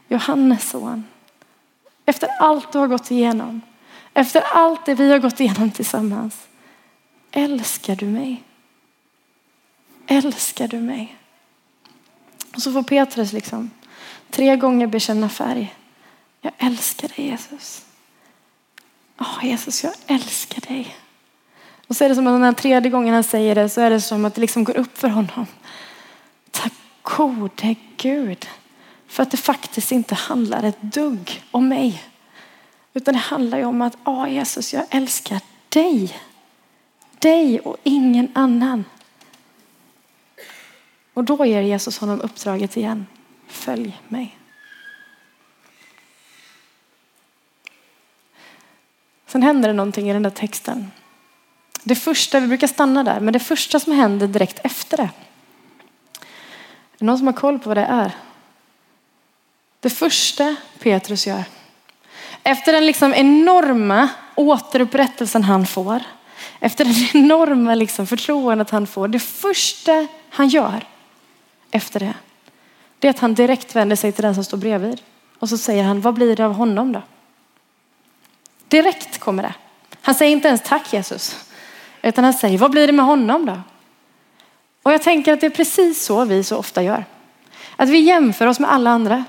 Johannes 0.09 0.71
son. 0.71 1.05
Efter 2.07 2.29
allt 2.39 2.73
du 2.73 2.79
har 2.79 2.87
gått 2.87 3.11
igenom, 3.11 3.61
efter 4.15 4.41
allt 4.41 4.87
det 4.87 4.95
vi 4.95 5.11
har 5.11 5.19
gått 5.19 5.41
igenom 5.41 5.71
tillsammans. 5.71 6.47
Älskar 7.31 7.97
du 7.97 8.07
mig? 8.07 8.43
Älskar 10.07 10.69
du 10.69 10.81
mig? 10.81 11.17
Och 12.55 12.63
så 12.63 12.73
får 12.73 12.83
Petrus 12.83 13.33
liksom 13.33 13.71
tre 14.31 14.57
gånger 14.57 14.87
bekänna 14.87 15.29
färg. 15.29 15.75
Jag 16.41 16.53
älskar 16.59 17.09
dig 17.09 17.27
Jesus. 17.27 17.85
Oh, 19.19 19.47
Jesus, 19.47 19.85
jag 19.85 19.93
älskar 20.07 20.61
dig. 20.61 20.97
Och 21.87 21.97
så 21.97 22.05
är 22.05 22.09
det 22.09 22.15
som 22.15 22.27
att 22.27 22.35
den 22.35 22.43
här 22.43 22.53
tredje 22.53 22.91
gången 22.91 23.15
han 23.15 23.25
säger 23.25 23.55
det 23.55 23.69
så 23.69 23.81
är 23.81 23.91
det 23.91 24.01
som 24.01 24.25
att 24.25 24.35
det 24.35 24.41
liksom 24.41 24.65
går 24.65 24.77
upp 24.77 24.99
för 24.99 25.09
honom. 25.09 25.47
Tack 26.51 26.73
gode 27.03 27.75
Gud. 27.97 28.49
För 29.07 29.23
att 29.23 29.31
det 29.31 29.37
faktiskt 29.37 29.93
inte 29.93 30.15
handlar 30.15 30.63
ett 30.63 30.83
dugg 30.83 31.43
om 31.51 31.69
mig. 31.69 32.03
Utan 32.95 33.15
det 33.15 33.21
handlar 33.21 33.59
ju 33.59 33.65
om 33.65 33.83
att, 33.83 33.97
ja 34.05 34.23
oh, 34.23 34.33
Jesus, 34.33 34.75
jag 34.75 34.85
älskar 34.91 35.41
dig. 35.69 36.19
Dig 37.19 37.61
och 37.61 37.77
ingen 37.83 38.29
annan. 38.35 38.85
Och 41.15 41.25
då 41.25 41.47
ger 41.47 41.63
Jesus 41.63 41.99
honom 41.99 42.21
uppdraget 42.21 42.77
igen. 42.77 43.07
Följ 43.47 44.01
mig. 44.09 44.39
Sen 49.33 49.43
händer 49.43 49.69
det 49.69 49.75
någonting 49.75 50.11
i 50.11 50.13
den 50.13 50.23
där 50.23 50.31
texten. 50.31 50.91
Det 51.83 51.95
första, 51.95 52.41
vi 52.41 52.47
brukar 52.47 52.67
stanna 52.67 53.05
där, 53.05 53.21
men 53.21 53.33
det 53.33 53.39
första 53.39 53.81
som 53.81 53.93
händer 53.93 54.27
direkt 54.27 54.61
efter 54.65 54.97
det. 54.97 55.11
Är 56.93 56.99
det 56.99 57.05
någon 57.05 57.19
som 57.19 57.27
har 57.27 57.35
koll 57.35 57.59
på 57.59 57.69
vad 57.69 57.77
det 57.77 57.85
är? 57.85 58.13
Det 59.81 59.91
första 59.91 60.57
Petrus 60.79 61.27
gör. 61.27 61.45
Efter 62.43 62.73
den 62.73 62.87
liksom 62.87 63.15
enorma 63.15 64.09
återupprättelsen 64.35 65.45
han 65.45 65.67
får. 65.67 66.03
Efter 66.61 66.85
det 66.85 67.15
enorma 67.19 67.75
liksom 67.75 68.07
förtroendet 68.07 68.71
han 68.71 68.87
får. 68.87 69.09
Det 69.09 69.21
första 69.21 70.07
han 70.31 70.49
gör 70.49 70.85
efter 71.71 72.01
det. 72.01 72.15
Det 72.99 73.09
är 73.09 73.11
att 73.11 73.19
han 73.19 73.35
direkt 73.35 73.77
vänder 73.77 73.97
sig 73.97 74.13
till 74.13 74.23
den 74.23 74.35
som 74.35 74.45
står 74.45 74.59
bredvid. 74.59 75.01
Och 75.39 75.49
så 75.49 75.59
säger 75.59 75.85
han, 75.85 76.01
vad 76.01 76.15
blir 76.15 76.37
det 76.37 76.45
av 76.45 76.53
honom 76.53 76.93
då? 76.93 77.03
Direkt 78.73 79.19
kommer 79.19 79.43
det. 79.43 79.55
Han 80.03 80.15
säger 80.15 80.33
inte 80.33 80.49
ens 80.49 80.61
tack 80.65 80.93
Jesus. 80.93 81.37
Utan 82.03 82.25
han 82.25 82.33
säger, 82.33 82.59
vad 82.59 82.71
blir 82.71 82.87
det 82.87 82.93
med 82.93 83.05
honom 83.05 83.47
då? 83.47 83.61
Och 84.83 84.93
jag 84.93 85.03
tänker 85.03 85.33
att 85.33 85.41
det 85.41 85.47
är 85.47 85.51
precis 85.51 86.05
så 86.05 86.25
vi 86.25 86.45
så 86.45 86.57
ofta 86.57 86.83
gör. 86.83 87.05
Att 87.77 87.89
vi 87.89 87.99
jämför 87.99 88.47
oss 88.47 88.61
med 88.61 88.73
alla 88.73 88.91
andra. 88.91 89.25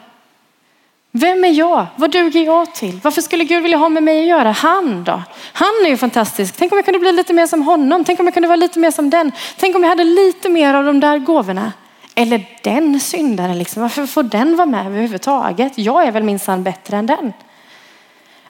Vem 1.11 1.43
är 1.43 1.49
jag? 1.49 1.85
Vad 1.95 2.11
duger 2.11 2.43
jag 2.43 2.75
till? 2.75 2.99
Varför 3.03 3.21
skulle 3.21 3.43
Gud 3.43 3.63
vilja 3.63 3.77
ha 3.77 3.89
med 3.89 4.03
mig 4.03 4.21
att 4.21 4.27
göra? 4.27 4.51
Han 4.51 5.03
då? 5.03 5.23
Han 5.53 5.85
är 5.85 5.89
ju 5.89 5.97
fantastisk. 5.97 6.55
Tänk 6.57 6.71
om 6.71 6.77
jag 6.77 6.85
kunde 6.85 6.99
bli 6.99 7.11
lite 7.11 7.33
mer 7.33 7.47
som 7.47 7.61
honom. 7.61 8.03
Tänk 8.03 8.19
om 8.19 8.25
jag 8.25 8.33
kunde 8.33 8.47
vara 8.47 8.55
lite 8.55 8.79
mer 8.79 8.91
som 8.91 9.09
den. 9.09 9.31
Tänk 9.57 9.75
om 9.75 9.83
jag 9.83 9.89
hade 9.89 10.03
lite 10.03 10.49
mer 10.49 10.73
av 10.73 10.83
de 10.83 10.99
där 10.99 11.17
gåvorna. 11.17 11.71
Eller 12.15 12.45
den 12.61 12.99
syndaren, 12.99 13.57
liksom. 13.57 13.81
varför 13.81 14.05
får 14.05 14.23
den 14.23 14.55
vara 14.55 14.65
med 14.65 14.85
överhuvudtaget? 14.85 15.77
Jag 15.77 16.07
är 16.07 16.11
väl 16.11 16.23
minsann 16.23 16.63
bättre 16.63 16.97
än 16.97 17.05
den. 17.05 17.33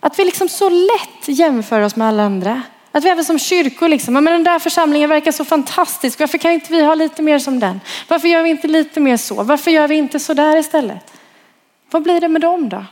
Att 0.06 0.20
vi 0.20 0.26
liksom 0.26 0.50
så 0.50 0.70
lätt 0.70 1.28
jämför 1.28 1.82
oss 1.82 1.96
med 1.96 2.08
alla 2.08 2.24
andra. 2.24 2.62
Att 2.92 3.04
vi 3.04 3.10
även 3.10 3.26
som 3.26 3.40
kyrkor 3.40 3.88
liksom, 3.88 4.14
men 4.14 4.26
den 4.26 4.44
där 4.44 4.60
församlingen 4.60 5.10
verkar 5.10 5.32
så 5.32 5.46
fantastisk. 5.46 6.20
Varför 6.20 6.38
kan 6.38 6.52
inte 6.52 6.74
vi 6.74 6.84
ha 6.84 6.96
lite 6.96 7.22
mer 7.22 7.40
som 7.40 7.60
den? 7.60 7.82
Varför 8.08 8.28
gör 8.28 8.44
vi 8.44 8.50
inte 8.50 8.68
lite 8.68 9.00
mer 9.00 9.18
så? 9.18 9.44
Varför 9.44 9.72
gör 9.72 9.88
vi 9.88 9.96
inte 9.96 10.20
så 10.20 10.34
där 10.34 10.58
istället? 10.58 11.14
Vad 11.92 12.04
blir 12.04 12.22
det 12.22 12.28
med 12.28 12.42
dem 12.42 12.70
då? 12.70 12.86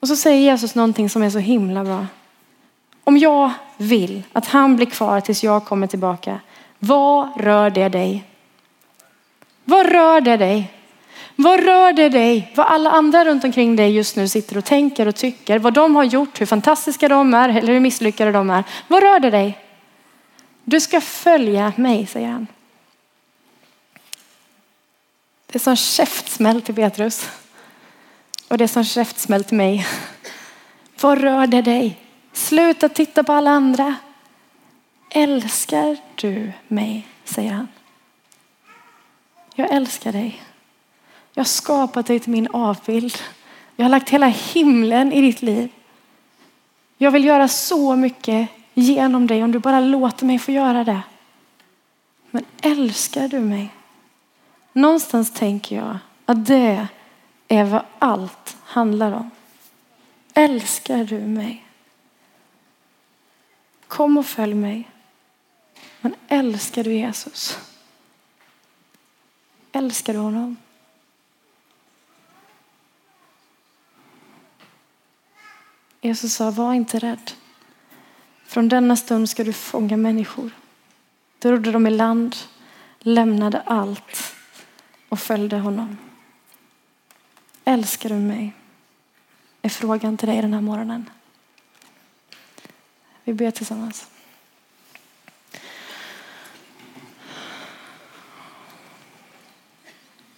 Och 0.00 0.08
så 0.08 0.16
säger 0.16 0.40
Jesus 0.40 0.74
någonting 0.74 1.10
som 1.10 1.22
är 1.22 1.30
så 1.30 1.38
himla 1.38 1.84
bra. 1.84 2.06
Om 3.04 3.18
jag 3.18 3.50
vill 3.76 4.22
att 4.32 4.46
han 4.46 4.76
blir 4.76 4.86
kvar 4.86 5.20
tills 5.20 5.44
jag 5.44 5.64
kommer 5.64 5.86
tillbaka, 5.86 6.40
vad 6.78 7.40
rör 7.40 7.70
det 7.70 7.88
dig? 7.88 8.24
Vad 9.64 9.86
rör 9.86 10.20
det 10.20 10.36
dig? 10.36 10.72
Vad 11.36 11.60
rör 11.60 11.92
det 11.92 12.08
dig? 12.08 12.52
Vad 12.54 12.66
alla 12.66 12.90
andra 12.90 13.24
runt 13.24 13.44
omkring 13.44 13.76
dig 13.76 13.90
just 13.90 14.16
nu 14.16 14.28
sitter 14.28 14.58
och 14.58 14.64
tänker 14.64 15.08
och 15.08 15.16
tycker. 15.16 15.58
Vad 15.58 15.72
de 15.72 15.96
har 15.96 16.04
gjort, 16.04 16.40
hur 16.40 16.46
fantastiska 16.46 17.08
de 17.08 17.34
är 17.34 17.48
eller 17.48 17.72
hur 17.72 17.80
misslyckade 17.80 18.32
de 18.32 18.50
är. 18.50 18.64
Vad 18.88 19.02
rör 19.02 19.20
det 19.20 19.30
dig? 19.30 19.58
Du 20.64 20.80
ska 20.80 21.00
följa 21.00 21.72
mig, 21.76 22.06
säger 22.06 22.28
han. 22.28 22.46
Det 25.46 25.56
är 25.56 25.60
som 25.60 25.76
käftsmäll 25.76 26.62
till 26.62 26.74
Petrus. 26.74 27.30
Och 28.48 28.58
det 28.58 28.64
är 28.64 28.68
som 28.68 28.84
käftsmäll 28.84 29.44
till 29.44 29.56
mig. 29.56 29.86
Vad 31.00 31.20
rör 31.20 31.46
det 31.46 31.62
dig? 31.62 31.98
Sluta 32.32 32.88
titta 32.88 33.24
på 33.24 33.32
alla 33.32 33.50
andra. 33.50 33.94
Älskar 35.10 35.96
du 36.14 36.52
mig? 36.68 37.06
säger 37.24 37.52
han. 37.52 37.68
Jag 39.54 39.74
älskar 39.74 40.12
dig. 40.12 40.42
Jag 41.36 41.40
har 41.40 41.46
skapat 41.46 42.06
dig 42.06 42.20
till 42.20 42.32
min 42.32 42.48
avbild. 42.52 43.18
Jag 43.76 43.84
har 43.84 43.90
lagt 43.90 44.10
hela 44.10 44.26
himlen 44.26 45.12
i 45.12 45.20
ditt 45.20 45.42
liv. 45.42 45.68
Jag 46.98 47.10
vill 47.10 47.24
göra 47.24 47.48
så 47.48 47.96
mycket 47.96 48.48
genom 48.74 49.26
dig 49.26 49.44
om 49.44 49.52
du 49.52 49.58
bara 49.58 49.80
låter 49.80 50.26
mig 50.26 50.38
få 50.38 50.52
göra 50.52 50.84
det. 50.84 51.02
Men 52.30 52.44
älskar 52.62 53.28
du 53.28 53.40
mig? 53.40 53.68
Någonstans 54.72 55.32
tänker 55.32 55.76
jag 55.76 55.98
att 56.26 56.46
det 56.46 56.86
är 57.48 57.64
vad 57.64 57.84
allt 57.98 58.56
handlar 58.64 59.12
om. 59.12 59.30
Älskar 60.34 61.04
du 61.04 61.20
mig? 61.20 61.66
Kom 63.88 64.18
och 64.18 64.26
följ 64.26 64.54
mig. 64.54 64.88
Men 66.00 66.14
älskar 66.28 66.84
du 66.84 66.92
Jesus? 66.92 67.58
Älskar 69.72 70.12
du 70.12 70.18
honom? 70.18 70.56
Jesus 76.00 76.34
sa, 76.34 76.50
var 76.50 76.74
inte 76.74 76.98
rädd. 76.98 77.30
Från 78.46 78.68
denna 78.68 78.96
stund 78.96 79.30
ska 79.30 79.44
du 79.44 79.52
fånga 79.52 79.96
människor. 79.96 80.50
Då 81.38 81.52
rodde 81.52 81.72
de 81.72 81.86
i 81.86 81.90
land, 81.90 82.36
lämnade 82.98 83.60
allt 83.60 84.34
och 85.08 85.20
följde 85.20 85.58
honom. 85.58 85.96
Älskar 87.64 88.08
du 88.08 88.14
mig? 88.14 88.52
är 89.66 89.68
frågan 89.68 90.16
till 90.16 90.28
dig 90.28 90.42
den 90.42 90.54
här 90.54 90.60
morgonen. 90.60 91.10
Vi 93.24 93.34
ber 93.34 93.50
tillsammans. 93.50 94.06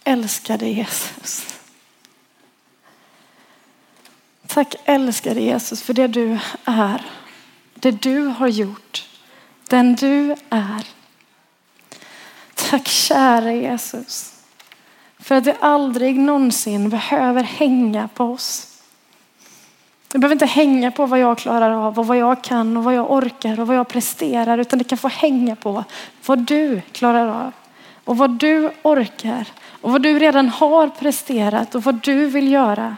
Älskade 0.04 0.66
Jesus. 0.66 1.57
Tack 4.48 4.74
älskade 4.84 5.40
Jesus 5.40 5.82
för 5.82 5.94
det 5.94 6.06
du 6.06 6.38
är. 6.64 7.02
Det 7.74 7.90
du 7.90 8.18
har 8.26 8.48
gjort. 8.48 9.08
Den 9.68 9.94
du 9.94 10.36
är. 10.50 10.86
Tack 12.54 12.88
kära 12.88 13.52
Jesus. 13.52 14.34
För 15.18 15.34
att 15.34 15.44
det 15.44 15.56
aldrig 15.60 16.18
någonsin 16.18 16.88
behöver 16.88 17.42
hänga 17.42 18.08
på 18.08 18.24
oss. 18.24 18.82
Det 20.08 20.18
behöver 20.18 20.34
inte 20.34 20.46
hänga 20.46 20.90
på 20.90 21.06
vad 21.06 21.18
jag 21.18 21.38
klarar 21.38 21.70
av 21.70 21.98
och 21.98 22.06
vad 22.06 22.16
jag 22.16 22.44
kan 22.44 22.76
och 22.76 22.84
vad 22.84 22.94
jag 22.94 23.12
orkar 23.12 23.60
och 23.60 23.66
vad 23.66 23.76
jag 23.76 23.88
presterar. 23.88 24.58
Utan 24.58 24.78
det 24.78 24.84
kan 24.84 24.98
få 24.98 25.08
hänga 25.08 25.56
på 25.56 25.84
vad 26.26 26.38
du 26.38 26.80
klarar 26.92 27.26
av 27.46 27.52
och 28.04 28.16
vad 28.16 28.30
du 28.30 28.70
orkar 28.82 29.46
och 29.80 29.92
vad 29.92 30.02
du 30.02 30.18
redan 30.18 30.48
har 30.48 30.88
presterat 30.88 31.74
och 31.74 31.82
vad 31.82 31.94
du 31.94 32.26
vill 32.26 32.52
göra 32.52 32.96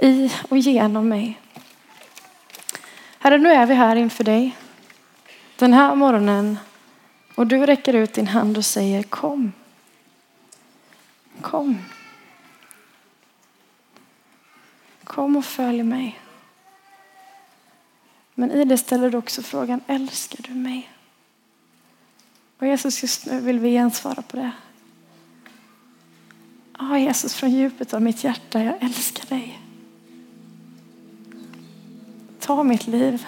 i 0.00 0.32
och 0.48 0.58
genom 0.58 1.08
mig. 1.08 1.40
Herre, 3.18 3.38
nu 3.38 3.52
är 3.52 3.66
vi 3.66 3.74
här 3.74 3.96
inför 3.96 4.24
dig 4.24 4.56
den 5.56 5.72
här 5.72 5.94
morgonen 5.94 6.58
och 7.34 7.46
du 7.46 7.66
räcker 7.66 7.94
ut 7.94 8.14
din 8.14 8.26
hand 8.26 8.58
och 8.58 8.64
säger 8.64 9.02
kom. 9.02 9.52
Kom. 11.40 11.78
Kom 15.04 15.36
och 15.36 15.44
följ 15.44 15.82
mig. 15.82 16.20
Men 18.34 18.50
i 18.50 18.64
det 18.64 18.78
ställer 18.78 19.10
du 19.10 19.18
också 19.18 19.42
frågan, 19.42 19.80
älskar 19.86 20.44
du 20.48 20.54
mig? 20.54 20.90
Och 22.58 22.66
Jesus, 22.66 23.02
just 23.02 23.26
nu 23.26 23.40
vill 23.40 23.58
vi 23.58 23.70
gensvara 23.70 24.22
på 24.22 24.36
det. 24.36 24.50
Ja, 26.78 26.98
Jesus, 26.98 27.34
från 27.34 27.50
djupet 27.50 27.94
av 27.94 28.02
mitt 28.02 28.24
hjärta, 28.24 28.62
jag 28.62 28.82
älskar 28.82 29.26
dig. 29.26 29.69
Ta 32.40 32.62
mitt 32.62 32.86
liv 32.86 33.26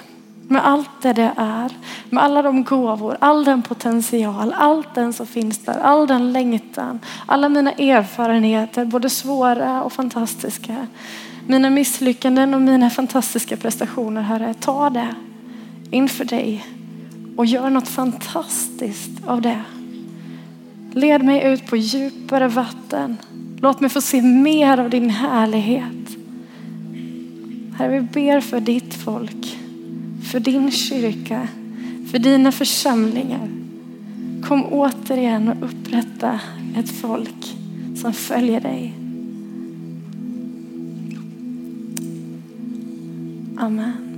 med 0.48 0.66
allt 0.66 0.90
det 1.02 1.12
det 1.12 1.32
är, 1.36 1.72
med 2.10 2.24
alla 2.24 2.42
de 2.42 2.64
gåvor, 2.64 3.16
all 3.20 3.44
den 3.44 3.62
potential, 3.62 4.54
allt 4.56 4.94
den 4.94 5.12
som 5.12 5.26
finns 5.26 5.58
där, 5.58 5.78
all 5.78 6.06
den 6.06 6.32
längtan, 6.32 7.00
alla 7.26 7.48
mina 7.48 7.72
erfarenheter, 7.72 8.84
både 8.84 9.10
svåra 9.10 9.82
och 9.82 9.92
fantastiska. 9.92 10.86
Mina 11.46 11.70
misslyckanden 11.70 12.54
och 12.54 12.62
mina 12.62 12.90
fantastiska 12.90 13.56
prestationer, 13.56 14.22
Herre, 14.22 14.54
ta 14.54 14.90
det 14.90 15.14
inför 15.90 16.24
dig 16.24 16.66
och 17.36 17.46
gör 17.46 17.70
något 17.70 17.88
fantastiskt 17.88 19.10
av 19.26 19.42
det. 19.42 19.62
Led 20.92 21.24
mig 21.24 21.52
ut 21.52 21.66
på 21.66 21.76
djupare 21.76 22.48
vatten. 22.48 23.16
Låt 23.60 23.80
mig 23.80 23.90
få 23.90 24.00
se 24.00 24.22
mer 24.22 24.78
av 24.78 24.90
din 24.90 25.10
härlighet. 25.10 26.21
Herre, 27.82 28.00
vi 28.00 28.00
ber 28.00 28.40
för 28.40 28.60
ditt 28.60 28.94
folk, 28.94 29.58
för 30.22 30.40
din 30.40 30.70
kyrka, 30.70 31.48
för 32.10 32.18
dina 32.18 32.52
församlingar. 32.52 33.48
Kom 34.42 34.64
återigen 34.64 35.48
och 35.48 35.64
upprätta 35.64 36.40
ett 36.76 36.90
folk 36.90 37.56
som 37.96 38.12
följer 38.12 38.60
dig. 38.60 38.94
Amen. 43.56 44.11